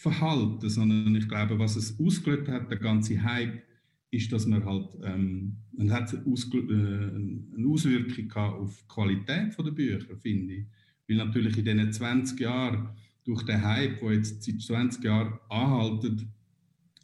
ähm, 0.01 0.69
sondern 0.69 1.15
ich 1.15 1.29
glaube, 1.29 1.59
was 1.59 1.77
es 1.77 1.99
ausgelöst 1.99 2.49
hat, 2.49 2.71
der 2.71 2.79
ganze 2.79 3.23
Hype, 3.23 3.63
ist, 4.11 4.33
dass 4.33 4.47
man 4.47 4.65
halt, 4.65 4.89
ähm, 5.03 5.57
man 5.77 5.93
hat 5.93 6.13
äh, 6.13 6.17
eine 6.17 7.69
Auswirkung 7.69 8.33
auf 8.33 8.77
die 8.83 8.89
Qualität 8.89 9.57
der 9.59 9.71
Bücher, 9.71 10.17
finde 10.17 10.55
ich. 10.55 10.67
Weil 11.09 11.19
natürlich 11.19 11.57
in 11.59 11.65
diesen 11.65 11.93
20 11.93 12.41
Jahren, 12.41 12.89
durch 13.25 13.43
den 13.43 13.63
Hype, 13.63 14.01
der 14.01 14.13
jetzt 14.13 14.43
seit 14.43 14.61
20 14.61 15.05
Jahren 15.05 15.39
anhaltet, 15.49 16.27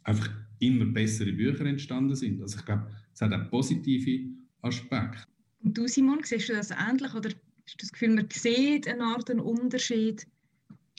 einfach 0.03 0.29
immer 0.59 0.85
bessere 0.85 1.31
Bücher 1.31 1.65
entstanden 1.65 2.15
sind. 2.15 2.41
Also 2.41 2.59
ich 2.59 2.65
glaube, 2.65 2.89
es 3.13 3.21
hat 3.21 3.33
auch 3.33 3.49
positive 3.49 4.29
Aspekte. 4.61 5.27
Und 5.61 5.77
du, 5.77 5.87
Simon, 5.87 6.19
siehst 6.23 6.49
du 6.49 6.53
das 6.53 6.71
ähnlich 6.71 7.13
oder 7.13 7.29
hast 7.29 7.75
du 7.75 7.77
das 7.79 7.91
Gefühl, 7.91 8.15
man 8.15 8.27
sieht 8.31 8.87
eine 8.87 9.03
Art 9.03 9.29
einen 9.29 9.39
Unterschied? 9.39 10.25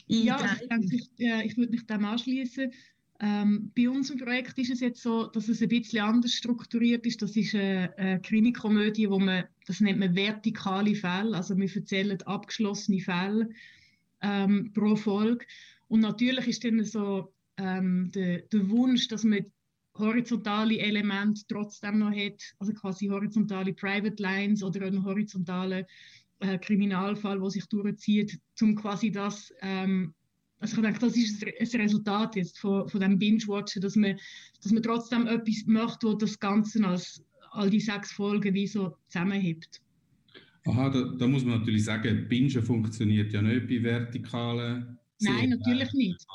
ja, 0.07 0.57
ich, 0.61 0.67
denke, 0.67 0.95
ich, 0.95 1.09
äh, 1.19 1.45
ich 1.45 1.57
würde 1.57 1.71
mich 1.71 1.85
dem 1.85 2.05
anschließen. 2.05 2.71
Ähm, 3.21 3.71
bei 3.75 3.89
unserem 3.89 4.19
Projekt 4.19 4.57
ist 4.57 4.71
es 4.71 4.81
jetzt 4.81 5.01
so, 5.01 5.27
dass 5.27 5.47
es 5.47 5.61
ein 5.61 5.69
bisschen 5.69 6.03
anders 6.03 6.33
strukturiert 6.33 7.05
ist. 7.05 7.21
Das 7.21 7.35
ist 7.35 7.55
eine, 7.55 7.93
eine 7.97 8.21
Krimikomödie, 8.21 9.09
wo 9.09 9.19
man, 9.19 9.45
das 9.67 9.79
nennt 9.79 9.99
man 9.99 10.15
vertikale 10.15 10.95
Fälle, 10.95 11.35
also 11.35 11.57
wir 11.57 11.73
erzählen 11.73 12.21
abgeschlossene 12.23 12.99
Fälle 12.99 13.49
ähm, 14.21 14.71
pro 14.73 14.95
Folge. 14.95 15.45
Und 15.87 16.01
natürlich 16.01 16.47
ist 16.47 16.63
dann 16.65 16.83
so 16.83 17.33
ähm, 17.57 18.11
der, 18.13 18.39
der 18.41 18.69
Wunsch, 18.69 19.07
dass 19.07 19.23
man 19.23 19.45
horizontale 19.97 20.77
Elemente 20.79 21.43
trotzdem 21.47 21.99
noch 21.99 22.11
hat, 22.11 22.41
also 22.59 22.73
quasi 22.73 23.07
horizontale 23.07 23.73
Private 23.73 24.21
Lines 24.21 24.61
oder 24.61 24.85
einen 24.85 25.05
horizontalen 25.05 25.85
äh, 26.39 26.57
Kriminalfall, 26.57 27.39
wo 27.39 27.49
sich 27.49 27.65
durchzieht, 27.67 28.39
um 28.61 28.75
quasi 28.75 29.09
das 29.09 29.53
ähm, 29.61 30.13
also 30.59 30.77
ich 30.77 30.83
denke, 30.83 30.99
das 30.99 31.15
ist 31.15 31.75
ein 31.75 31.81
Resultat 31.81 32.35
jetzt 32.35 32.59
von, 32.59 32.87
von 32.87 33.01
dem 33.01 33.19
Binge-Watchen, 33.19 33.81
dass 33.81 33.95
man, 33.95 34.17
dass 34.61 34.71
man 34.71 34.83
trotzdem 34.83 35.27
etwas 35.27 35.65
möchte, 35.65 36.07
wo 36.07 36.13
das 36.13 36.39
Ganze 36.39 36.85
als 36.85 37.23
all 37.51 37.69
die 37.69 37.79
sechs 37.79 38.11
Folgen 38.11 38.53
wie 38.53 38.67
so 38.67 38.95
zusammenhebt. 39.07 39.81
Aha, 40.67 40.89
da, 40.89 41.03
da 41.17 41.27
muss 41.27 41.45
man 41.45 41.59
natürlich 41.59 41.85
sagen, 41.85 42.27
Bingen 42.27 42.63
funktioniert 42.63 43.31
ja 43.31 43.41
nicht 43.41 43.67
bei 43.67 43.83
vertikalen 43.83 44.97
Nein, 45.21 45.49
natürlich 45.49 45.93
nicht. 45.93 46.25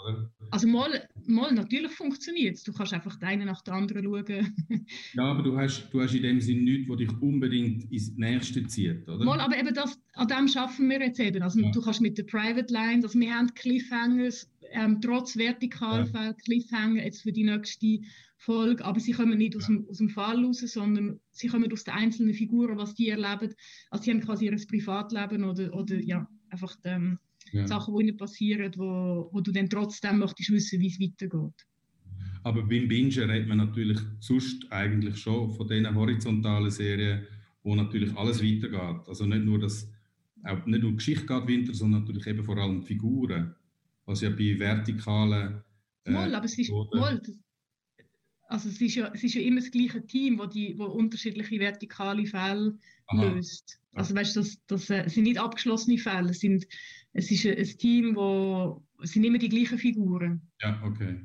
Also 0.51 0.67
mal, 0.67 1.07
mal 1.27 1.53
natürlich 1.53 1.93
funktioniert 1.93 2.57
es. 2.57 2.63
Du 2.63 2.73
kannst 2.73 2.95
einfach 2.95 3.17
den 3.17 3.29
einen 3.29 3.47
nach 3.47 3.63
dem 3.63 3.75
anderen 3.75 4.05
schauen. 4.05 4.57
ja, 5.15 5.23
aber 5.23 5.43
du 5.43 5.57
hast, 5.59 5.91
du 5.91 6.01
hast 6.01 6.15
in 6.15 6.23
dem 6.23 6.41
Sinne 6.41 6.63
nichts, 6.63 6.89
was 6.89 6.97
dich 6.97 7.11
unbedingt 7.21 7.91
ins 7.93 8.17
Nächste 8.17 8.67
zieht, 8.67 9.07
oder? 9.07 9.25
Mal, 9.25 9.41
aber 9.41 9.59
eben 9.59 9.75
das, 9.75 10.01
an 10.15 10.29
dem 10.29 10.49
schaffen 10.49 10.89
wir 10.89 11.01
jetzt 11.01 11.21
eben. 11.21 11.43
Also 11.43 11.61
ja. 11.61 11.71
du 11.71 11.81
kannst 11.83 12.01
mit 12.01 12.17
den 12.17 12.27
Private 12.27 12.73
Lines, 12.73 13.05
also 13.05 13.21
wir 13.21 13.35
haben 13.35 13.55
Cliffhangers, 13.55 14.51
ähm, 14.73 15.01
trotz 15.01 15.37
Vertikalfeld 15.37 16.15
ja. 16.15 16.33
Cliffhanger 16.33 17.05
jetzt 17.05 17.23
für 17.23 17.33
die 17.33 17.45
nächste 17.45 17.99
Folge, 18.39 18.83
aber 18.85 18.99
sie 18.99 19.13
kommen 19.13 19.37
nicht 19.37 19.57
aus, 19.57 19.67
dem, 19.67 19.87
aus 19.91 19.99
dem 19.99 20.09
Fall 20.09 20.43
raus, 20.43 20.61
sondern 20.61 21.21
sie 21.33 21.49
kommen 21.49 21.71
aus 21.71 21.85
den 21.85 21.95
einzelnen 21.95 22.33
Figuren, 22.33 22.79
was 22.79 22.95
die 22.95 23.11
erleben. 23.11 23.55
Also 23.91 24.05
sie 24.05 24.11
haben 24.11 24.21
quasi 24.21 24.47
ihr 24.47 24.57
Privatleben 24.67 25.45
oder, 25.45 25.75
oder 25.75 25.97
ja, 25.97 26.27
einfach... 26.49 26.75
Ähm, 26.85 27.19
ja. 27.53 27.67
Sachen, 27.67 27.97
die 27.97 28.05
ihnen 28.05 28.17
passieren, 28.17 28.73
wo, 28.77 29.29
wo 29.33 29.41
du 29.41 29.53
dann 29.53 29.69
trotzdem 29.69 30.19
möchtest 30.19 30.51
wissen, 30.51 30.81
wie 30.81 30.89
es 30.89 31.01
weitergeht. 31.01 31.67
Aber 32.43 32.63
beim 32.63 32.89
Bingen 32.89 33.11
redet 33.11 33.49
man 33.49 33.59
natürlich 33.59 33.99
sonst 34.21 34.71
eigentlich 34.71 35.17
schon 35.19 35.51
von 35.53 35.69
diesen 35.69 35.95
horizontalen 35.95 36.71
Serien, 36.71 37.27
wo 37.63 37.75
natürlich 37.75 38.17
alles 38.17 38.43
weitergeht. 38.43 39.07
Also 39.07 39.27
nicht 39.27 39.45
nur 39.45 39.59
das, 39.59 39.91
auch 40.45 40.65
nicht 40.65 40.83
nur 40.83 40.93
die 40.93 40.97
Geschichte 40.97 41.27
geht 41.27 41.49
weiter, 41.49 41.75
sondern 41.75 42.03
natürlich 42.03 42.27
eben 42.27 42.45
vor 42.45 42.57
allem 42.57 42.81
die 42.81 42.87
Figuren. 42.87 43.55
Was 44.07 44.23
ja 44.23 44.31
bei 44.31 44.59
vertikalen. 44.59 45.63
Äh, 46.05 46.13
mal, 46.13 46.35
aber 46.35 46.47
es 46.47 46.59
ist, 46.59 46.71
mal, 46.71 47.21
also 48.49 48.69
es 48.69 48.81
ist, 48.81 48.95
ja, 48.95 49.11
es 49.15 49.23
ist 49.23 49.35
ja 49.35 49.43
immer 49.43 49.61
das 49.61 49.71
gleiche 49.71 50.05
Team, 50.07 50.39
das 50.39 50.51
die, 50.51 50.77
wo 50.79 50.85
unterschiedliche 50.87 51.61
vertikale 51.61 52.27
Fälle 52.27 52.77
Aha. 53.07 53.23
löst. 53.23 53.79
Also 53.93 54.15
weißt 54.15 54.37
du, 54.37 54.41
das, 54.41 54.59
das, 54.67 54.87
das 54.87 55.07
äh, 55.07 55.09
sind 55.09 55.25
nicht 55.25 55.39
abgeschlossene 55.39 55.99
Fälle, 55.99 56.31
es, 56.31 56.41
sind, 56.41 56.67
es 57.13 57.31
ist 57.31 57.47
ein, 57.47 57.79
Team, 57.79 58.17
wo 58.17 58.83
es 59.03 59.13
sind 59.13 59.25
immer 59.25 59.39
die 59.39 59.49
gleichen 59.49 59.79
Figuren. 59.79 60.41
Ja, 60.61 60.81
okay. 60.85 61.21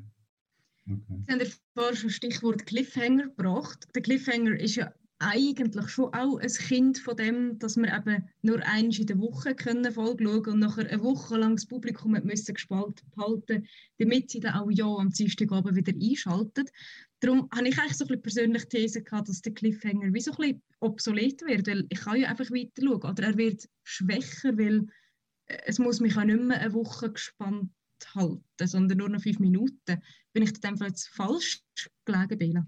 okay. 0.90 1.24
Sie 1.28 1.32
haben 1.32 1.42
vorhin 1.74 1.96
schon 1.96 2.08
das 2.08 2.16
Stichwort 2.16 2.66
Cliffhanger 2.66 3.28
gebracht. 3.28 3.88
Der 3.94 4.02
Cliffhanger 4.02 4.60
ist 4.60 4.76
ja 4.76 4.92
eigentlich 5.20 5.90
schon 5.90 6.14
auch 6.14 6.38
ein 6.38 6.52
Kind 6.52 6.98
von 6.98 7.16
dem, 7.16 7.58
dass 7.60 7.78
wir 7.78 7.94
eben 7.94 8.28
nur 8.42 8.62
eins 8.66 9.00
in 9.00 9.08
der 9.08 9.18
Woche 9.18 9.56
können 9.56 9.92
Folge 9.92 10.26
schauen 10.26 10.46
und 10.46 10.60
nachher 10.60 10.90
eine 10.90 11.02
Woche 11.02 11.38
lang 11.38 11.56
das 11.56 11.66
Publikum 11.66 12.12
müssen 12.12 12.54
gespalten 12.54 13.10
behalten, 13.16 13.66
damit 13.98 14.30
sie 14.30 14.42
dann 14.42 14.56
auch 14.56 14.70
ja 14.70 14.86
am 14.86 15.12
Dienstagabend 15.12 15.76
wieder 15.76 15.94
einschalten. 15.94 16.66
Darum 17.22 17.48
habe 17.56 17.70
ich 17.70 17.80
eigentlich 17.80 17.98
so 17.98 18.06
ein 18.06 18.22
persönlich 18.22 18.68
die 18.68 18.78
These 18.78 19.04
gehabt, 19.04 19.30
dass 19.30 19.42
der 19.42 19.54
Cliffhanger 19.54 20.14
wie 20.14 20.20
so 20.20 20.32
ein 20.32 20.38
bisschen 20.38 20.62
obsolet 20.82 21.42
wird, 21.44 21.68
weil 21.68 21.86
ich 21.90 22.02
kann 22.02 22.20
ja 22.20 22.28
einfach 22.28 22.52
weiter 22.52 22.82
schauen 22.84 23.12
oder 23.12 23.24
er 23.24 23.38
wird 23.38 23.70
schwächer, 23.84 24.58
weil 24.58 24.86
es 25.48 25.80
muss 25.80 26.00
mich 26.00 26.18
auch 26.18 26.24
nicht 26.24 26.42
mehr 26.42 26.60
eine 26.60 26.74
Woche 26.74 27.12
gespannt 27.12 27.72
halten, 28.14 28.42
sondern 28.68 28.98
nur 28.98 29.10
noch 29.10 29.22
fünf 29.22 29.40
Minuten. 29.40 30.02
Bin 30.34 30.44
ich 30.44 30.54
in 30.54 30.62
dem 30.62 30.78
Fall 30.78 30.90
jetzt 30.90 31.08
falsch 31.10 31.62
gelegen, 32.06 32.38
Bela? 32.38 32.68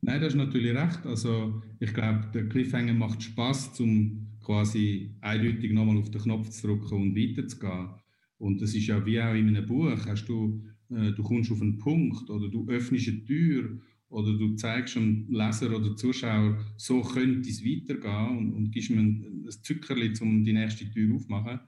Nein, 0.00 0.20
das 0.20 0.34
ist 0.34 0.38
natürlich 0.38 0.76
recht. 0.76 1.04
Also 1.06 1.62
ich 1.80 1.94
glaube, 1.94 2.30
der 2.34 2.48
Cliffhanger 2.48 2.92
macht 2.92 3.22
Spaß, 3.22 3.80
um 3.80 4.28
quasi 4.42 5.16
eindeutig 5.22 5.72
nochmal 5.72 5.96
auf 5.96 6.10
den 6.10 6.20
Knopf 6.20 6.50
zu 6.50 6.66
drücken 6.66 6.94
und 6.94 7.16
weiterzugehen. 7.16 7.94
Und 8.38 8.60
das 8.60 8.74
ist 8.74 8.86
ja 8.86 9.04
wie 9.06 9.20
auch 9.20 9.32
in 9.32 9.48
einem 9.48 9.64
Buch. 9.64 9.96
Hast 10.06 10.26
du, 10.26 10.62
äh, 10.90 11.12
du 11.12 11.22
kommst 11.22 11.50
auf 11.50 11.62
einen 11.62 11.78
Punkt 11.78 12.28
oder 12.28 12.48
du 12.48 12.68
öffnest 12.68 13.08
eine 13.08 13.24
Tür 13.24 13.80
oder 14.08 14.32
du 14.32 14.54
zeigst 14.54 14.96
dem 14.96 15.26
Leser 15.28 15.74
oder 15.74 15.96
Zuschauer, 15.96 16.58
so 16.76 17.02
könnte 17.02 17.48
es 17.48 17.64
weitergehen 17.64 18.38
und, 18.38 18.52
und 18.54 18.70
gibst 18.70 18.90
ihm 18.90 18.98
ein, 18.98 19.44
ein 19.46 19.50
Zückerli, 19.62 20.12
um 20.20 20.44
die 20.44 20.52
nächste 20.52 20.88
Tür 20.90 21.14
aufzumachen. 21.14 21.60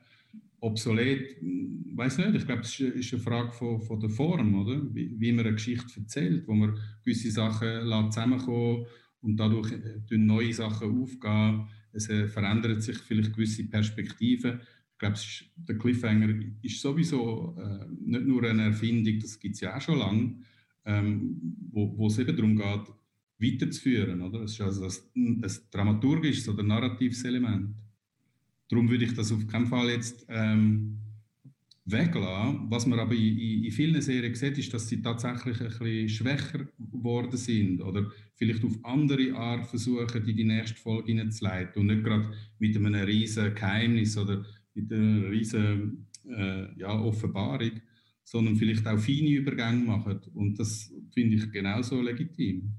Obsolet, 0.60 1.36
weiß 1.94 2.18
nicht, 2.18 2.34
ich 2.34 2.46
glaube, 2.46 2.62
es 2.62 2.80
ist 2.80 3.12
eine 3.12 3.22
Frage 3.22 3.52
von, 3.52 3.80
von 3.80 4.00
der 4.00 4.10
Form, 4.10 4.54
oder? 4.54 4.82
Wie, 4.94 5.14
wie 5.18 5.32
man 5.32 5.46
eine 5.46 5.54
Geschichte 5.54 6.00
erzählt, 6.00 6.46
wo 6.46 6.54
man 6.54 6.78
gewisse 7.04 7.30
Sachen 7.30 7.82
zusammenkommen 8.10 8.86
und 9.20 9.36
dadurch 9.36 9.72
äh, 9.72 10.16
neue 10.16 10.52
Sachen 10.52 11.02
aufgehen. 11.02 11.66
Es 11.92 12.08
äh, 12.08 12.28
verändert 12.28 12.82
sich 12.82 12.98
vielleicht 12.98 13.34
gewisse 13.34 13.64
Perspektiven. 13.64 14.60
Ich 14.92 14.98
glaube, 14.98 15.18
der 15.56 15.78
Cliffhanger 15.78 16.34
ist 16.62 16.80
sowieso 16.80 17.56
äh, 17.58 17.86
nicht 18.04 18.26
nur 18.26 18.44
eine 18.44 18.64
Erfindung, 18.64 19.18
das 19.18 19.38
gibt 19.38 19.56
es 19.56 19.60
ja 19.60 19.76
auch 19.76 19.80
schon 19.80 19.98
lange, 19.98 20.36
ähm, 20.86 21.40
wo, 21.72 21.96
wo 21.98 22.06
es 22.06 22.18
eben 22.18 22.36
darum 22.36 22.56
geht, 22.56 22.94
weiterzuführen. 23.38 24.22
Oder? 24.22 24.42
Es 24.42 24.52
ist 24.52 24.60
also 24.60 24.86
ein, 25.14 25.42
ein 25.44 25.52
dramaturgisches 25.70 26.48
oder 26.48 26.62
narratives 26.62 27.24
Element. 27.24 27.74
Darum 28.68 28.88
würde 28.88 29.04
ich 29.04 29.14
das 29.14 29.30
auf 29.30 29.46
keinen 29.46 29.66
Fall 29.66 29.90
jetzt 29.90 30.24
ähm, 30.28 30.98
weglassen. 31.84 32.70
Was 32.70 32.86
man 32.86 32.98
aber 32.98 33.14
in, 33.14 33.38
in, 33.38 33.64
in, 33.64 33.70
vielen 33.70 34.00
Serien 34.02 34.34
sieht, 34.34 34.58
ist, 34.58 34.74
dass 34.74 34.88
sie 34.88 35.00
tatsächlich 35.00 35.60
ein 35.60 35.68
bisschen 35.68 36.08
schwächer 36.08 36.66
geworden 36.78 37.36
sind 37.36 37.80
oder 37.80 38.10
vielleicht 38.34 38.64
auf 38.64 38.84
andere 38.84 39.34
Art 39.34 39.66
versuchen, 39.66 40.24
die 40.24 40.34
die 40.34 40.44
nächste 40.44 40.80
Folge 40.80 41.12
hineinzuleiten 41.12 41.80
und 41.80 41.86
nicht 41.86 42.04
gerade 42.04 42.32
mit 42.58 42.76
einem 42.76 42.94
riesen 42.94 43.54
Geheimnis 43.54 44.18
oder 44.18 44.44
mit 44.74 44.92
einer 44.92 45.30
riesen 45.30 46.06
äh, 46.28 46.78
ja, 46.78 46.98
Offenbarung, 47.00 47.80
sondern 48.26 48.56
vielleicht 48.56 48.86
auch 48.86 48.98
feine 48.98 49.30
Übergänge 49.30 49.84
machen. 49.84 50.20
Und 50.34 50.58
das 50.58 50.92
finde 51.14 51.36
ich 51.36 51.50
genauso 51.52 52.02
legitim. 52.02 52.72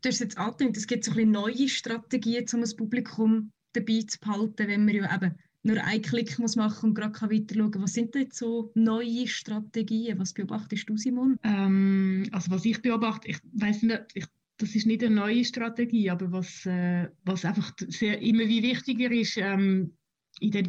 Du 0.00 0.08
hast 0.08 0.20
jetzt 0.20 0.38
angetönt, 0.38 0.76
es 0.76 0.86
gibt 0.86 1.04
so 1.04 1.10
ein 1.10 1.16
bisschen 1.16 1.30
neue 1.32 1.68
Strategien, 1.68 2.46
um 2.54 2.60
das 2.60 2.76
Publikum 2.76 3.50
dabei 3.72 4.02
zu 4.06 4.18
behalten, 4.20 4.68
wenn 4.68 4.84
man 4.84 4.94
ja 4.94 5.14
eben 5.14 5.34
nur 5.64 5.82
einen 5.82 6.02
Klick 6.02 6.38
muss 6.38 6.56
machen 6.56 6.90
und 6.90 6.94
gerade 6.94 7.30
weiter 7.30 7.54
schauen 7.54 7.70
kann. 7.70 7.82
Was 7.82 7.94
sind 7.94 8.14
denn 8.14 8.28
so 8.32 8.70
neue 8.74 9.26
Strategien? 9.26 10.18
Was 10.18 10.32
beobachtest 10.32 10.88
du, 10.88 10.96
Simon? 10.96 11.36
Ähm, 11.42 12.28
also 12.32 12.50
was 12.50 12.64
ich 12.64 12.80
beobachte, 12.80 13.28
ich 13.28 13.38
weiß 13.54 13.82
nicht, 13.82 14.02
ich, 14.14 14.26
das 14.58 14.74
ist 14.74 14.86
nicht 14.86 15.02
eine 15.02 15.14
neue 15.16 15.44
Strategie, 15.44 16.10
aber 16.10 16.30
was, 16.30 16.64
äh, 16.66 17.08
was 17.24 17.44
einfach 17.44 17.72
sehr, 17.88 18.20
immer 18.20 18.46
wie 18.46 18.62
wichtiger 18.62 19.10
ist, 19.10 19.36
ähm, 19.36 19.92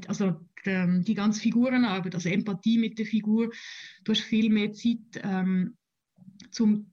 also 0.08 0.32
die, 0.66 0.70
ähm, 0.70 1.04
die 1.04 1.14
ganze 1.14 1.42
Figurenarbeit, 1.42 2.16
also 2.16 2.30
Empathie 2.30 2.78
mit 2.78 2.98
der 3.00 3.06
Figur. 3.06 3.52
Du 4.04 4.12
hast 4.12 4.22
viel 4.22 4.50
mehr 4.50 4.72
Zeit, 4.74 5.22
ähm, 5.24 5.78
zum 6.52 6.92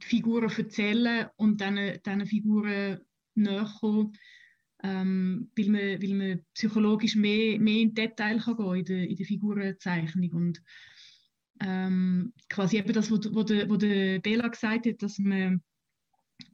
Figuren 0.00 0.50
erzählen 0.50 1.28
und 1.36 1.60
diesen 1.60 2.26
Figuren 2.26 3.00
kommen, 3.80 4.12
ähm, 4.82 5.50
weil, 5.56 5.68
man, 5.68 6.02
weil 6.02 6.14
man 6.14 6.40
psychologisch 6.54 7.14
mehr, 7.14 7.58
mehr 7.60 7.80
in 7.80 7.94
Detail 7.94 8.38
kann 8.38 8.56
gehen 8.56 8.74
in 8.74 8.84
der, 8.84 9.08
in 9.08 9.16
der 9.16 9.26
Figurenzeichnung. 9.26 10.30
Und 10.32 10.62
ähm, 11.60 12.32
quasi 12.48 12.78
eben 12.78 12.92
das, 12.92 13.10
was 13.10 13.32
wo 13.32 13.44
wo 13.44 13.76
Bela 13.76 14.48
gesagt 14.48 14.86
hat, 14.86 15.02
dass 15.02 15.18
man 15.18 15.62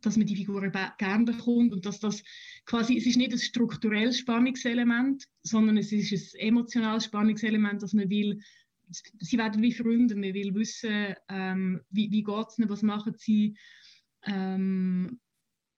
dass 0.01 0.17
man 0.17 0.27
die 0.27 0.37
Figuren 0.37 0.73
gerne 0.99 1.25
bekommt 1.25 1.73
und 1.73 1.87
dass 1.87 2.01
das 2.01 2.23
quasi, 2.65 2.97
es 2.97 3.07
ist 3.07 3.17
nicht 3.17 3.33
ein 3.33 3.39
strukturelles 3.39 4.19
Spannungselement, 4.19 5.25
sondern 5.43 5.77
es 5.77 5.93
ist 5.93 6.35
ein 6.35 6.49
emotionales 6.49 7.05
Spannungselement, 7.05 7.83
dass 7.83 7.93
man 7.93 8.11
will, 8.11 8.41
sie 8.91 9.39
werden 9.39 9.63
wie 9.63 9.73
Freunde, 9.73 10.15
man 10.15 10.35
will 10.35 10.55
wissen, 10.55 11.15
ähm, 11.29 11.81
wie, 11.91 12.11
wie 12.11 12.23
geht 12.23 12.47
es 12.49 12.59
ihnen, 12.59 12.71
was 12.71 12.83
machen 12.83 13.15
sie. 13.17 13.57
Ähm, 14.25 15.21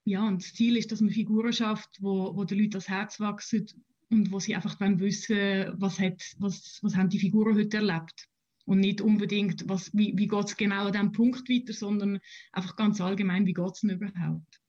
ja, 0.05 0.27
und 0.27 0.41
das 0.41 0.53
Ziel 0.53 0.77
ist, 0.77 0.91
dass 0.91 1.01
man 1.01 1.11
Figuren 1.11 1.53
schafft, 1.53 1.97
wo, 1.99 2.35
wo 2.35 2.43
den 2.43 2.57
Leuten 2.57 2.71
das 2.71 2.89
Herz 2.89 3.19
wachsen 3.19 3.67
und 4.09 4.31
wo 4.31 4.39
sie 4.39 4.55
einfach 4.55 4.79
wissen, 4.79 5.73
was, 5.75 5.99
hat, 5.99 6.21
was, 6.37 6.79
was 6.81 6.95
haben 6.95 7.09
die 7.09 7.19
Figuren 7.19 7.55
heute 7.55 7.77
erlebt 7.77 8.30
und 8.65 8.79
nicht 8.79 9.01
unbedingt, 9.01 9.67
was, 9.67 9.91
wie, 9.93 10.13
wie 10.15 10.27
geht 10.27 10.45
es 10.45 10.57
genau 10.57 10.85
an 10.85 10.93
diesem 10.93 11.11
Punkt 11.11 11.49
weiter, 11.49 11.73
sondern 11.73 12.19
einfach 12.51 12.75
ganz 12.75 13.01
allgemein, 13.01 13.45
wie 13.45 13.53
geht 13.53 13.71
es 13.73 13.81
denn 13.81 13.91
überhaupt. 13.91 14.61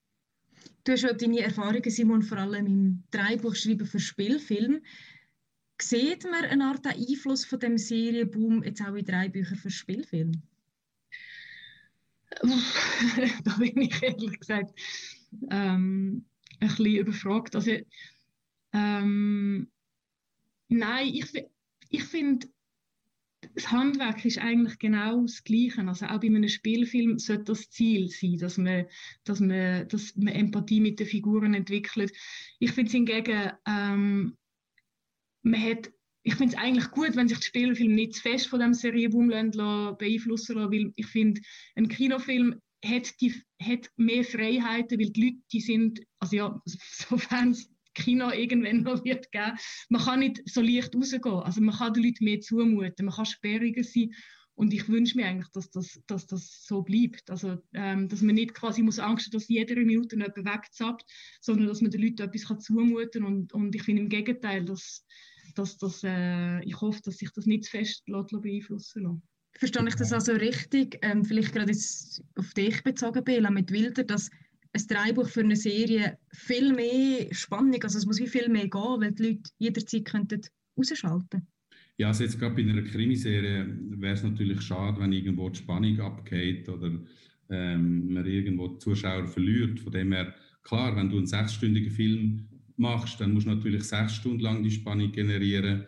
Du 0.84 0.92
hast 0.92 1.02
ja 1.02 1.12
deine 1.12 1.40
Erfahrungen, 1.40 1.90
Simon, 1.90 2.22
vor 2.22 2.38
allem 2.38 2.66
im 2.66 3.04
Dreibuchschreiben 3.10 3.86
für 3.86 4.00
Spielfilm. 4.00 4.82
Sieht 5.80 6.24
man 6.24 6.44
eine 6.44 6.64
Art 6.64 6.86
Einfluss 6.86 7.44
von 7.44 7.58
dem 7.58 7.78
Serienboom 7.78 8.62
jetzt 8.62 8.82
auch 8.82 8.94
in 8.94 9.04
drei 9.04 9.28
Büchern 9.28 9.58
für 9.58 9.70
Spielfilm? 9.70 10.42
da 13.44 13.56
bin 13.58 13.80
ich 13.82 14.02
ehrlich 14.02 14.38
gesagt 14.38 14.78
ähm, 15.50 16.24
ein 16.60 16.68
bisschen 16.68 16.96
überfragt. 16.96 17.54
Also, 17.54 17.72
ähm, 18.72 19.70
nein, 20.68 21.08
ich, 21.08 21.46
ich 21.88 22.04
finde, 22.04 22.48
das 23.54 23.70
Handwerk 23.70 24.24
ist 24.24 24.38
eigentlich 24.38 24.78
genau 24.78 25.22
das 25.22 25.44
Gleiche. 25.44 25.86
Also 25.86 26.06
auch 26.06 26.20
bei 26.20 26.26
einem 26.26 26.48
Spielfilm 26.48 27.18
sollte 27.18 27.44
das 27.44 27.70
Ziel 27.70 28.08
sein, 28.08 28.38
dass 28.38 28.58
man, 28.58 28.86
dass 29.24 29.40
man, 29.40 29.88
dass 29.88 30.16
man 30.16 30.34
Empathie 30.34 30.80
mit 30.80 31.00
den 31.00 31.06
Figuren 31.06 31.54
entwickelt. 31.54 32.12
Ich 32.58 32.72
finde 32.72 32.88
es 32.88 32.92
hingegen, 32.92 33.52
ähm, 33.66 34.36
man 35.42 35.62
hat, 35.62 35.92
ich 36.22 36.34
finde 36.34 36.54
es 36.54 36.60
eigentlich 36.60 36.90
gut, 36.90 37.16
wenn 37.16 37.28
sich 37.28 37.38
der 37.38 37.46
Spielfilm 37.46 37.94
nicht 37.94 38.14
zu 38.14 38.22
fest 38.22 38.46
von 38.46 38.60
dem 38.60 38.74
Serienboom 38.74 39.28
beeinflussen 39.28 40.56
lässt, 40.56 40.70
weil 40.70 40.92
ich 40.94 41.06
finde, 41.06 41.40
ein 41.74 41.88
Kinofilm 41.88 42.60
hat, 42.84 43.20
die, 43.20 43.34
hat 43.60 43.90
mehr 43.96 44.24
Freiheiten, 44.24 44.98
weil 44.98 45.10
die 45.10 45.20
Leute, 45.20 45.38
die 45.52 45.60
sind, 45.60 46.00
also 46.18 46.36
ja, 46.36 46.62
sofern 46.66 47.50
es 47.50 47.68
Kino 47.94 48.30
irgendwann 48.30 48.82
noch 48.82 49.04
wird 49.04 49.30
geben. 49.32 49.56
Man 49.88 50.02
kann 50.02 50.20
nicht 50.20 50.42
so 50.48 50.60
leicht 50.60 50.94
rausgehen. 50.94 51.24
Also 51.24 51.60
man 51.60 51.74
kann 51.74 51.94
den 51.94 52.04
Leuten 52.04 52.24
mehr 52.24 52.40
zumuten, 52.40 53.06
man 53.06 53.14
kann 53.14 53.26
sperriger 53.26 53.84
sein. 53.84 54.12
Und 54.54 54.74
ich 54.74 54.86
wünsche 54.88 55.16
mir 55.16 55.26
eigentlich, 55.26 55.48
dass 55.52 55.70
das, 55.70 56.00
dass 56.06 56.26
das 56.26 56.66
so 56.66 56.82
bleibt. 56.82 57.30
Also, 57.30 57.58
ähm, 57.72 58.08
dass 58.08 58.20
man 58.20 58.34
nicht 58.34 58.54
quasi 58.54 58.82
muss 58.82 58.98
Angst 58.98 59.26
haben, 59.26 59.32
dass 59.32 59.48
jede 59.48 59.74
Minute 59.76 60.14
jemand 60.14 60.36
wegzappt, 60.36 61.04
sondern 61.40 61.68
dass 61.68 61.80
man 61.80 61.90
den 61.90 62.02
Leuten 62.02 62.22
etwas 62.22 62.46
kann 62.46 62.60
zumuten 62.60 63.22
kann. 63.22 63.24
Und, 63.24 63.52
und 63.54 63.74
ich 63.74 63.82
finde 63.82 64.02
im 64.02 64.08
Gegenteil, 64.08 64.64
dass, 64.64 65.06
dass 65.54 65.78
das, 65.78 66.02
äh, 66.04 66.62
ich 66.64 66.80
hoffe, 66.80 67.00
dass 67.02 67.16
sich 67.16 67.30
das 67.32 67.46
nicht 67.46 67.64
zu 67.64 67.70
fest 67.70 68.04
beeinflussen 68.06 69.04
lässt. 69.04 69.22
Verstehe 69.58 69.88
ich 69.88 69.94
das 69.94 70.12
also 70.12 70.32
richtig? 70.32 70.98
Ähm, 71.02 71.24
vielleicht 71.24 71.52
gerade 71.52 71.72
auf 72.36 72.54
dich 72.54 72.82
bezogen, 72.82 73.24
Bela, 73.24 73.50
mit 73.50 73.70
Wilder, 73.70 74.04
dass 74.04 74.30
ein 74.72 74.86
Drehbuch 74.86 75.28
für 75.28 75.40
eine 75.40 75.56
Serie 75.56 76.18
viel 76.32 76.72
mehr 76.72 77.26
Spannung, 77.32 77.82
also 77.82 77.98
es 77.98 78.06
muss 78.06 78.18
viel 78.18 78.48
mehr 78.48 78.68
gehen, 78.68 79.00
weil 79.00 79.12
die 79.12 79.22
Leute 79.22 79.50
jederzeit 79.58 80.04
könnten 80.04 80.40
ausschalten 80.76 81.46
Ja, 81.98 82.08
also 82.08 82.24
jetzt 82.24 82.38
gerade 82.38 82.54
bei 82.54 82.62
einer 82.62 82.82
Krimiserie 82.82 83.66
wäre 83.98 84.14
es 84.14 84.22
natürlich 84.22 84.62
schade, 84.62 85.00
wenn 85.00 85.12
irgendwo 85.12 85.50
die 85.50 85.58
Spannung 85.58 86.00
abgeht 86.00 86.68
oder 86.68 86.90
ähm, 87.50 88.12
man 88.12 88.26
irgendwo 88.26 88.68
die 88.68 88.78
Zuschauer 88.78 89.26
verliert. 89.26 89.80
Von 89.80 89.92
dem 89.92 90.12
her, 90.12 90.34
klar, 90.62 90.96
wenn 90.96 91.10
du 91.10 91.18
einen 91.18 91.26
sechsstündigen 91.26 91.90
Film 91.90 92.48
machst, 92.76 93.20
dann 93.20 93.32
musst 93.32 93.46
du 93.46 93.50
natürlich 93.50 93.84
sechs 93.84 94.14
Stunden 94.14 94.40
lang 94.40 94.62
die 94.62 94.70
Spannung 94.70 95.12
generieren. 95.12 95.86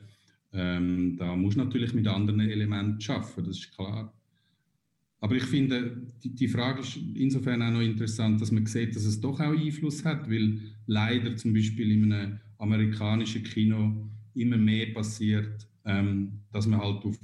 Ähm, 0.52 1.16
da 1.16 1.34
musst 1.34 1.56
du 1.56 1.64
natürlich 1.64 1.94
mit 1.94 2.06
anderen 2.06 2.40
Elementen 2.40 2.98
arbeiten, 3.10 3.44
das 3.44 3.58
ist 3.58 3.74
klar. 3.74 4.14
Aber 5.24 5.36
ich 5.36 5.44
finde, 5.44 5.96
die, 6.22 6.34
die, 6.34 6.48
Frage 6.48 6.80
ist 6.80 6.98
insofern 7.14 7.62
auch 7.62 7.70
noch 7.70 7.80
interessant, 7.80 8.42
dass 8.42 8.52
man 8.52 8.66
sieht, 8.66 8.94
dass 8.94 9.06
es 9.06 9.18
doch 9.18 9.40
auch 9.40 9.58
Einfluss 9.58 10.04
hat, 10.04 10.28
weil 10.30 10.60
leider 10.86 11.34
zum 11.34 11.54
Beispiel 11.54 11.92
in 11.92 12.12
einem 12.12 12.40
amerikanischen 12.58 13.42
Kino 13.42 14.06
immer 14.34 14.58
mehr 14.58 14.92
passiert, 14.92 15.66
ähm, 15.86 16.40
dass 16.52 16.66
man 16.66 16.78
halt 16.78 17.06
auf 17.06 17.18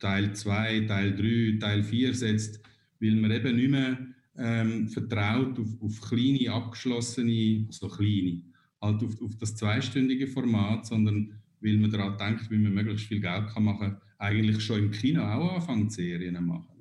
Teil 0.00 0.34
2, 0.34 0.80
Teil 0.80 1.14
3, 1.14 1.58
Teil 1.60 1.84
4 1.84 2.12
setzt, 2.12 2.60
weil 2.98 3.14
man 3.14 3.30
eben 3.30 3.54
nicht 3.54 3.70
mehr 3.70 3.98
ähm, 4.36 4.88
vertraut 4.88 5.60
auf, 5.60 5.80
auf 5.80 6.00
kleine, 6.00 6.50
abgeschlossene, 6.50 7.66
also 7.68 7.86
kleine, 7.86 8.42
halt 8.80 9.00
auf, 9.00 9.22
auf 9.22 9.36
das 9.36 9.54
zweistündige 9.54 10.26
Format, 10.26 10.86
sondern 10.86 11.40
weil 11.60 11.76
man 11.76 11.92
daran 11.92 12.18
denkt, 12.18 12.50
wie 12.50 12.58
man 12.58 12.74
möglichst 12.74 13.06
viel 13.06 13.20
Geld 13.20 13.46
kann 13.46 13.62
machen 13.62 13.92
kann, 13.92 14.00
eigentlich 14.18 14.60
schon 14.60 14.80
im 14.80 14.90
Kino 14.90 15.22
auch 15.22 15.54
anfangen, 15.54 15.88
Serien 15.88 16.44
machen. 16.44 16.71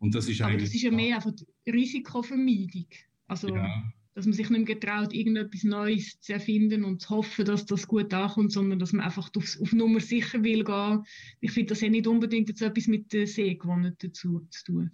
Und 0.00 0.14
das 0.14 0.28
ist 0.28 0.40
Aber 0.40 0.56
das 0.56 0.74
ist 0.74 0.82
ja 0.82 0.90
mehr 0.90 1.16
einfach 1.16 1.32
Risikovermeidung. 1.66 2.86
Also, 3.28 3.54
ja. 3.54 3.92
dass 4.14 4.24
man 4.24 4.32
sich 4.32 4.48
nicht 4.48 4.66
mehr 4.66 4.74
getraut, 4.74 5.12
irgendetwas 5.12 5.62
Neues 5.62 6.18
zu 6.20 6.32
erfinden 6.32 6.84
und 6.84 7.02
zu 7.02 7.10
hoffen, 7.10 7.44
dass 7.44 7.66
das 7.66 7.86
gut 7.86 8.12
ankommt, 8.12 8.50
sondern 8.50 8.78
dass 8.78 8.92
man 8.92 9.04
einfach 9.04 9.30
auf, 9.36 9.58
auf 9.60 9.72
Nummer 9.72 10.00
sicher 10.00 10.42
will 10.42 10.64
gehen. 10.64 11.04
Ich 11.40 11.52
finde, 11.52 11.68
das 11.68 11.82
hat 11.82 11.90
nicht 11.90 12.06
unbedingt 12.06 12.48
jetzt 12.48 12.62
etwas 12.62 12.86
mit 12.86 13.12
der 13.12 13.26
Sehgewohnheit 13.26 13.96
dazu 13.98 14.40
zu 14.50 14.64
tun. 14.64 14.90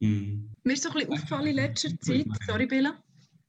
Mhm. 0.00 0.50
Mir 0.64 0.72
ist 0.72 0.82
so 0.82 0.88
ein 0.88 0.94
bisschen 0.94 1.12
aufgefallen 1.12 1.46
in 1.48 1.56
letzter 1.56 2.00
Zeit, 2.00 2.26
sorry 2.46 2.66
Bella, 2.66 3.02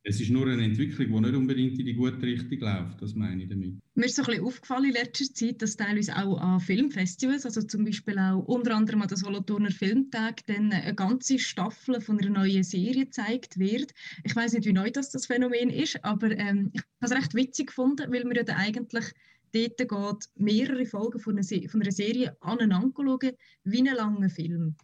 es 0.04 0.22
ist 0.22 0.30
nur 0.30 0.48
eine 0.48 0.64
Entwicklung, 0.64 1.08
die 1.08 1.20
nicht 1.22 1.36
unbedingt 1.36 1.80
in 1.80 1.86
die 1.86 1.94
gute 1.94 2.22
Richtung 2.22 2.60
läuft, 2.60 3.02
das 3.02 3.14
meine 3.14 3.44
ich 3.44 3.50
damit. 3.50 3.76
Mir 3.96 4.06
ist 4.06 4.16
so 4.16 4.22
ein 4.22 4.28
bisschen 4.28 4.46
aufgefallen 4.46 4.86
in 4.86 4.94
letzter 4.94 5.26
Zeit, 5.34 5.62
dass 5.62 5.76
teilweise 5.76 6.16
auch 6.16 6.38
an 6.38 6.62
Filmfestivals, 6.62 7.46
also 7.46 7.62
zum 7.62 7.84
Beispiel 7.84 8.18
auch 8.18 8.40
unter 8.46 8.76
anderem 8.76 9.02
an 9.02 9.10
der 9.10 9.18
Solothurner 9.18 9.72
Filmtag, 9.72 10.46
dann 10.46 10.72
eine 10.72 10.96
ganze 10.96 11.40
Staffel 11.40 12.00
von 12.00 12.20
einer 12.20 12.30
neuen 12.30 12.64
Serie 12.64 13.06
gezeigt 13.06 13.60
wird. 13.60 13.94
Ich 14.24 14.36
weiß 14.36 14.54
nicht, 14.54 14.66
wie 14.66 14.74
neu 14.74 14.92
das, 14.92 15.10
das 15.10 15.26
Phänomen 15.26 15.70
ist, 15.70 16.04
aber 16.06 16.32
ähm, 16.32 16.70
ich 16.74 16.82
habe 16.82 16.88
es 17.02 17.12
recht 17.12 17.34
witzig 17.36 17.68
gefunden, 17.68 18.12
weil 18.12 18.24
man 18.24 18.36
ja 18.36 18.44
dann 18.44 18.58
eigentlich 18.58 19.06
dort 19.52 19.78
geht, 19.78 20.30
mehrere 20.36 20.86
Folgen 20.86 21.20
von 21.20 21.38
einer, 21.38 21.70
von 21.70 21.82
einer 21.82 21.92
Serie 21.92 22.38
aneinander 22.42 22.94
schauen, 22.96 23.32
wie 23.64 23.80
einen 23.80 23.96
langen 23.96 24.30
Film 24.30 24.76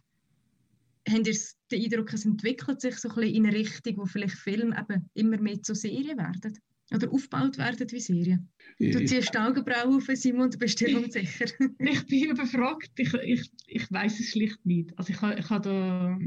habt 1.08 1.26
ihr 1.26 1.34
den 1.70 1.84
Eindruck, 1.84 2.12
es 2.12 2.24
entwickelt 2.24 2.80
sich 2.80 2.96
so 2.96 3.08
ein 3.08 3.14
bisschen 3.14 3.34
in 3.34 3.46
eine 3.46 3.56
Richtung, 3.56 3.96
wo 3.98 4.06
vielleicht 4.06 4.36
Filme 4.36 4.76
eben 4.78 5.10
immer 5.14 5.40
mehr 5.40 5.62
zu 5.62 5.74
Serien 5.74 6.18
werden? 6.18 6.58
Oder 6.92 7.10
aufgebaut 7.10 7.56
werden 7.56 7.90
wie 7.90 8.00
Serien? 8.00 8.50
Du 8.78 9.04
ziehst 9.04 9.32
die 9.32 9.38
Augenbrauen 9.38 9.96
auf, 9.96 10.06
Simon, 10.14 10.50
du 10.50 10.58
bist 10.58 10.80
dir 10.80 10.96
unsicher. 10.96 11.46
ich 11.78 12.06
bin 12.06 12.30
überfragt. 12.30 12.90
Ich, 12.98 13.14
ich, 13.14 13.50
ich 13.66 13.90
weiß 13.90 14.20
es 14.20 14.30
schlicht 14.30 14.64
nicht. 14.66 14.96
Also 14.98 15.12
ich, 15.12 15.38
ich, 15.38 15.50
habe 15.50 15.68
da, 15.68 16.18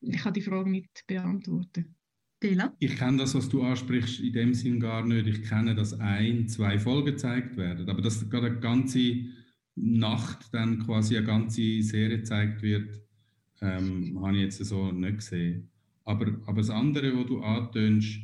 ich 0.00 0.18
kann 0.18 0.32
die 0.32 0.42
Frage 0.42 0.70
nicht 0.70 1.04
beantworten. 1.06 1.96
Bela? 2.40 2.76
Ich 2.78 2.96
kenne 2.96 3.18
das, 3.18 3.34
was 3.34 3.48
du 3.48 3.62
ansprichst, 3.62 4.20
in 4.20 4.32
dem 4.32 4.54
Sinn 4.54 4.78
gar 4.78 5.04
nicht. 5.04 5.26
Ich 5.26 5.42
kenne, 5.42 5.74
dass 5.74 5.98
ein, 5.98 6.46
zwei 6.48 6.78
Folgen 6.78 7.06
gezeigt 7.06 7.56
werden. 7.56 7.88
Aber 7.88 8.02
dass 8.02 8.28
gerade 8.28 8.46
eine 8.46 8.60
ganze 8.60 9.24
Nacht 9.76 10.52
dann 10.52 10.78
quasi 10.84 11.16
eine 11.16 11.26
ganze 11.26 11.82
Serie 11.82 12.18
gezeigt 12.18 12.62
wird, 12.62 13.03
ähm, 13.64 14.20
habe 14.22 14.36
ich 14.36 14.42
jetzt 14.42 14.64
so 14.64 14.92
nicht 14.92 15.16
gesehen. 15.16 15.70
Aber, 16.04 16.26
aber 16.46 16.58
das 16.58 16.70
andere, 16.70 17.16
was 17.16 17.26
du 17.26 17.40
antönst, 17.40 18.18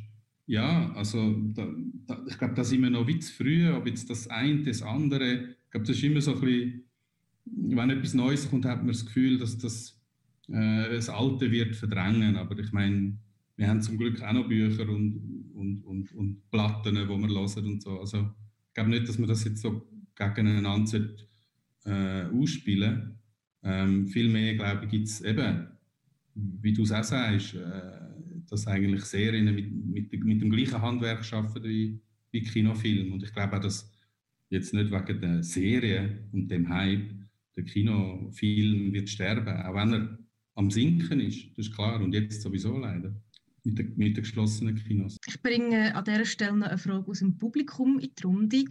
ja, 0.45 0.91
also 0.93 1.35
da, 1.53 1.67
da, 2.05 2.23
ich 2.27 2.37
glaube, 2.37 2.53
da 2.53 2.63
sind 2.63 2.83
wir 2.83 2.89
noch 2.89 3.07
wie 3.07 3.19
zu 3.19 3.33
früh, 3.33 3.69
ob 3.71 3.87
jetzt 3.87 4.09
das 4.09 4.27
eine, 4.27 4.63
das 4.63 4.81
andere, 4.81 5.55
ich 5.65 5.71
glaube, 5.71 5.87
das 5.87 5.97
ist 5.97 6.03
immer 6.03 6.21
so 6.21 6.35
ein 6.35 6.41
bisschen, 6.41 6.83
wenn 7.45 7.89
etwas 7.89 8.13
Neues 8.13 8.49
kommt, 8.49 8.65
hat 8.65 8.79
man 8.79 8.89
das 8.89 9.05
Gefühl, 9.05 9.37
dass 9.39 9.57
das, 9.57 9.99
äh, 10.49 10.91
das 10.91 11.09
Alte 11.09 11.49
wird 11.51 11.75
verdrängen, 11.75 12.35
aber 12.35 12.57
ich 12.59 12.71
meine, 12.71 13.17
wir 13.55 13.67
haben 13.67 13.81
zum 13.81 13.97
Glück 13.97 14.21
auch 14.21 14.33
noch 14.33 14.47
Bücher 14.47 14.87
und, 14.89 15.51
und, 15.55 15.83
und, 15.85 16.13
und 16.13 16.51
Platten, 16.51 16.95
die 16.95 17.07
wir 17.07 17.17
hören 17.17 17.65
und 17.65 17.81
so, 17.81 17.99
also 17.99 18.29
ich 18.67 18.73
glaube 18.73 18.89
nicht, 18.89 19.07
dass 19.07 19.17
man 19.17 19.29
das 19.29 19.43
jetzt 19.43 19.61
so 19.61 19.87
gegeneinander 20.15 21.09
äh, 21.85 22.25
ausspielen 22.25 23.20
ähm, 23.63 24.07
vielmehr, 24.07 24.55
glaube 24.55 24.85
ich, 24.85 24.91
gibt 24.91 25.07
es 25.07 25.21
eben, 25.21 25.67
wie 26.33 26.73
du 26.73 26.83
es 26.83 26.91
auch 26.91 27.03
sagst, 27.03 27.55
äh, 27.55 28.01
dass 28.49 28.67
eigentlich 28.67 29.03
Serien 29.05 29.53
mit, 29.53 29.71
mit, 29.71 30.23
mit 30.23 30.41
dem 30.41 30.51
gleichen 30.51 30.81
Handwerk 30.81 31.31
arbeiten 31.31 31.63
wie, 31.63 31.99
wie 32.31 32.41
Kinofilm. 32.41 33.13
Und 33.13 33.23
ich 33.23 33.33
glaube 33.33 33.57
auch, 33.57 33.61
dass 33.61 33.91
jetzt 34.49 34.73
nicht 34.73 34.91
wegen 34.91 35.21
der 35.21 35.43
Serie 35.43 36.27
und 36.31 36.49
dem 36.49 36.67
Hype 36.69 37.13
der 37.55 37.63
Kinofilm 37.63 38.93
wird 38.93 39.09
sterben, 39.09 39.61
auch 39.61 39.75
wenn 39.75 39.93
er 39.93 40.19
am 40.55 40.69
Sinken 40.69 41.19
ist, 41.19 41.49
das 41.57 41.67
ist 41.67 41.75
klar. 41.75 42.01
Und 42.01 42.13
jetzt 42.13 42.41
sowieso 42.41 42.77
leider. 42.77 43.13
Mit 43.63 43.77
den, 43.77 43.93
mit 43.95 44.17
den 44.17 44.23
geschlossenen 44.23 44.75
Kinos. 44.75 45.17
Ich 45.27 45.39
bringe 45.41 45.95
an 45.95 46.03
dieser 46.03 46.25
Stelle 46.25 46.57
noch 46.57 46.67
eine 46.67 46.79
Frage 46.79 47.07
aus 47.07 47.19
dem 47.19 47.37
Publikum 47.37 47.99
in 47.99 48.09
die 48.17 48.23
Runde. 48.23 48.65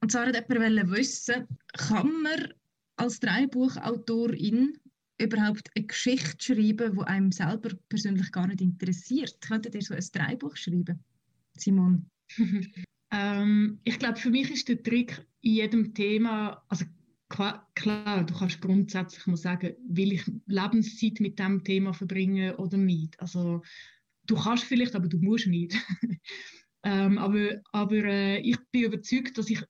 Und 0.00 0.12
zwar 0.12 0.26
hat 0.26 0.48
jemand 0.50 0.90
wissen, 0.90 1.46
kann 1.72 2.22
man 2.22 2.52
als 2.98 3.20
Drehbuchautorin 3.20 4.78
überhaupt 5.20 5.70
eine 5.74 5.86
Geschichte 5.86 6.36
schreiben, 6.40 6.96
die 6.96 7.06
einem 7.06 7.32
selber 7.32 7.70
persönlich 7.88 8.30
gar 8.32 8.46
nicht 8.46 8.60
interessiert? 8.60 9.40
Könntet 9.40 9.74
ihr 9.74 9.82
so 9.82 9.94
ein 9.94 10.04
Drehbuch 10.12 10.56
schreiben, 10.56 11.02
Simon? 11.56 12.08
ähm, 13.10 13.80
ich 13.84 13.98
glaube, 13.98 14.18
für 14.18 14.30
mich 14.30 14.50
ist 14.50 14.68
der 14.68 14.82
Trick 14.82 15.26
in 15.40 15.54
jedem 15.54 15.94
Thema, 15.94 16.62
also 16.68 16.84
klar, 17.28 18.24
du 18.24 18.34
kannst 18.34 18.60
grundsätzlich 18.60 19.26
mal 19.26 19.36
sagen, 19.36 19.74
will 19.88 20.12
ich 20.12 20.24
Lebenszeit 20.46 21.20
mit 21.20 21.38
dem 21.38 21.62
Thema 21.62 21.92
verbringen 21.92 22.54
oder 22.54 22.76
nicht. 22.76 23.18
Also 23.20 23.62
du 24.26 24.36
kannst 24.36 24.64
vielleicht, 24.64 24.94
aber 24.94 25.08
du 25.08 25.18
musst 25.18 25.46
nicht. 25.46 25.74
ähm, 26.84 27.18
aber 27.18 27.60
aber 27.72 28.04
äh, 28.04 28.40
ich 28.40 28.56
bin 28.70 28.84
überzeugt, 28.84 29.36
dass 29.36 29.50
ich 29.50 29.62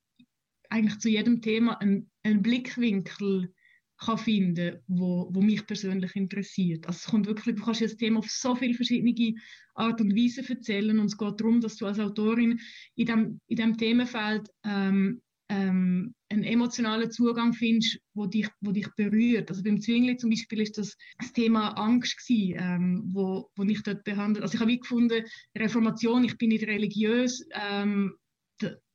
eigentlich 0.70 0.98
zu 0.98 1.08
jedem 1.08 1.40
Thema 1.40 1.80
einen, 1.80 2.10
einen 2.28 2.42
Blickwinkel 2.42 3.52
kann 3.98 4.18
finden 4.18 4.78
wo, 4.86 5.28
wo 5.32 5.40
mich 5.40 5.66
persönlich 5.66 6.14
interessiert. 6.14 6.86
Also 6.86 6.98
es 6.98 7.06
kommt 7.06 7.26
wirklich, 7.26 7.56
du 7.56 7.64
kannst 7.64 7.82
das 7.82 7.96
Thema 7.96 8.20
auf 8.20 8.30
so 8.30 8.54
viele 8.54 8.74
verschiedene 8.74 9.34
Art 9.74 10.00
und 10.00 10.14
Weise 10.14 10.48
erzählen 10.48 10.98
und 10.98 11.06
es 11.06 11.18
geht 11.18 11.40
darum, 11.40 11.60
dass 11.60 11.76
du 11.76 11.86
als 11.86 11.98
Autorin 11.98 12.60
in 12.94 13.06
dem, 13.06 13.40
in 13.48 13.56
dem 13.56 13.76
Themenfeld 13.76 14.48
ähm, 14.64 15.20
ähm, 15.48 16.14
einen 16.28 16.44
emotionalen 16.44 17.10
Zugang 17.10 17.54
findest, 17.54 17.98
wo 18.14 18.26
dich, 18.26 18.48
wo 18.60 18.70
dich 18.70 18.88
berührt. 18.96 19.50
Also 19.50 19.62
beim 19.62 19.80
Zwingli 19.80 20.16
zum 20.16 20.30
Beispiel 20.30 20.60
ist 20.60 20.78
das 20.78 20.96
das 21.18 21.32
Thema 21.32 21.70
Angst 21.70 22.18
gewesen, 22.18 22.56
ähm, 22.60 23.10
wo, 23.12 23.50
wo 23.56 23.64
ich 23.64 23.82
dort 23.82 24.04
behandelt. 24.04 24.42
Also 24.42 24.54
ich 24.54 24.60
habe 24.60 24.70
wie 24.70 24.78
gefunden, 24.78 25.24
Reformation, 25.56 26.24
ich 26.24 26.36
bin 26.36 26.50
nicht 26.50 26.66
religiös, 26.66 27.44
ähm, 27.52 28.14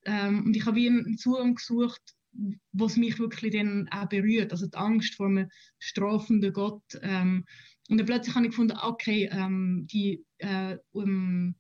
ähm, 0.06 0.46
und 0.46 0.56
ich 0.56 0.66
habe 0.66 0.76
wie 0.76 0.88
einen 0.88 1.18
Zugang 1.18 1.56
gesucht, 1.56 2.02
was 2.72 2.98
mich 2.98 3.20
wirklich 3.20 3.54
dann 3.54 3.88
auch 3.90 4.10
berührt. 4.10 4.52
Also 4.52 4.68
die 4.68 4.78
Angst 4.78 5.16
vor 5.16 5.28
einem 5.28 5.50
strafenden 5.80 6.54
Gott. 6.54 6.84
Ähm, 7.02 7.46
und 7.90 7.98
dann 7.98 8.06
plötzlich 8.06 8.36
habe 8.36 8.46
ich 8.46 8.52
gefunden, 8.52 8.78
okay, 8.82 9.30
ähm, 9.32 9.88
die 9.92 10.24
äh, 10.40 10.78
um, 10.92 11.56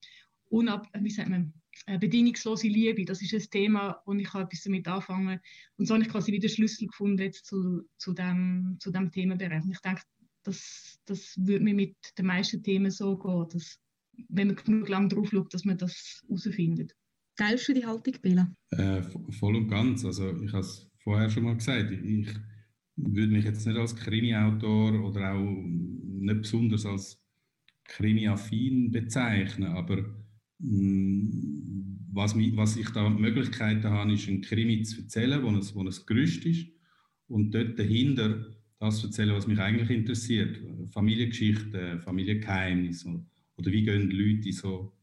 unab, 0.50 0.88
wie 1.00 1.10
sagt 1.10 1.30
man, 1.30 1.54
äh, 1.86 1.98
bedingungslose 1.98 2.68
Liebe, 2.68 3.06
das 3.06 3.22
ist 3.22 3.34
ein 3.34 3.50
Thema, 3.50 4.02
wo 4.06 4.14
ich 4.14 4.34
etwas 4.34 4.62
damit 4.64 4.88
anfangen 4.88 5.40
Und 5.78 5.88
so 5.88 5.94
habe 5.94 6.04
ich 6.04 6.10
quasi 6.10 6.32
wieder 6.32 6.48
Schlüssel 6.48 6.88
gefunden 6.88 7.22
jetzt 7.22 7.46
zu, 7.46 7.84
zu, 7.98 8.14
dem, 8.14 8.78
zu 8.80 8.92
dem 8.92 9.12
Themenbereich. 9.12 9.64
Und 9.64 9.72
ich 9.72 9.82
denke, 9.82 10.02
das, 10.44 11.00
das 11.06 11.36
würde 11.38 11.64
mir 11.64 11.74
mit 11.74 11.96
den 12.18 12.26
meisten 12.26 12.64
Themen 12.64 12.92
so 12.92 13.18
gehen, 13.18 13.48
dass, 13.52 13.80
wenn 14.30 14.48
man 14.48 14.56
genug 14.56 14.90
lang 14.90 15.10
drauf 15.10 15.30
schaut, 15.30 15.54
dass 15.54 15.66
man 15.66 15.78
das 15.78 16.22
herausfindet. 16.28 16.96
Teilst 17.36 17.68
du 17.68 17.74
die 17.74 17.86
Haltung, 17.86 18.16
Bela? 18.22 18.54
Äh, 18.72 19.02
voll 19.32 19.56
und 19.56 19.68
ganz. 19.68 20.06
Also 20.06 20.40
ich 20.42 20.52
habe 20.52 20.62
es 20.62 20.92
vorher 21.00 21.30
schon 21.30 21.44
mal 21.44 21.56
gesagt. 21.56 21.92
Ich 21.92 22.30
würde 22.96 23.34
mich 23.34 23.46
jetzt 23.46 23.66
nicht 23.66 23.78
als 23.78 23.96
Krimi-Autor 23.96 25.04
oder 25.04 25.34
auch 25.34 25.64
nicht 25.64 26.42
besonders 26.42 26.86
als 26.86 27.20
Krimi-affin 27.86 28.92
bezeichnen, 28.92 29.70
aber 29.70 29.98
mh, 30.60 30.70
mm, 30.70 31.74
was, 32.14 32.36
mich, 32.36 32.56
was 32.56 32.78
ich 32.78 32.90
da 32.92 33.10
Möglichkeiten 33.10 33.90
habe, 33.90 34.14
ist 34.14 34.28
ein 34.28 34.42
Krimi 34.42 34.84
zu 34.84 35.02
erzählen, 35.02 35.42
wo 35.42 35.50
es, 35.58 35.74
wo 35.76 35.82
ein 35.82 35.94
Gerüst 36.06 36.46
ist 36.46 36.68
und 37.28 37.52
dort 37.52 37.78
dahinter 37.80 38.46
das 38.80 39.00
zu 39.00 39.08
erzählen, 39.08 39.34
was 39.34 39.48
mich 39.48 39.60
eigentlich 39.60 39.90
interessiert. 39.90 40.62
Familiengeschichten, 40.92 42.02
Familiengeheimnisse 42.02 43.26
oder 43.58 43.72
wie 43.72 43.84
gehen 43.84 44.12
Leute 44.12 44.52
so 44.52 44.94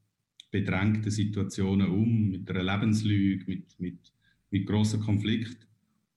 bedrängten 0.51 1.11
Situationen 1.11 1.89
um, 1.89 2.31
mit 2.31 2.51
einer 2.51 2.63
Lebenslüge, 2.63 3.45
mit, 3.47 3.79
mit, 3.79 4.13
mit 4.51 4.67
grossen 4.67 5.01
Konflikten. 5.01 5.67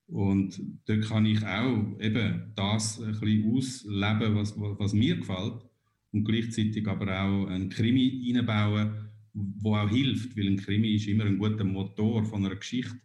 Und 0.08 0.62
dort 0.86 1.06
kann 1.06 1.26
ich 1.26 1.46
auch 1.46 2.00
eben 2.00 2.52
das 2.56 3.02
ein 3.02 3.12
bisschen 3.20 3.52
ausleben, 3.52 4.36
was, 4.36 4.54
was 4.58 4.94
mir 4.94 5.18
gefällt 5.18 5.66
und 6.12 6.26
gleichzeitig 6.26 6.88
aber 6.88 7.22
auch 7.22 7.48
einen 7.48 7.70
Krimi 7.70 8.34
einbauen, 8.36 9.10
wo 9.34 9.76
auch 9.76 9.90
hilft, 9.90 10.38
weil 10.38 10.48
ein 10.48 10.58
Krimi 10.58 10.96
ist 10.96 11.08
immer 11.08 11.26
ein 11.26 11.40
guter 11.40 11.64
Motor 11.64 12.24
von 12.26 12.46
einer 12.46 12.56
Geschichte 12.56 13.00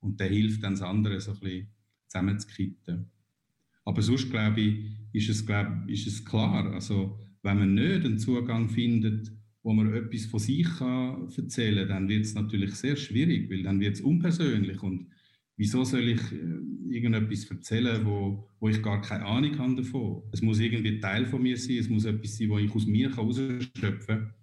und 0.00 0.20
der 0.20 0.28
hilft 0.28 0.62
dann 0.62 0.74
das 0.74 0.82
andere 0.82 1.20
so 1.20 1.32
ein 1.32 1.40
bisschen 1.40 1.68
zusammenzukitten. 2.06 3.06
Aber 3.84 4.02
sonst 4.02 4.30
glaube 4.30 4.60
ich, 4.60 4.76
ist 5.12 5.30
es, 5.30 5.46
glaube, 5.46 5.90
ist 5.90 6.06
es 6.06 6.24
klar, 6.24 6.72
also 6.72 7.18
wenn 7.42 7.58
man 7.58 7.74
nicht 7.74 8.04
einen 8.04 8.18
Zugang 8.18 8.68
findet 8.68 9.32
wo 9.62 9.72
man 9.72 9.92
etwas 9.92 10.26
von 10.26 10.40
sich 10.40 10.66
kann 10.78 11.28
erzählen 11.36 11.86
kann, 11.86 11.88
dann 11.88 12.08
wird 12.08 12.24
es 12.24 12.34
natürlich 12.34 12.74
sehr 12.74 12.96
schwierig, 12.96 13.50
weil 13.50 13.62
dann 13.62 13.80
wird 13.80 13.96
es 13.96 14.00
unpersönlich. 14.00 14.82
Und 14.82 15.08
wieso 15.56 15.84
soll 15.84 16.08
ich 16.08 16.32
äh, 16.32 16.94
irgendetwas 16.94 17.44
erzählen, 17.50 18.04
wo, 18.04 18.48
wo 18.58 18.68
ich 18.68 18.82
gar 18.82 19.00
keine 19.02 19.26
Ahnung 19.26 19.58
habe 19.58 19.76
davon? 19.76 20.22
Es 20.32 20.40
muss 20.42 20.58
irgendwie 20.60 21.00
Teil 21.00 21.26
von 21.26 21.42
mir 21.42 21.56
sein, 21.56 21.78
es 21.78 21.88
muss 21.88 22.04
etwas 22.04 22.36
sein, 22.36 22.48
wo 22.48 22.58
ich 22.58 22.74
aus 22.74 22.86
mir 22.86 23.10
herausschöpfen 23.10 24.06
kann, 24.06 24.34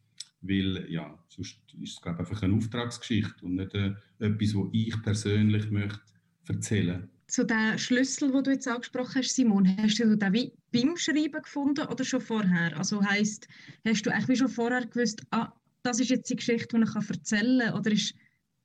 weil 0.41 0.86
ja, 0.89 1.18
sonst 1.28 1.59
ist 1.82 1.93
es 1.93 2.01
glaube 2.01 2.22
ich, 2.22 2.30
einfach 2.30 2.43
eine 2.43 2.53
Auftragsgeschichte 2.53 3.45
und 3.45 3.55
nicht 3.55 3.74
äh, 3.74 3.93
etwas, 4.20 4.53
wo 4.53 4.70
ich 4.72 5.01
persönlich 5.01 5.72
möchte 5.72 6.01
erzählen 6.47 7.09
zu 7.28 7.45
dem 7.45 7.78
Schlüssel, 7.78 8.32
den 8.32 8.43
du 8.43 8.51
jetzt 8.51 8.67
angesprochen 8.67 9.15
hast, 9.15 9.36
Simon, 9.36 9.78
hast 9.78 9.99
du 9.99 10.15
den 10.15 10.34
wie 10.34 10.53
beim 10.71 10.95
Schreiben 10.95 11.41
gefunden 11.41 11.86
oder 11.88 12.03
schon 12.03 12.21
vorher? 12.21 12.78
Also 12.78 13.03
heisst, 13.03 13.47
hast 13.86 14.05
du 14.05 14.13
eigentlich 14.13 14.39
schon 14.39 14.49
vorher 14.49 14.86
gewusst, 14.86 15.21
ah, 15.32 15.51
das 15.84 15.99
ist 15.99 16.09
jetzt 16.09 16.30
die 16.30 16.38
Geschichte, 16.38 16.78
die 16.78 16.84
ich 16.84 17.09
erzählen 17.09 17.67
kann? 17.67 17.80
Oder 17.80 17.91
ist 17.91 18.15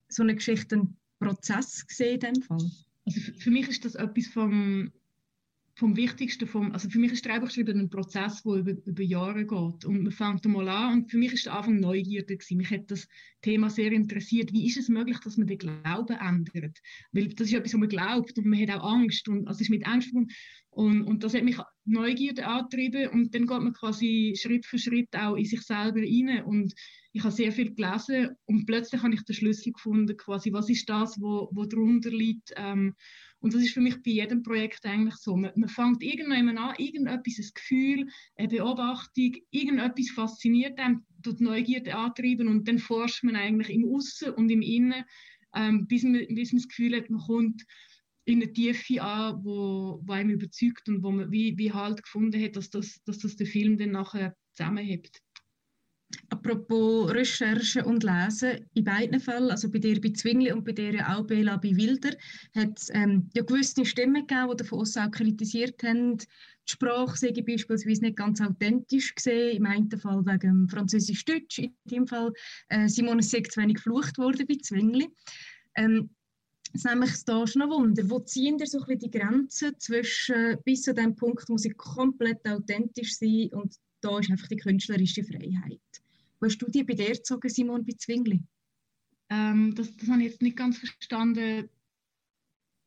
so 0.09 0.23
eine 0.23 0.35
Geschichte 0.35 0.77
ein 0.77 0.97
Prozess 1.19 1.87
gesehen 1.87 2.15
in 2.15 2.21
dem 2.21 2.43
Fall? 2.43 2.71
Also 3.05 3.21
für 3.39 3.51
mich 3.51 3.69
ist 3.69 3.85
das 3.85 3.97
etwas 3.97 4.27
vom 4.29 4.93
vom 5.75 5.97
Wichtigsten, 5.97 6.47
vom, 6.47 6.73
also 6.73 6.91
für 6.91 6.99
mich 6.99 7.13
ist 7.13 7.25
Drehbuchschreiben 7.25 7.81
ein 7.81 7.89
Prozess, 7.89 8.43
der 8.43 8.57
über, 8.57 8.73
über 8.85 9.03
Jahre 9.03 9.47
geht. 9.47 9.85
Und 9.85 10.03
man 10.03 10.13
fängt 10.13 10.45
einmal 10.45 10.69
an 10.69 10.93
und 10.93 11.11
für 11.11 11.17
mich 11.17 11.33
ist 11.33 11.47
der 11.47 11.55
Anfang 11.55 11.81
Neugierde 11.81 12.37
gewesen. 12.37 12.59
Mich 12.59 12.71
hat 12.71 12.91
das 12.91 13.09
Thema 13.41 13.71
sehr 13.71 13.91
interessiert. 13.91 14.53
Wie 14.53 14.67
ist 14.67 14.77
es 14.77 14.89
möglich, 14.89 15.19
dass 15.21 15.39
man 15.39 15.47
den 15.47 15.59
Glauben 15.59 16.17
ändert? 16.19 16.79
Weil 17.13 17.29
das 17.29 17.49
ist 17.49 17.55
etwas, 17.55 17.73
was 17.73 17.81
man 17.81 17.89
glaubt 17.89 18.37
und 18.37 18.47
man 18.47 18.61
hat 18.61 18.79
auch 18.79 18.93
Angst 18.93 19.29
und 19.29 19.49
also 19.49 19.61
ist 19.61 19.71
mit 19.71 19.87
Angst 19.87 20.09
verbunden. 20.09 20.33
Und, 20.71 21.03
und 21.03 21.23
das 21.23 21.35
hat 21.35 21.45
mich 21.45 21.59
Neugierde 21.85 22.47
angetrieben 22.47 23.09
und 23.09 23.35
dann 23.35 23.47
geht 23.47 23.61
man 23.61 23.75
quasi 23.75 24.35
Schritt 24.41 24.65
für 24.65 24.79
Schritt 24.79 25.15
auch 25.15 25.37
in 25.37 25.45
sich 25.45 25.61
selber 25.63 26.01
rein 26.01 26.45
und 26.45 26.73
ich 27.13 27.23
habe 27.23 27.33
sehr 27.33 27.53
viel 27.53 27.75
gelesen 27.75 28.31
und 28.47 28.65
plötzlich 28.65 29.03
habe 29.03 29.13
ich 29.15 29.23
den 29.23 29.35
Schlüssel 29.35 29.73
gefunden, 29.73 30.17
quasi, 30.17 30.51
was 30.51 30.71
ist 30.71 30.89
das, 30.89 31.21
wo, 31.21 31.51
wo 31.53 31.67
darunter 31.67 32.11
liegt. 32.11 32.55
Ähm, 32.57 32.95
und 33.43 33.53
das 33.53 33.63
ist 33.63 33.75
für 33.75 33.81
mich 33.81 34.01
bei 34.03 34.13
jedem 34.13 34.43
Projekt 34.43 34.87
eigentlich 34.87 35.17
so. 35.17 35.37
Man, 35.37 35.51
man 35.57 35.69
fängt 35.69 36.03
irgendwann 36.03 36.57
an, 36.57 36.77
irgendetwas, 36.79 37.39
ein 37.39 37.51
Gefühl, 37.55 38.09
eine 38.37 38.49
Beobachtung, 38.49 39.37
irgendetwas 39.51 40.11
fasziniert 40.11 40.79
einem, 40.79 41.05
tut 41.23 41.41
Neugierde 41.41 41.95
antreiben 41.95 42.47
und 42.47 42.69
dann 42.69 42.79
forscht 42.79 43.25
man 43.25 43.35
eigentlich 43.35 43.71
im 43.71 43.85
Aussen 43.93 44.31
und 44.31 44.49
im 44.49 44.63
Innen, 44.63 45.05
ähm, 45.55 45.87
bis, 45.89 46.05
man, 46.05 46.25
bis 46.29 46.53
man 46.53 46.63
das 46.63 46.69
Gefühl 46.69 46.97
hat, 46.97 47.11
man 47.11 47.21
kommt 47.21 47.65
in 48.25 48.41
eine 48.41 48.53
Tiefe 48.53 49.03
an, 49.03 49.45
wo, 49.45 50.01
wo 50.05 50.13
einem 50.13 50.31
überzeugt 50.31 50.89
und 50.89 51.03
wo 51.03 51.11
man 51.11 51.33
wie, 51.33 51.59
wie 51.59 51.73
halt 51.73 52.03
gefunden 52.05 52.41
hat, 52.41 52.55
dass 52.55 52.71
das, 52.71 53.03
dass 53.05 53.19
das 53.19 53.35
den 53.35 53.49
Film 53.49 53.77
dann 53.77 53.91
nachher 53.91 54.37
zusammenhebt. 54.53 55.21
Apropos 56.29 57.11
Recherche 57.13 57.85
und 57.85 58.05
Lesen, 58.05 58.67
in 58.75 58.85
beiden 58.85 59.21
Fällen, 59.21 59.51
also 59.51 59.71
bei 59.71 59.79
dir 59.79 60.01
bei 60.01 60.11
Zwingli 60.11 60.53
und 60.53 60.65
bei 60.65 60.73
dir 60.73 61.09
auch 61.09 61.27
Bela 61.27 61.57
bei 61.57 61.77
Wilder, 61.77 62.17
hat 62.55 62.79
es 62.79 62.91
ähm, 62.93 63.31
ja 63.35 63.43
gewisse 63.43 63.85
Stimmen 63.85 64.27
gegeben, 64.27 64.51
die 64.51 64.57
davon 64.57 64.81
auch 64.81 65.11
kritisiert 65.11 65.83
haben, 65.83 66.19
die 66.19 66.27
Sprache 66.73 67.17
sei 67.17 67.33
beispielsweise 67.33 68.03
nicht 68.03 68.17
ganz 68.17 68.41
authentisch 68.41 69.15
gesehen, 69.15 69.57
im 69.57 69.67
einen 69.67 69.91
Fall 69.99 70.25
wegen 70.25 70.69
Französisch-Deutsch, 70.69 71.59
in 71.59 71.75
dem 71.85 72.07
Fall 72.07 72.33
äh, 72.69 72.89
Simone 72.89 73.21
ist 73.21 73.31
zu 73.31 73.61
wenig 73.61 73.77
geflucht 73.77 74.19
worden 74.19 74.47
bei 74.47 74.57
Zwingli. 74.63 75.09
Ähm, 75.75 76.11
es 76.75 76.85
nämlich 76.85 77.13
da 77.25 77.47
schon 77.47 77.63
ein 77.63 77.71
Wunder, 77.71 78.09
wo 78.09 78.21
ziehen 78.21 78.57
dir 78.57 78.67
so 78.67 78.79
ein 78.79 78.87
bisschen 78.87 79.11
die 79.11 79.19
Grenzen 79.19 79.79
zwischen 79.79 80.57
bis 80.65 80.83
zu 80.83 80.95
dem 80.95 81.15
Punkt 81.15 81.49
muss 81.49 81.67
ich 81.67 81.77
komplett 81.77 82.47
authentisch 82.49 83.19
sein 83.19 83.51
und 83.53 83.77
da 84.01 84.19
ist 84.19 84.31
einfach 84.31 84.49
die 84.49 84.57
künstlerische 84.57 85.23
Freiheit. 85.23 85.81
Wo 86.43 86.47
hast 86.47 86.59
du 86.59 86.67
die 86.69 86.83
bei 86.83 86.95
dir 86.95 87.13
gezogen, 87.13 87.49
Simon, 87.49 87.85
bei 87.85 87.93
Zwingli? 87.97 88.43
Ähm, 89.31 89.73
das, 89.77 89.97
das 89.97 90.09
habe 90.09 90.23
ich 90.23 90.33
jetzt 90.33 90.43
nicht 90.43 90.57
ganz 90.57 90.77
verstanden. 90.77 91.69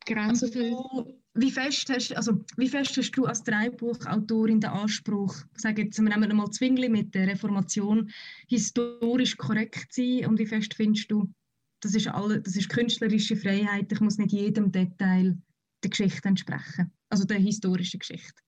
Grenzen. 0.06 0.46
Also, 0.54 1.18
wie, 1.36 1.52
fest 1.52 1.90
hast, 1.90 2.14
also, 2.18 2.44
wie 2.58 2.68
fest 2.68 2.98
hast 2.98 3.12
du 3.12 3.26
als 3.26 3.44
Dreibuchautorin 3.44 4.60
den 4.60 4.70
Anspruch, 4.70 5.34
sage 5.56 5.84
jetzt, 5.84 5.98
wir 5.98 6.10
nehmen 6.10 6.36
mal 6.36 6.52
Zwingli 6.52 6.90
mit 6.90 7.16
der 7.16 7.28
Reformation, 7.28 8.12
historisch 8.50 9.38
korrekt 9.38 9.94
sein 9.94 10.26
und 10.26 10.38
wie 10.38 10.46
fest 10.46 10.74
findest 10.74 11.10
du, 11.10 11.34
das 11.80 11.96
ist, 11.96 12.10
alle, 12.10 12.42
das 12.42 12.58
ist 12.58 12.68
künstlerische 12.68 13.38
Freiheit, 13.38 13.90
ich 13.90 14.02
muss 14.02 14.18
nicht 14.18 14.34
jedem 14.34 14.70
Detail 14.70 15.38
der 15.82 15.90
Geschichte 15.90 16.28
entsprechen, 16.28 16.92
also 17.08 17.24
der 17.24 17.40
historischen 17.40 18.00
Geschichte? 18.00 18.42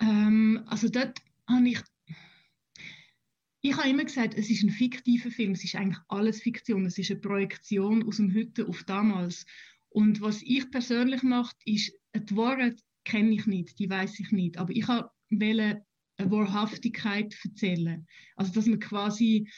Ähm, 0.00 0.64
also 0.66 0.88
dort 0.88 1.20
habe 1.46 1.68
ich 1.68 1.80
ich 3.62 3.76
habe 3.76 3.88
immer 3.88 4.04
gesagt, 4.04 4.34
es 4.36 4.48
ist 4.48 4.62
ein 4.62 4.70
fiktiver 4.70 5.30
Film, 5.30 5.52
es 5.52 5.64
ist 5.64 5.76
eigentlich 5.76 6.00
alles 6.08 6.40
Fiktion, 6.40 6.86
es 6.86 6.98
ist 6.98 7.10
eine 7.10 7.20
Projektion 7.20 8.02
aus 8.04 8.16
dem 8.16 8.34
Heute 8.34 8.66
auf 8.66 8.82
damals. 8.84 9.44
Und 9.90 10.20
was 10.20 10.42
ich 10.42 10.70
persönlich 10.70 11.22
mache, 11.22 11.54
ist, 11.64 11.92
die 12.14 12.36
Wahrheit 12.36 12.80
kenne 13.04 13.34
ich 13.34 13.46
nicht, 13.46 13.78
die 13.78 13.90
weiß 13.90 14.18
ich 14.20 14.30
nicht, 14.32 14.56
aber 14.56 14.74
ich 14.74 14.88
wollte 14.88 15.10
eine 15.30 15.84
Wahrhaftigkeit 16.30 17.34
erzählen. 17.44 18.06
Also, 18.36 18.52
dass 18.52 18.66
man 18.66 18.78
quasi 18.78 19.48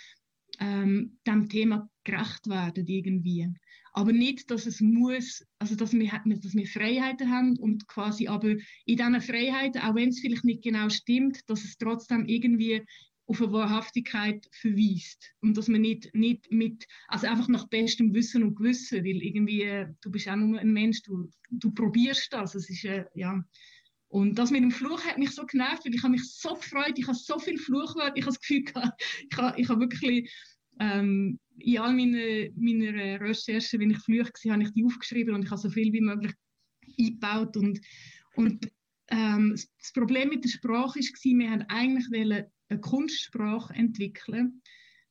ähm, 0.59 1.19
dem 1.27 1.49
Thema 1.49 1.89
gerecht 2.05 2.49
werden 2.49 2.87
irgendwie. 2.87 3.49
Aber 3.95 4.13
nicht, 4.13 4.51
dass 4.51 4.67
es 4.67 4.81
muss, 4.81 5.45
also 5.59 5.77
dass 5.77 5.93
wir, 5.93 6.11
dass 6.25 6.55
wir 6.55 6.67
Freiheiten 6.67 7.31
haben 7.31 7.59
und 7.59 7.87
quasi 7.89 8.27
aber 8.27 8.51
in 8.51 8.97
diesen 8.97 9.21
Freiheiten, 9.21 9.83
auch 9.83 9.95
wenn 9.95 10.09
es 10.09 10.21
vielleicht 10.21 10.45
nicht 10.45 10.63
genau 10.63 10.89
stimmt, 10.89 11.41
dass 11.49 11.65
es 11.65 11.77
trotzdem 11.77 12.25
irgendwie 12.27 12.83
auf 13.27 13.41
eine 13.41 13.53
Wahrhaftigkeit 13.53 14.49
verweist. 14.53 15.33
Und 15.41 15.57
dass 15.57 15.69
man 15.69 15.81
nicht, 15.81 16.15
nicht 16.15 16.51
mit, 16.51 16.87
also 17.09 17.27
einfach 17.27 17.49
nach 17.49 17.69
bestem 17.69 18.13
Wissen 18.15 18.43
und 18.43 18.57
Gewissen, 18.57 19.05
weil 19.05 19.23
irgendwie, 19.23 19.63
äh, 19.63 19.89
du 20.01 20.11
bist 20.11 20.29
auch 20.29 20.37
nur 20.37 20.59
ein 20.59 20.73
Mensch, 20.73 21.03
du, 21.03 21.31
du 21.51 21.71
probierst 21.73 22.33
das, 22.33 22.55
es 22.55 22.69
ist, 22.69 22.85
äh, 22.85 23.05
ja. 23.15 23.43
Und 24.09 24.39
das 24.39 24.51
mit 24.51 24.63
dem 24.63 24.71
Fluch 24.71 25.03
hat 25.05 25.17
mich 25.17 25.31
so 25.31 25.47
genervt, 25.47 25.87
weil 25.87 25.95
ich 25.95 26.03
habe 26.03 26.13
mich 26.13 26.25
so 26.25 26.55
gefreut, 26.55 26.95
ich 26.97 27.07
habe 27.07 27.17
so 27.17 27.39
viel 27.39 27.57
Fluchwörter, 27.57 28.17
ich 28.17 28.25
habe 28.25 28.35
das 28.35 28.41
Gefühl, 28.41 28.65
ich 29.31 29.37
habe, 29.39 29.61
ich 29.61 29.69
habe 29.69 29.81
wirklich 29.81 30.31
ähm, 30.81 31.39
in 31.59 31.79
all 31.79 31.95
meinen, 31.95 32.53
meiner 32.57 33.21
Recherchen, 33.21 33.81
wenn 33.81 33.91
ich 33.91 33.99
Flüche 33.99 34.31
war, 34.45 34.53
habe 34.53 34.65
ich 34.65 34.73
die 34.73 34.85
aufgeschrieben 34.85 35.35
und 35.35 35.45
ich 35.45 35.51
habe 35.51 35.61
so 35.61 35.71
viel 35.71 35.93
wie 35.93 36.01
möglich 36.01 36.33
eingebaut. 36.99 37.57
Und, 37.57 37.81
und 38.37 38.71
ähm, 39.09 39.55
das 39.79 39.93
Problem 39.93 40.31
mit 40.31 40.45
der 40.45 40.51
Sprache 40.51 40.99
war, 40.99 41.39
wir 41.39 41.51
haben 41.51 41.65
eigentlich 41.69 42.07
wollen 42.11 42.45
eine 42.73 42.81
Kunstsprache 42.81 43.75
entwickeln. 43.75 44.63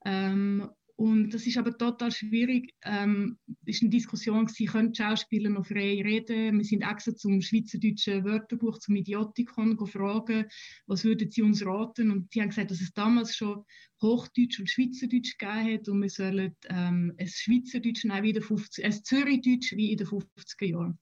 Ähm, 0.06 0.70
und 1.02 1.32
das 1.32 1.48
ist 1.48 1.58
aber 1.58 1.76
total 1.76 2.12
schwierig. 2.12 2.76
Ähm, 2.84 3.40
es 3.66 3.82
war 3.82 3.88
eine 3.88 3.90
Diskussion, 3.90 4.46
gewesen, 4.46 4.68
können 4.68 4.94
Schauspieler 4.94 5.50
noch 5.50 5.66
frei 5.66 6.00
reden? 6.04 6.60
Wir 6.60 6.64
sind 6.64 6.84
extra 6.84 7.16
zum 7.16 7.42
Schweizerdeutschen 7.42 8.24
Wörterbuch, 8.24 8.78
zum 8.78 8.96
Idiotikon, 8.96 9.78
gefragt, 9.78 10.54
was 10.86 11.04
würden 11.04 11.32
sie 11.32 11.42
uns 11.42 11.66
raten? 11.66 12.12
Und 12.12 12.36
die 12.36 12.42
haben 12.42 12.50
gesagt, 12.50 12.70
dass 12.70 12.82
es 12.82 12.94
damals 12.94 13.36
schon 13.36 13.64
Hochdeutsch 14.00 14.60
und 14.60 14.70
Schweizerdeutsch 14.70 15.40
gegeben 15.40 15.74
hat 15.74 15.90
und 15.90 16.04
wir 16.04 16.10
sollen 16.10 16.56
ähm, 16.70 17.14
ein 17.18 17.28
Schweizerdeutsch, 17.28 18.06
nein, 18.06 18.22
wie 18.22 18.30
in 18.30 18.36
den 18.36 18.44
50, 18.44 18.86
ein 18.86 19.04
Zürichdeutsch 19.04 19.76
wie 19.76 19.92
in 19.92 19.98
den 19.98 20.08
50er 20.08 20.66
Jahren. 20.66 21.00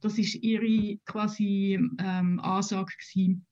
Das 0.00 0.18
war 0.18 0.24
ihre 0.24 0.98
quasi 1.04 1.80
ähm, 1.98 2.38
Ansage 2.38 2.92
gewesen. 2.96 3.44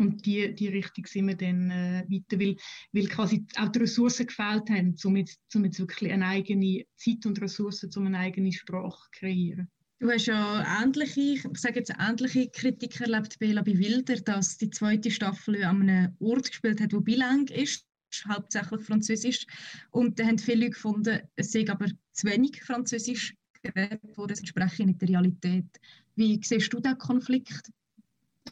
Und 0.00 0.26
die, 0.26 0.54
die 0.54 0.68
Richtung 0.68 1.06
sind 1.06 1.26
wir 1.28 1.36
dann 1.36 1.70
äh, 1.70 2.04
weiter, 2.08 2.38
weil, 2.40 2.56
weil 2.92 3.06
quasi 3.06 3.44
auch 3.56 3.68
die 3.68 3.80
Ressourcen 3.80 4.26
gefehlt 4.26 4.70
haben, 4.70 4.94
um 5.04 5.16
jetzt, 5.16 5.40
um 5.54 5.64
jetzt 5.64 5.78
wirklich 5.78 6.12
eine 6.12 6.26
eigene 6.26 6.84
Zeit 6.96 7.26
und 7.26 7.40
Ressourcen, 7.40 7.90
um 7.96 8.06
eine 8.06 8.18
eigene 8.18 8.52
Sprache 8.52 9.02
zu 9.04 9.20
kreieren. 9.20 9.68
Du 10.00 10.08
hast 10.08 10.26
ja 10.26 10.80
ähnliche, 10.80 11.20
ich 11.20 11.58
sage 11.58 11.80
jetzt 11.80 11.92
ähnliche 11.98 12.48
Kritik 12.50 13.00
erlebt, 13.00 13.38
Bela 13.40 13.62
bei 13.62 13.76
Wilder, 13.76 14.14
dass 14.16 14.56
die 14.56 14.70
zweite 14.70 15.10
Staffel 15.10 15.64
an 15.64 15.82
einem 15.82 16.16
Ort 16.20 16.50
gespielt 16.50 16.80
hat, 16.80 16.92
wo 16.92 17.00
bilang 17.00 17.48
ist, 17.48 17.84
hauptsächlich 18.28 18.82
Französisch. 18.82 19.44
Und 19.90 20.18
da 20.20 20.24
haben 20.24 20.38
viele 20.38 20.60
Leute 20.60 20.70
gefunden, 20.70 21.20
es 21.34 21.50
sei 21.50 21.68
aber 21.68 21.86
zu 22.12 22.28
wenig 22.28 22.62
Französisch 22.62 23.34
geredet 23.62 24.16
worden, 24.16 24.32
es 24.32 24.38
entspreche 24.38 24.86
nicht 24.86 25.02
der 25.02 25.08
Realität. 25.08 25.66
Wie 26.14 26.40
siehst 26.42 26.72
du 26.72 26.78
diesen 26.78 26.98
Konflikt? 26.98 27.72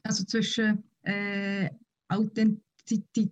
Also 0.02 0.24
zwischen 0.24 0.82
äh, 1.06 1.70
Authentizität, 2.08 3.30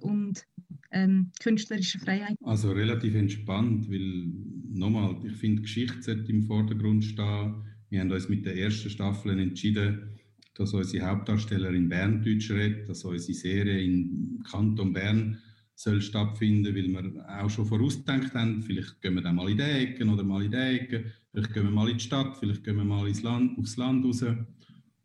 und 0.00 0.44
ähm, 0.90 1.30
künstlerische 1.40 1.98
Freiheit? 1.98 2.36
Also 2.42 2.72
relativ 2.72 3.14
entspannt, 3.14 3.88
weil 3.90 4.26
nochmal, 4.72 5.16
ich 5.24 5.36
finde, 5.36 5.62
Geschichte 5.62 6.02
sollte 6.02 6.30
im 6.30 6.42
Vordergrund 6.42 7.04
stehen. 7.04 7.54
Wir 7.90 8.00
haben 8.00 8.10
uns 8.10 8.28
mit 8.28 8.44
der 8.44 8.56
ersten 8.56 8.90
Staffel 8.90 9.38
entschieden, 9.38 10.10
dass 10.54 10.72
unsere 10.72 11.06
Hauptdarstellerin 11.06 11.88
Berndeutsch 11.88 12.50
redet, 12.50 12.88
dass 12.88 13.04
unsere 13.04 13.34
Serie 13.34 13.82
im 13.82 14.42
Kanton 14.48 14.92
Bern 14.92 15.38
soll 15.74 16.00
stattfinden, 16.00 16.74
weil 16.74 17.14
wir 17.14 17.42
auch 17.42 17.50
schon 17.50 17.66
vorausgedacht 17.66 18.32
haben, 18.34 18.62
vielleicht 18.62 19.00
gehen 19.02 19.14
wir 19.14 19.22
dann 19.22 19.34
mal 19.34 19.50
in 19.50 19.56
die 19.56 19.62
Ecke 19.62 20.06
oder 20.06 20.22
mal 20.22 20.44
in 20.44 20.52
die 20.52 20.56
Ecke, 20.56 21.12
vielleicht 21.32 21.52
gehen 21.52 21.64
wir 21.64 21.70
mal 21.70 21.88
in 21.88 21.98
die 21.98 22.04
Stadt, 22.04 22.36
vielleicht 22.38 22.62
gehen 22.62 22.76
wir 22.76 22.84
mal 22.84 23.08
ins 23.08 23.22
Land, 23.22 23.58
aufs 23.58 23.76
Land 23.76 24.04
raus. 24.04 24.24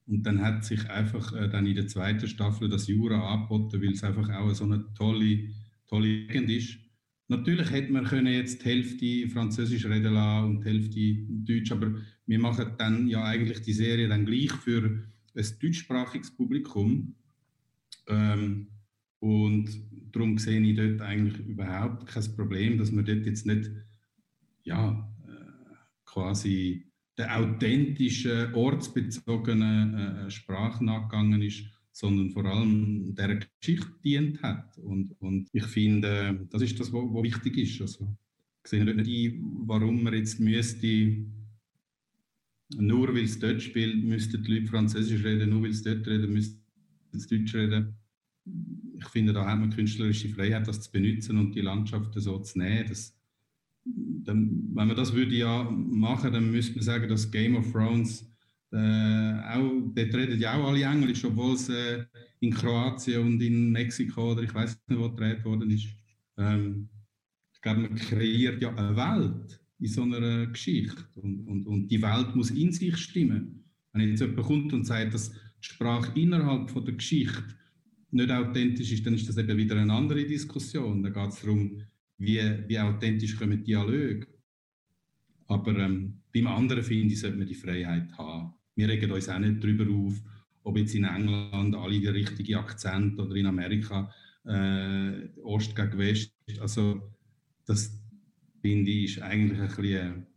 Und 0.10 0.24
dann 0.24 0.42
hat 0.42 0.66
sich 0.66 0.90
einfach 0.90 1.34
äh, 1.34 1.48
dann 1.48 1.68
in 1.68 1.76
der 1.76 1.88
zweiten 1.88 2.28
Staffel 2.28 2.68
das 2.68 2.88
Jura 2.88 3.32
angeboten, 3.32 3.82
weil 3.82 3.94
es 3.94 4.04
einfach 4.04 4.28
auch 4.30 4.54
so 4.54 4.64
eine 4.64 4.92
tolle, 4.96 5.50
tolle 5.88 6.26
Gegend 6.26 6.50
ist. 6.50 6.80
Natürlich 7.28 7.70
hätte 7.70 7.92
man 7.92 8.06
können 8.06 8.34
jetzt 8.34 8.66
die 8.66 8.70
Hälfte 8.70 9.30
Französisch 9.30 9.86
reden 9.86 10.14
lassen 10.14 10.48
und 10.48 10.66
die 10.66 10.70
Hälfte 10.70 11.54
Deutsch, 11.54 11.72
aber 11.72 11.94
wir 12.26 12.40
machen 12.40 12.72
dann 12.80 13.08
ja 13.08 13.24
eigentlich 13.24 13.62
die 13.62 13.74
Serie 13.74 14.08
dann 14.08 14.26
gleich 14.26 14.52
für 14.52 15.04
ein 15.36 15.46
deutschsprachiges 15.62 16.32
Publikum. 16.32 17.14
Ähm, 18.08 18.68
und 19.20 19.70
darum 20.12 20.40
sehe 20.40 20.60
ich 20.60 20.76
dort 20.76 21.02
eigentlich 21.02 21.46
überhaupt 21.46 22.08
kein 22.08 22.36
Problem, 22.36 22.80
dass 22.80 22.92
man 22.92 23.06
dort 23.06 23.28
jetzt 23.28 23.46
nicht 23.46 23.70
ja, 24.64 25.08
äh, 25.28 25.74
quasi 26.06 26.89
der 27.20 27.38
authentischen, 27.38 28.54
ortsbezogenen 28.54 29.94
äh, 29.94 30.32
Sprache 30.32 30.84
nachgegangen 30.84 31.42
ist, 31.42 31.66
sondern 31.92 32.32
vor 32.32 32.46
allem 32.46 33.14
der 33.14 33.40
Geschichte 33.60 33.92
dient 34.04 34.42
hat. 34.42 34.78
Und, 34.78 35.12
und 35.20 35.50
ich 35.52 35.66
finde, 35.66 36.48
das 36.50 36.62
ist 36.62 36.80
das, 36.80 36.94
was 36.94 37.24
wichtig 37.24 37.58
ist. 37.58 37.82
Also, 37.82 38.16
ich 38.64 38.70
sehe 38.70 38.86
nicht, 38.86 39.36
warum 39.66 40.02
man 40.02 40.14
jetzt 40.14 40.40
müsste 40.40 41.26
nur 42.78 43.14
weil 43.14 43.24
es 43.24 43.40
dort 43.40 43.62
spielt, 43.62 44.04
müssten 44.04 44.44
die 44.44 44.54
Leute 44.54 44.68
Französisch 44.68 45.24
reden, 45.24 45.50
nur 45.50 45.64
weil 45.64 45.72
es 45.72 45.82
dort 45.82 46.06
reden, 46.08 46.32
müssten 46.32 46.62
sie 47.14 47.28
Deutsch 47.28 47.56
reden. 47.56 47.96
Ich 48.98 49.08
finde, 49.08 49.34
da 49.34 49.46
hat 49.46 49.60
man 49.60 49.72
künstlerische 49.72 50.30
Freiheit, 50.30 50.68
das 50.68 50.82
zu 50.82 50.92
benutzen 50.92 51.38
und 51.38 51.56
die 51.56 51.62
Landschaften 51.62 52.20
so 52.20 52.38
zu 52.40 52.60
nehmen. 52.60 52.88
Das, 52.88 53.19
dann, 54.24 54.70
wenn 54.74 54.88
man 54.88 54.96
das 54.96 55.14
würde 55.14 55.36
ja 55.36 55.64
machen, 55.70 56.34
dann 56.34 56.52
müsste 56.52 56.76
man 56.76 56.84
sagen, 56.84 57.10
dass 57.10 57.32
Game 57.32 57.56
of 57.56 57.72
Thrones 57.72 58.26
äh, 58.72 58.78
auch, 58.78 59.82
dort 59.96 60.14
reden 60.14 60.40
ja 60.40 60.54
auch 60.54 60.70
alle 60.70 60.84
Englisch, 60.84 61.24
obwohl 61.26 61.56
es 61.56 61.70
äh, 61.70 62.06
in 62.40 62.54
Kroatien 62.54 63.22
und 63.22 63.42
in 63.42 63.72
Mexiko 63.72 64.32
oder 64.32 64.44
ich 64.44 64.54
weiß 64.54 64.80
nicht, 64.88 65.00
wo 65.00 65.10
gedreht 65.10 65.44
worden 65.44 65.72
ist. 65.72 65.88
Ähm, 66.38 66.90
ich 67.54 67.62
glaube, 67.62 67.82
man 67.82 67.96
kreiert 67.96 68.62
ja 68.62 68.74
eine 68.76 68.96
Welt 68.96 69.60
in 69.80 69.88
so 69.88 70.04
einer 70.04 70.48
Geschichte 70.48 71.04
und, 71.16 71.40
und, 71.48 71.68
und 71.68 71.88
die 71.88 72.02
Welt 72.02 72.36
muss 72.36 72.52
in 72.52 72.72
sich 72.72 72.96
stimmen. 72.98 73.64
Wenn 73.92 74.10
jetzt 74.10 74.22
jemand 74.22 74.48
kommt 74.48 74.74
und 74.74 74.86
sagt, 74.86 75.14
dass 75.14 75.32
die 75.32 75.38
Sprache 75.62 76.18
innerhalb 76.20 76.70
von 76.70 76.86
der 76.86 76.94
Geschichte 76.94 77.44
nicht 78.12 78.32
authentisch 78.32 78.92
ist, 78.92 79.06
dann 79.06 79.14
ist 79.14 79.28
das 79.28 79.38
eben 79.38 79.58
wieder 79.58 79.76
eine 79.76 79.94
andere 79.94 80.26
Diskussion. 80.26 81.04
Da 81.04 81.10
geht 81.10 81.34
es 81.34 81.42
darum, 81.42 81.82
wie, 82.20 82.40
wie 82.68 82.80
authentisch 82.80 83.36
kommen 83.36 83.64
Dialoge. 83.64 84.28
Aber 85.48 85.76
ähm, 85.78 86.22
beim 86.34 86.48
anderen 86.48 86.84
finde 86.84 87.14
ich, 87.14 87.20
sollte 87.20 87.38
man 87.38 87.48
die 87.48 87.56
Freiheit 87.56 88.12
haben. 88.18 88.54
Wir 88.76 88.88
regen 88.88 89.12
uns 89.12 89.30
auch 89.30 89.40
nicht 89.40 89.64
darüber 89.64 89.92
auf, 89.92 90.22
ob 90.64 90.78
jetzt 90.78 90.94
in 90.94 91.06
England 91.06 91.76
alle 91.76 92.00
den 92.00 92.14
richtigen 92.14 92.56
Akzent 92.56 93.20
oder 93.20 93.36
in 93.36 93.48
Amerika 93.48 94.14
äh, 94.46 95.30
Ost 95.44 95.76
gegen 95.76 95.98
West. 95.98 96.34
Also 96.60 97.16
das 97.66 98.00
finde 98.62 98.92
ich 98.92 99.18
ist 99.18 99.24
eigentlich 99.24 99.60
ein 99.60 99.68
bisschen, 99.68 100.28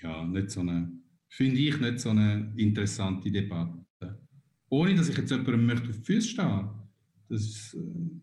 ja, 0.00 0.24
nicht 0.24 0.50
so 0.50 0.60
eine, 0.60 0.90
finde 1.28 1.58
ich 1.58 1.78
nicht 1.80 2.00
so 2.00 2.10
eine 2.10 2.52
interessante 2.56 3.30
Debatte. 3.30 3.84
Ohne 4.70 4.94
dass 4.94 5.08
ich 5.08 5.16
jetzt 5.16 5.30
jemandem 5.30 5.66
möchte 5.66 5.88
auf 5.88 5.96
die 5.96 6.04
Füße 6.04 6.28
stehen. 6.28 6.68
Das 7.28 7.74
äh, 7.74 8.20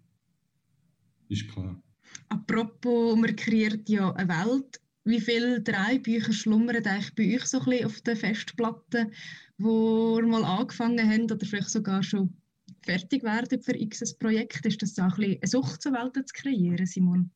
ist 1.29 1.47
klar. 1.47 1.81
Apropos, 2.29 3.17
man 3.17 3.35
kreiert 3.35 3.87
ja 3.89 4.11
eine 4.13 4.29
Welt. 4.29 4.81
Wie 5.03 5.21
viele 5.21 5.61
drei 5.61 5.99
Bücher 5.99 6.33
schlummern 6.33 6.75
eigentlich 6.75 7.13
bei 7.15 7.35
euch 7.35 7.45
so 7.45 7.59
ein 7.59 7.65
bisschen 7.65 7.85
auf 7.85 8.01
der 8.01 8.17
Festplatte, 8.17 9.11
wo 9.57 10.17
ihr 10.19 10.27
mal 10.27 10.43
angefangen 10.43 11.09
habt 11.09 11.31
oder 11.31 11.45
vielleicht 11.45 11.69
sogar 11.69 12.01
schon 12.01 12.35
fertig 12.83 13.23
werden 13.23 13.61
für 13.61 13.75
x 13.75 14.15
Projekt? 14.17 14.65
Ist 14.65 14.81
das 14.81 14.95
so 14.95 15.03
ein 15.03 15.09
bisschen 15.09 15.37
eine 15.41 15.47
Sucht 15.47 15.81
zur 15.81 15.93
Welt 15.93 16.15
zu 16.15 16.33
kreieren, 16.33 16.85
Simon? 16.85 17.31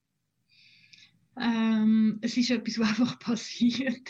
Ähm, 1.37 2.17
es 2.21 2.35
ist 2.37 2.49
etwas, 2.49 2.79
was 2.79 2.89
einfach 2.89 3.19
passiert. 3.19 4.09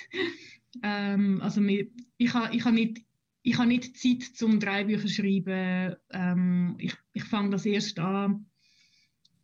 ähm, 0.82 1.42
also 1.42 1.62
ich 1.62 2.34
habe 2.34 2.56
ich 2.56 2.64
ha 2.64 2.72
nicht, 2.72 3.04
ich 3.42 3.58
ha 3.58 3.66
nicht 3.66 3.98
Zeit 3.98 4.24
zum 4.24 4.60
drei 4.60 4.86
Bücher 4.86 5.08
schreiben. 5.08 5.96
Ähm, 6.12 6.76
ich 6.80 6.96
ich 7.14 7.24
fange 7.26 7.50
das 7.50 7.66
erst 7.66 8.00
an 8.00 8.49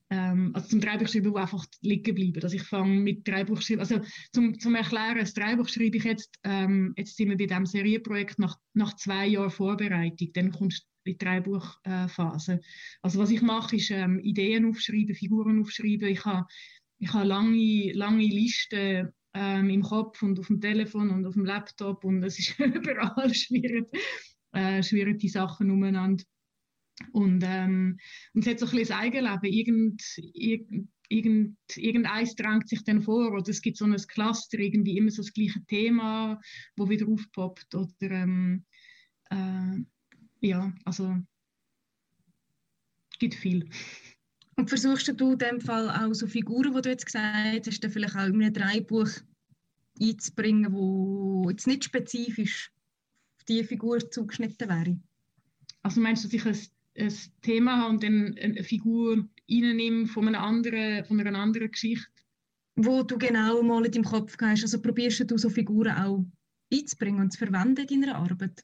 ähm, 0.09 0.51
also 0.53 0.67
zum 0.69 0.81
Drehbuchschreiben, 0.81 1.31
wo 1.31 1.37
einfach 1.37 1.65
liegen 1.81 2.15
bleiben. 2.15 2.43
Also 2.43 2.55
ich 2.55 2.63
fange 2.63 2.99
mit 2.99 3.27
Drehbuchschreiben, 3.27 3.79
also 3.79 4.01
zum, 4.31 4.59
zum 4.59 4.75
Erklären, 4.75 5.17
das 5.17 5.33
Drehbuch 5.33 5.67
schreibe 5.67 5.97
ich 5.97 6.03
jetzt, 6.03 6.37
ähm, 6.43 6.93
jetzt 6.97 7.17
sind 7.17 7.29
wir 7.29 7.37
bei 7.37 7.45
diesem 7.45 7.65
Serienprojekt 7.65 8.39
nach, 8.39 8.57
nach 8.73 8.95
zwei 8.95 9.27
Jahren 9.27 9.49
Vorbereitung, 9.49 10.29
dann 10.33 10.51
kommt 10.51 10.85
die 11.07 11.17
Drehbuchphase. 11.17 12.61
also 13.01 13.19
was 13.19 13.29
ich 13.29 13.41
mache, 13.41 13.75
ist 13.75 13.91
ähm, 13.91 14.19
Ideen 14.19 14.65
aufschreiben, 14.65 15.15
Figuren 15.15 15.61
aufschreiben. 15.61 16.09
Ich 16.09 16.25
habe 16.25 16.47
ich 16.97 17.13
ha 17.13 17.23
lange, 17.23 17.91
lange 17.93 18.25
Listen 18.25 19.09
ähm, 19.33 19.69
im 19.69 19.81
Kopf 19.81 20.21
und 20.23 20.39
auf 20.39 20.47
dem 20.47 20.61
Telefon 20.61 21.09
und 21.09 21.25
auf 21.25 21.33
dem 21.33 21.45
Laptop 21.45 22.03
und 22.05 22.23
es 22.23 22.39
ist 22.39 22.59
überall 22.59 23.33
schwierig, 23.33 23.85
äh, 24.53 24.81
schwierig 24.81 25.19
die 25.19 25.29
Sachen 25.29 25.69
umeinander 25.69 26.23
und, 27.11 27.43
ähm, 27.45 27.97
und 28.33 28.45
es 28.45 28.51
hat 28.51 28.59
so 28.59 28.65
ein 28.65 28.71
bisschen 28.71 28.87
das 28.87 28.97
Eigenleben. 28.97 29.43
Irgend, 29.43 30.03
irgend, 30.33 30.89
irgend, 31.09 31.57
irgendeins 31.75 32.35
drängt 32.35 32.69
sich 32.69 32.83
dann 32.83 33.01
vor 33.01 33.33
oder 33.33 33.49
es 33.49 33.61
gibt 33.61 33.77
so 33.77 33.85
ein 33.85 33.95
Cluster, 33.95 34.59
irgendwie 34.59 34.97
immer 34.97 35.11
so 35.11 35.21
das 35.21 35.33
gleiche 35.33 35.63
Thema, 35.65 36.39
wo 36.75 36.89
wieder 36.89 37.07
aufpoppt. 37.07 37.75
Oder 37.75 38.11
ähm, 38.11 38.65
äh, 39.29 39.77
ja, 40.41 40.73
also 40.85 41.17
es 43.11 43.19
gibt 43.19 43.35
viel. 43.35 43.69
Und 44.57 44.69
versuchst 44.69 45.19
du 45.19 45.33
in 45.33 45.37
dem 45.37 45.61
Fall 45.61 45.89
auch 45.89 46.13
so 46.13 46.27
Figuren, 46.27 46.73
die 46.73 46.81
du 46.81 46.89
jetzt 46.89 47.05
gesagt 47.05 47.67
hast, 47.67 47.85
vielleicht 47.85 48.15
auch 48.15 48.25
in 48.25 48.41
einem 48.41 48.53
Dreibuch 48.53 49.09
einzubringen, 50.01 50.71
wo 50.71 51.49
jetzt 51.49 51.67
nicht 51.67 51.83
spezifisch 51.83 52.71
auf 53.37 53.43
diese 53.45 53.65
Figur 53.65 53.99
zugeschnitten 54.09 54.69
wäre? 54.69 54.99
Also 55.83 55.99
meinst 56.01 56.23
du, 56.23 56.27
dass 56.29 56.33
ich 56.33 56.45
ein 56.45 56.74
ein 56.97 57.13
Thema 57.41 57.77
habe 57.77 57.89
und 57.89 58.03
dann 58.03 58.37
eine 58.41 58.63
Figur 58.63 59.27
reinnehme 59.49 60.07
von 60.07 60.27
einer 60.27 60.41
anderen, 60.41 61.05
von 61.05 61.19
einer 61.19 61.37
anderen 61.37 61.71
Geschichte. 61.71 62.07
Wo 62.75 63.03
du 63.03 63.17
genau 63.17 63.61
mal 63.63 63.85
in 63.85 63.91
deinem 63.91 64.03
Kopf 64.03 64.35
hast. 64.41 64.63
Also 64.63 64.81
probierst 64.81 65.29
du 65.29 65.37
so 65.37 65.49
Figuren 65.49 65.95
auch 65.95 66.25
einzubringen 66.73 67.21
und 67.21 67.31
zu 67.31 67.39
verwenden 67.39 67.87
in 67.89 68.01
deiner 68.01 68.15
Arbeit? 68.15 68.63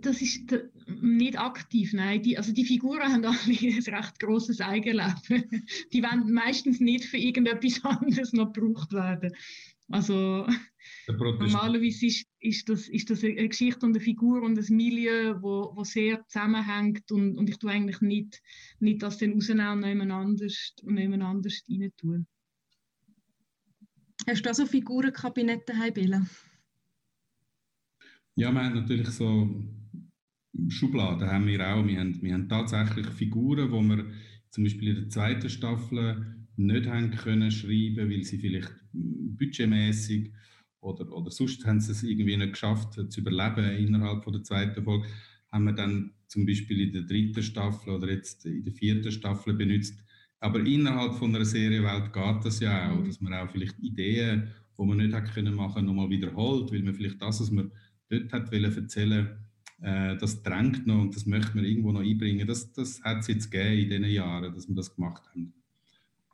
Das 0.00 0.20
ist 0.20 0.52
nicht 1.00 1.38
aktiv, 1.38 1.92
nein. 1.92 2.22
Die, 2.22 2.36
also 2.36 2.52
die 2.52 2.64
Figuren 2.64 3.12
haben 3.12 3.24
alle 3.24 3.36
ein 3.46 3.94
recht 3.94 4.18
grosses 4.18 4.60
Eigenleben. 4.60 5.44
Die 5.92 6.02
werden 6.02 6.32
meistens 6.32 6.80
nicht 6.80 7.04
für 7.04 7.18
irgendetwas 7.18 7.80
anderes 7.84 8.32
noch 8.32 8.52
gebraucht 8.52 8.92
werden. 8.92 9.32
Also 9.88 10.46
normalerweise 11.06 12.06
ist, 12.06 12.26
ist, 12.40 12.68
das, 12.68 12.88
ist 12.88 13.10
das 13.10 13.24
eine 13.24 13.48
Geschichte 13.48 13.84
und 13.84 13.92
eine 13.92 14.00
Figur 14.00 14.42
und 14.42 14.58
ein 14.58 14.76
Milieu, 14.76 15.36
wo, 15.40 15.72
wo 15.74 15.84
sehr 15.84 16.24
zusammenhängt 16.28 17.10
und, 17.10 17.36
und 17.36 17.48
ich 17.48 17.58
tue 17.58 17.70
eigentlich 17.70 18.00
nicht, 18.00 18.42
nicht 18.80 19.02
das 19.02 19.18
dann 19.18 19.32
rausnehmen 19.32 20.00
und 20.00 20.10
anders, 20.10 20.74
und 20.82 20.98
rein 20.98 21.92
tun. 21.96 22.26
Hast 24.26 24.44
du 24.44 24.50
auch 24.50 24.54
so 24.54 24.66
Figurenkabinette 24.66 25.72
daheim, 25.72 25.94
Bella? 25.94 26.26
Ja, 28.36 28.52
wir 28.52 28.62
haben 28.62 28.74
natürlich 28.74 29.08
so 29.08 29.64
Schubladen 30.68 31.28
haben 31.28 31.46
wir 31.46 31.66
auch. 31.66 31.86
Wir 31.86 32.00
haben, 32.00 32.20
wir 32.20 32.34
haben 32.34 32.48
tatsächlich 32.48 33.06
Figuren, 33.08 33.70
wo 33.70 33.80
wir 33.82 34.10
zum 34.50 34.64
Beispiel 34.64 34.88
in 34.88 34.96
der 34.96 35.08
zweiten 35.08 35.48
Staffel 35.48 36.46
nicht 36.56 36.86
haben 36.86 37.10
können 37.12 37.50
schreiben, 37.50 38.10
weil 38.10 38.24
sie 38.24 38.38
vielleicht 38.38 38.72
budgetmäßig 38.92 40.32
oder, 40.80 41.10
oder 41.12 41.30
sonst 41.30 41.64
haben 41.66 41.80
sie 41.80 41.92
es 41.92 42.02
irgendwie 42.02 42.36
nicht 42.36 42.52
geschafft 42.52 42.94
zu 43.10 43.20
überleben 43.20 43.76
innerhalb 43.76 44.24
von 44.24 44.32
der 44.32 44.42
zweiten 44.42 44.82
Folge, 44.82 45.06
haben 45.50 45.64
wir 45.64 45.72
dann 45.72 46.12
zum 46.26 46.46
Beispiel 46.46 46.80
in 46.80 46.92
der 46.92 47.02
dritten 47.02 47.42
Staffel 47.42 47.94
oder 47.94 48.10
jetzt 48.10 48.44
in 48.46 48.64
der 48.64 48.72
vierten 48.72 49.10
Staffel 49.10 49.54
benutzt. 49.54 49.98
Aber 50.40 50.60
innerhalb 50.60 51.14
von 51.14 51.34
einer 51.34 51.44
Serienwelt 51.44 52.12
geht 52.12 52.44
das 52.44 52.60
ja 52.60 52.92
auch, 52.92 53.02
dass 53.02 53.20
man 53.20 53.34
auch 53.34 53.50
vielleicht 53.50 53.78
Ideen, 53.80 54.48
die 54.78 54.84
man 54.84 54.98
nicht 54.98 55.12
hat 55.12 55.32
können 55.34 55.54
machen, 55.54 55.86
nochmal 55.86 56.10
wiederholt, 56.10 56.70
weil 56.70 56.82
man 56.82 56.94
vielleicht 56.94 57.20
das, 57.20 57.40
was 57.40 57.50
man 57.50 57.72
dort 58.08 58.32
hat 58.32 58.52
wollen 58.52 58.76
erzählen, 58.76 59.28
äh, 59.80 60.16
das 60.16 60.42
drängt 60.42 60.86
noch 60.86 61.00
und 61.00 61.16
das 61.16 61.26
möchte 61.26 61.56
man 61.56 61.64
irgendwo 61.64 61.90
noch 61.90 62.02
einbringen. 62.02 62.46
Das, 62.46 62.72
das 62.72 63.02
hat 63.02 63.20
es 63.20 63.28
jetzt 63.28 63.50
gegeben 63.50 63.82
in 63.82 63.88
diesen 63.90 64.14
Jahren, 64.14 64.54
dass 64.54 64.68
wir 64.68 64.76
das 64.76 64.94
gemacht 64.94 65.24
haben 65.30 65.54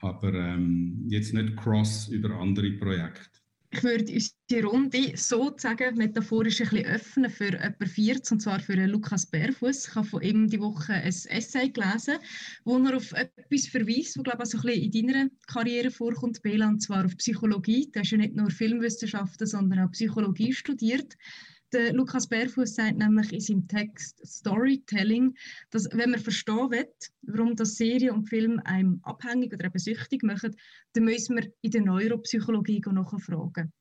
aber 0.05 0.35
ähm, 0.35 1.05
jetzt 1.09 1.33
nicht 1.33 1.57
cross 1.57 2.09
über 2.09 2.37
andere 2.37 2.71
Projekte. 2.73 3.41
Ich 3.77 3.83
würde 3.83 4.05
unsere 4.13 4.69
Runde 4.69 5.17
sozusagen 5.17 5.97
metaphorisch 5.97 6.61
ein 6.61 6.69
bisschen 6.69 6.87
öffnen 6.87 7.29
für 7.29 7.59
etwa 7.59 7.87
40, 7.87 8.33
und 8.33 8.41
zwar 8.41 8.61
für 8.61 8.75
Lukas 8.87 9.27
Bärfuß. 9.27 9.89
Ich 9.89 9.95
habe 9.97 10.07
von 10.07 10.23
ihm 10.23 10.47
die 10.47 10.61
Woche 10.61 10.93
ein 10.93 11.09
Essay 11.09 11.71
gelesen, 11.71 12.19
wo 12.65 12.79
er 12.79 12.97
auf 12.97 13.11
etwas 13.13 13.67
verweist, 13.67 14.17
was 14.17 14.23
glaube 14.23 14.45
ich, 14.45 14.55
also 14.55 14.59
ein 14.59 14.63
bisschen 14.63 14.93
in 14.93 15.07
deiner 15.09 15.31
Karriere 15.49 15.91
vorkommt, 15.91 16.41
Bela, 16.43 16.69
und 16.69 16.83
zwar 16.83 17.05
auf 17.05 17.17
Psychologie. 17.17 17.91
Du 17.91 17.99
hast 17.99 18.13
ja 18.13 18.19
nicht 18.19 18.37
nur 18.37 18.49
Filmwissenschaften, 18.49 19.45
sondern 19.45 19.81
auch 19.81 19.91
Psychologie 19.91 20.53
studiert. 20.53 21.17
Der 21.75 21.93
Lukas 21.93 22.29
Bärfuß 22.29 22.77
sagt 22.77 22.99
nämlich 22.99 23.33
in 23.33 23.41
seinem 23.41 23.67
Text 23.67 24.25
Storytelling, 24.25 25.35
dass 25.71 25.89
wenn 25.93 26.13
man 26.13 26.21
verstehen 26.21 26.71
will, 26.71 26.87
warum 27.23 27.57
das 27.57 27.77
Serie 27.77 28.15
und 28.15 28.29
Film 28.29 28.61
einem 28.65 29.01
abhängig 29.03 29.53
oder 29.53 29.65
eben 29.65 29.79
süchtig 29.79 30.23
machen, 30.23 30.55
dann 30.93 31.05
müssen 31.05 31.37
wir 31.37 31.53
in 31.63 31.71
der 31.73 31.83
Neuropsychologie 31.83 32.81
nachfragen. 32.93 33.73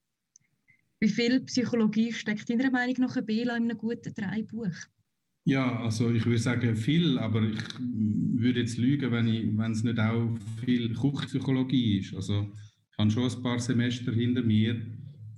Wie 0.99 1.09
viel 1.09 1.41
Psychologie 1.41 2.11
steckt 2.11 2.49
deiner 2.49 2.71
Meinung 2.71 2.95
nach 2.97 3.15
ein 3.15 3.25
Bela 3.27 3.55
in 3.57 3.69
einem 3.69 3.77
guten 3.77 4.11
Dreibuch? 4.11 4.73
Ja, 5.45 5.79
also 5.81 6.09
ich 6.09 6.25
würde 6.25 6.39
sagen 6.39 6.75
viel, 6.75 7.19
aber 7.19 7.43
ich 7.43 7.59
würde 7.79 8.61
jetzt 8.61 8.77
lügen, 8.77 9.11
wenn, 9.11 9.27
ich, 9.27 9.55
wenn 9.55 9.71
es 9.71 9.83
nicht 9.83 9.99
auch 9.99 10.35
viel 10.65 10.91
Kuchpsychologie 10.95 11.99
ist. 11.99 12.15
Also 12.15 12.51
ich 12.91 12.97
habe 12.97 13.11
schon 13.11 13.29
ein 13.29 13.43
paar 13.43 13.59
Semester 13.59 14.11
hinter 14.11 14.41
mir. 14.41 14.81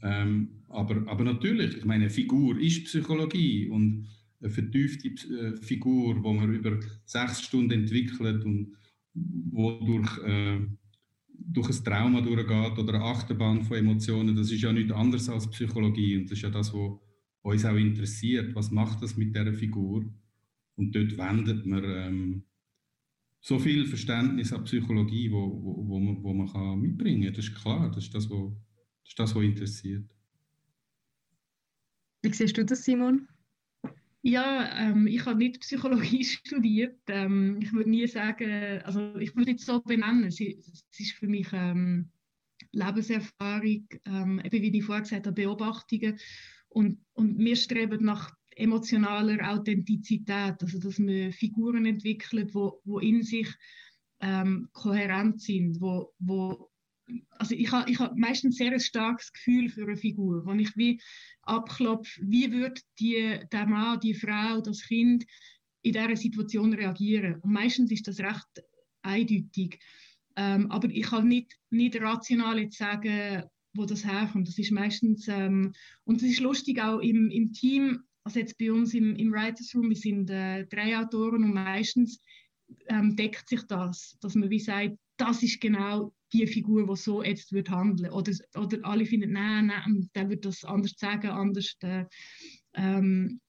Ähm, 0.03 0.54
aber, 0.75 1.07
aber 1.07 1.23
natürlich, 1.23 1.77
ich 1.77 1.85
meine, 1.85 2.09
Figur 2.09 2.59
ist 2.59 2.85
Psychologie 2.85 3.67
und 3.67 4.07
eine 4.41 4.49
vertiefte 4.49 5.07
äh, 5.07 5.57
Figur, 5.57 6.15
die 6.15 6.33
man 6.33 6.53
über 6.53 6.79
sechs 7.05 7.41
Stunden 7.41 7.71
entwickelt 7.71 8.43
und 8.45 8.75
wodurch 9.13 10.17
äh, 10.25 10.59
durch 11.47 11.69
ein 11.69 11.83
Trauma 11.83 12.21
durchgeht 12.21 12.77
oder 12.77 12.95
eine 12.95 13.03
Achterbahn 13.03 13.63
von 13.63 13.77
Emotionen, 13.77 14.35
das 14.35 14.51
ist 14.51 14.61
ja 14.61 14.73
nichts 14.73 14.91
anderes 14.91 15.29
als 15.29 15.49
Psychologie 15.49 16.17
und 16.17 16.25
das 16.25 16.33
ist 16.37 16.41
ja 16.41 16.49
das, 16.49 16.73
was 16.73 16.99
uns 17.41 17.65
auch 17.65 17.75
interessiert. 17.75 18.55
Was 18.55 18.71
macht 18.71 19.01
das 19.03 19.15
mit 19.15 19.35
dieser 19.35 19.53
Figur? 19.53 20.05
Und 20.75 20.95
dort 20.95 21.17
wendet 21.17 21.65
man 21.65 21.83
ähm, 21.85 22.43
so 23.39 23.59
viel 23.59 23.85
Verständnis 23.85 24.51
an 24.51 24.63
Psychologie, 24.63 25.31
wo, 25.31 25.61
wo, 25.63 25.87
wo, 25.87 25.99
man, 25.99 26.23
wo 26.23 26.33
man 26.33 26.47
kann 26.47 26.81
mitbringen 26.81 27.23
kann. 27.23 27.33
Das 27.33 27.45
ist 27.45 27.55
klar, 27.55 27.91
das 27.91 28.03
ist 28.05 28.15
das, 28.15 28.29
was, 28.29 28.51
das 29.03 29.09
ist 29.09 29.19
das, 29.19 29.35
was 29.35 29.43
interessiert. 29.43 30.14
Wie 32.25 32.33
siehst 32.33 32.57
du 32.57 32.65
das, 32.65 32.83
Simon? 32.83 33.27
Ja, 34.23 34.89
ähm, 34.89 35.05
ich 35.05 35.23
habe 35.27 35.37
nicht 35.37 35.59
Psychologie 35.59 36.23
studiert. 36.25 36.99
Ähm, 37.07 37.59
ich 37.61 37.71
würde 37.71 37.91
nie 37.91 38.07
sagen, 38.07 38.81
also 38.83 39.15
ich 39.17 39.35
würde 39.35 39.51
es 39.51 39.65
so 39.67 39.79
benennen. 39.79 40.23
Es, 40.23 40.39
ist 40.39 41.11
für 41.19 41.27
mich 41.27 41.49
ähm, 41.53 42.09
Lebenserfahrung, 42.71 43.87
ähm, 44.05 44.41
eben 44.43 44.61
wie 44.63 44.75
ich 44.75 44.83
vorher 44.83 45.03
gesagt 45.03 45.27
habe, 45.27 45.35
Beobachtungen. 45.35 46.17
Und, 46.69 46.97
und 47.13 47.37
wir 47.37 47.55
streben 47.55 48.03
nach 48.03 48.33
emotionaler 48.55 49.47
Authentizität, 49.47 50.55
also 50.63 50.79
dass 50.79 50.97
man 50.97 51.31
Figuren 51.31 51.85
entwickelt, 51.85 52.55
wo, 52.55 52.81
wo 52.85 52.97
in 52.97 53.21
sich 53.21 53.53
ähm, 54.19 54.67
kohärent 54.73 55.41
sind, 55.41 55.79
wo, 55.79 56.11
wo 56.17 56.71
also 57.31 57.55
ich 57.55 57.71
habe 57.71 57.89
ich 57.89 57.99
hab 57.99 58.15
meistens 58.17 58.57
sehr 58.57 58.71
ein 58.71 58.79
starkes 58.79 59.31
Gefühl 59.31 59.69
für 59.69 59.83
eine 59.83 59.97
Figur, 59.97 60.45
wenn 60.45 60.59
ich 60.59 60.75
wie 60.75 61.01
abklopfe, 61.43 62.21
wie 62.23 62.51
würde 62.51 62.81
die, 62.99 63.39
der 63.51 63.67
Mann, 63.67 63.99
die 63.99 64.13
Frau, 64.13 64.61
das 64.61 64.81
Kind 64.81 65.25
in 65.83 65.93
dieser 65.93 66.15
Situation 66.15 66.73
reagieren. 66.73 67.39
Und 67.41 67.51
meistens 67.51 67.91
ist 67.91 68.07
das 68.07 68.19
recht 68.19 68.63
eindeutig. 69.03 69.79
Ähm, 70.35 70.69
aber 70.71 70.89
ich 70.89 71.03
kann 71.03 71.27
nicht, 71.27 71.55
nicht 71.69 72.01
rational 72.01 72.59
jetzt 72.59 72.77
sagen, 72.77 73.43
wo 73.75 73.85
das 73.85 74.05
herkommt. 74.05 74.47
Das 74.47 74.57
ist 74.57 74.71
meistens, 74.71 75.27
ähm, 75.27 75.73
und 76.05 76.17
es 76.17 76.23
ist 76.23 76.39
lustig 76.39 76.81
auch 76.81 76.99
im, 76.99 77.29
im 77.29 77.53
Team, 77.53 78.01
also 78.23 78.39
jetzt 78.39 78.57
bei 78.57 78.71
uns 78.71 78.93
im, 78.93 79.15
im 79.15 79.31
Writers 79.31 79.75
Room, 79.75 79.89
wir 79.89 79.95
sind 79.95 80.29
äh, 80.31 80.65
drei 80.65 80.97
Autoren 80.97 81.43
und 81.43 81.53
meistens 81.53 82.19
ähm, 82.87 83.15
deckt 83.15 83.47
sich 83.47 83.61
das, 83.67 84.17
dass 84.21 84.33
man 84.33 84.49
wie 84.49 84.59
sagt, 84.59 84.97
das 85.17 85.43
ist 85.43 85.61
genau 85.61 86.13
die 86.33 86.47
Figur, 86.47 86.87
die 86.87 86.95
so 86.95 87.23
jetzt 87.23 87.51
wird 87.51 87.69
handeln 87.69 88.11
oder 88.11 88.31
oder 88.55 88.77
alle 88.83 89.05
finden, 89.05 89.33
nein, 89.33 89.67
nein, 89.67 90.09
der 90.15 90.29
wird 90.29 90.45
das 90.45 90.63
anders 90.63 90.93
sagen, 90.97 91.29
anders. 91.29 91.75
Äh, 91.81 92.05
ähm, 92.73 93.39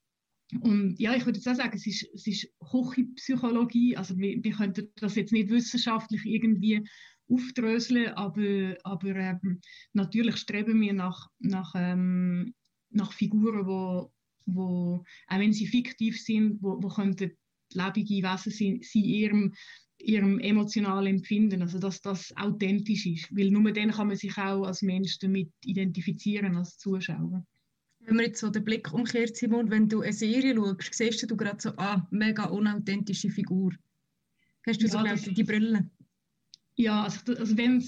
und 0.60 0.98
ja, 1.00 1.14
ich 1.14 1.26
würde 1.26 1.38
jetzt 1.38 1.48
auch 1.48 1.56
sagen, 1.56 1.76
es 1.76 1.86
ist, 1.86 2.06
es 2.14 2.26
ist 2.26 2.48
Küchenpsychologie, 2.70 3.96
also 3.96 4.16
wir, 4.16 4.42
wir 4.42 4.52
könnten 4.52 4.88
das 4.96 5.16
jetzt 5.16 5.32
nicht 5.32 5.50
wissenschaftlich 5.50 6.24
irgendwie 6.24 6.86
aufdröseln, 7.28 8.12
aber, 8.14 8.76
aber 8.84 9.16
ähm, 9.16 9.60
natürlich 9.92 10.36
streben 10.36 10.80
wir 10.80 10.92
nach, 10.92 11.28
nach, 11.40 11.72
ähm, 11.74 12.54
nach 12.90 13.12
Figuren, 13.12 13.66
wo, 13.66 14.12
wo, 14.46 15.04
auch 15.26 15.38
wenn 15.38 15.52
sie 15.52 15.66
fiktiv 15.66 16.20
sind, 16.20 16.62
wo, 16.62 16.80
wo 16.80 16.88
könnten 16.88 17.32
lebende 17.72 18.22
Wesen 18.22 18.52
sein, 18.52 18.80
in 18.94 19.04
ihrem 19.04 19.54
ihrem 19.98 20.38
emotionalen 20.38 21.16
Empfinden, 21.16 21.62
also 21.62 21.78
dass 21.78 22.00
das 22.00 22.36
authentisch 22.36 23.06
ist, 23.06 23.36
weil 23.36 23.50
nur 23.50 23.72
dann 23.72 23.90
kann 23.90 24.08
man 24.08 24.16
sich 24.16 24.36
auch 24.38 24.64
als 24.64 24.82
Mensch 24.82 25.18
damit 25.18 25.50
identifizieren, 25.64 26.56
als 26.56 26.78
Zuschauer. 26.78 27.44
Wenn 28.00 28.16
man 28.16 28.26
jetzt 28.26 28.40
so 28.40 28.50
den 28.50 28.64
Blick 28.64 28.92
umkehrt, 28.92 29.36
Simon, 29.36 29.70
wenn 29.70 29.88
du 29.88 30.02
eine 30.02 30.12
Serie 30.12 30.54
schaust, 30.54 30.94
siehst 30.94 31.28
du 31.28 31.36
gerade 31.36 31.60
so, 31.60 31.70
ah, 31.76 32.06
mega 32.10 32.44
unauthentische 32.44 33.30
Figur. 33.30 33.72
Hast 34.66 34.82
du 34.82 34.86
ja, 34.86 35.16
so 35.16 35.30
die 35.32 35.44
Brille? 35.44 35.90
Ja, 36.76 37.04
also, 37.04 37.34
also 37.34 37.56
wenn 37.56 37.82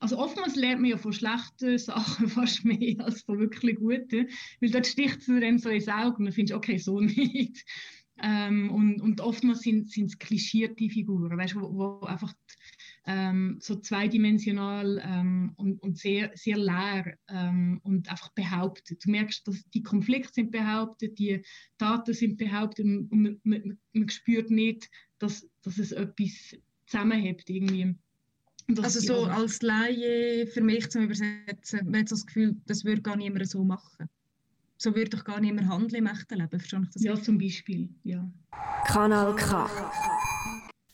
also 0.00 0.16
oftmals 0.16 0.56
lernt 0.56 0.80
man 0.80 0.90
ja 0.90 0.96
von 0.96 1.12
schlechten 1.12 1.78
Sachen 1.78 2.28
fast 2.28 2.64
mehr 2.64 3.04
als 3.04 3.22
von 3.22 3.38
wirklich 3.38 3.76
guten, 3.76 4.28
weil 4.60 4.70
dort 4.70 4.86
sticht 4.86 5.18
es 5.18 5.26
dann 5.26 5.58
so 5.58 5.68
ins 5.68 5.88
Auge 5.88 6.16
und 6.16 6.24
dann 6.24 6.32
findest 6.32 6.54
du, 6.54 6.56
okay, 6.56 6.78
so 6.78 7.00
nicht. 7.00 7.64
Ähm, 8.22 8.70
und, 8.70 9.00
und 9.00 9.20
oftmals 9.20 9.60
sind 9.60 9.88
es 9.94 10.18
klischierte 10.18 10.88
Figuren, 10.88 11.36
weißt, 11.36 11.56
wo, 11.56 12.00
wo 12.00 12.06
einfach 12.06 12.34
ähm, 13.06 13.56
so 13.60 13.76
zweidimensional 13.76 15.02
ähm, 15.04 15.52
und, 15.56 15.82
und 15.82 15.98
sehr, 15.98 16.30
sehr 16.34 16.58
leer 16.58 17.16
ähm, 17.28 17.80
und 17.82 18.10
einfach 18.10 18.30
behauptet. 18.32 19.04
Du 19.04 19.10
merkst, 19.10 19.46
dass 19.48 19.64
die 19.70 19.82
Konflikte 19.82 20.34
sind 20.34 20.50
behauptet, 20.50 21.18
die 21.18 21.42
Daten 21.78 22.12
sind 22.12 22.36
behauptet 22.36 22.84
und 22.84 23.10
man, 23.10 23.40
man, 23.42 23.78
man 23.92 24.08
spürt 24.10 24.50
nicht, 24.50 24.90
dass, 25.18 25.48
dass 25.62 25.78
es 25.78 25.92
etwas 25.92 26.56
zusammenhält 26.86 27.48
irgendwie. 27.48 27.94
Also 28.82 29.00
so 29.00 29.24
als 29.24 29.62
Laie 29.62 30.46
für 30.46 30.60
mich 30.60 30.88
zum 30.90 31.02
Übersetzen, 31.02 31.90
man 31.90 32.02
hat 32.02 32.08
so 32.08 32.16
das 32.16 32.26
Gefühl, 32.26 32.56
das 32.66 32.84
würde 32.84 33.02
gar 33.02 33.16
niemand 33.16 33.48
so 33.48 33.64
machen 33.64 34.08
so 34.82 34.94
würde 34.94 35.10
doch 35.10 35.24
gar 35.24 35.40
nicht 35.40 35.54
mehr 35.54 35.68
handeln 35.68 36.06
im 36.06 36.06
echten 36.06 36.36
Leben. 36.36 36.48
Verstehe 36.48 36.80
ich 36.80 36.90
das 36.94 37.02
ja, 37.02 37.10
richtig? 37.10 37.26
zum 37.26 37.38
Beispiel. 37.38 37.88
Ja. 38.02 38.26
Kanal 38.86 39.36
K. 39.36 39.68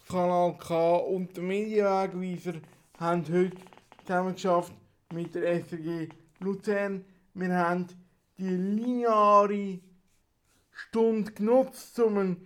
Kanal 0.08 0.58
K 0.58 0.96
und 0.96 1.36
der 1.36 1.44
Medienwegweiser 1.44 2.54
haben 2.98 3.24
heute 3.28 3.56
zusammen 4.04 4.34
geschafft 4.34 4.72
mit 5.12 5.32
der 5.36 5.60
SRG 5.60 6.08
Luzern. 6.40 7.04
Wir 7.34 7.54
haben 7.54 7.86
die 8.38 8.48
lineare 8.48 9.78
Stunde 10.72 11.30
genutzt, 11.30 11.96
um 12.00 12.18
einen 12.18 12.36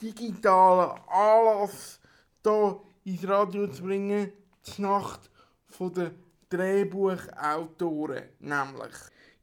digitalen 0.00 0.98
Anlass 1.06 2.00
hier 2.42 2.80
ins 3.04 3.28
Radio 3.28 3.66
zu 3.66 3.82
bringen. 3.82 4.32
Die 4.66 4.82
Nacht 4.82 5.30
der 5.78 6.12
Drehbuchautoren 6.48 8.22
nämlich. 8.40 8.94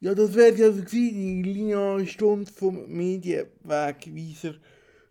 Ja, 0.02 0.14
das 0.14 0.36
wäre 0.36 0.62
also 0.66 0.82
die 0.82 1.42
lineare 1.42 2.06
Stunde 2.06 2.52
vom 2.52 2.86
Medienwegweiser. 2.88 4.56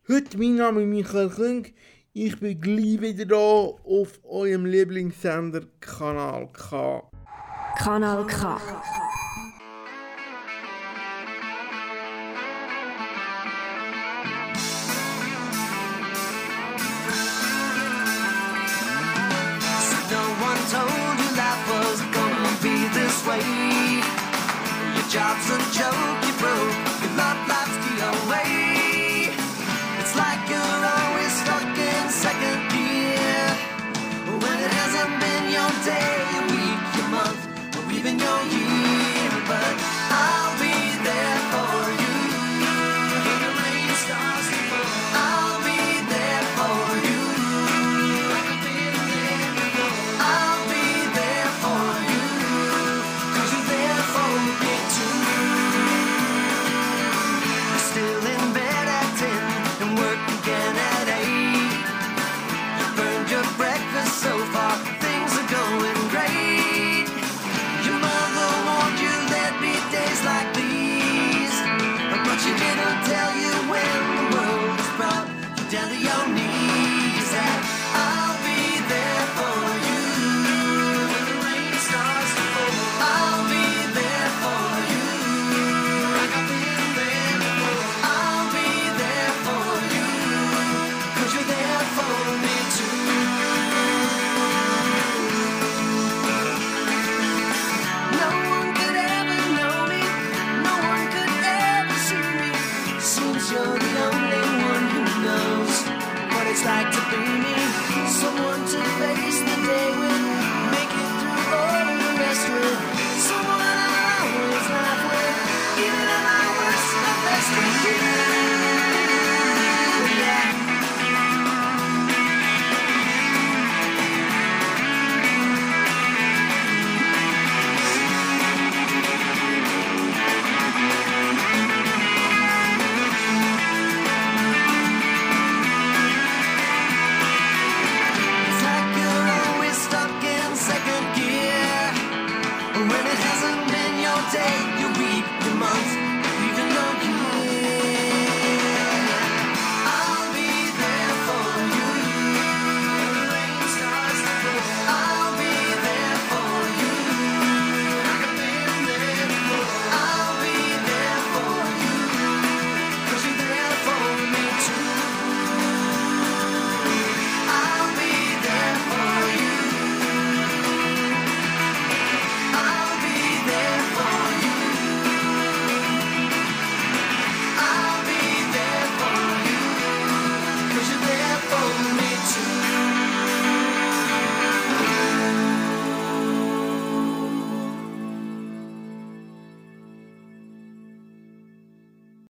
Heute 0.06 0.36
mein 0.36 0.56
Name 0.56 0.82
ist 0.82 0.88
Michael 0.88 1.30
Kling. 1.30 1.74
Ich 2.12 2.38
bin 2.38 2.60
gleich 2.60 3.00
wieder 3.00 3.24
da 3.24 3.36
auf 3.36 4.20
eurem 4.24 4.66
Lieblingssender 4.66 5.62
Kanal 5.80 6.50
K. 6.52 7.02
Kanal 7.78 8.26
K. 8.26 8.60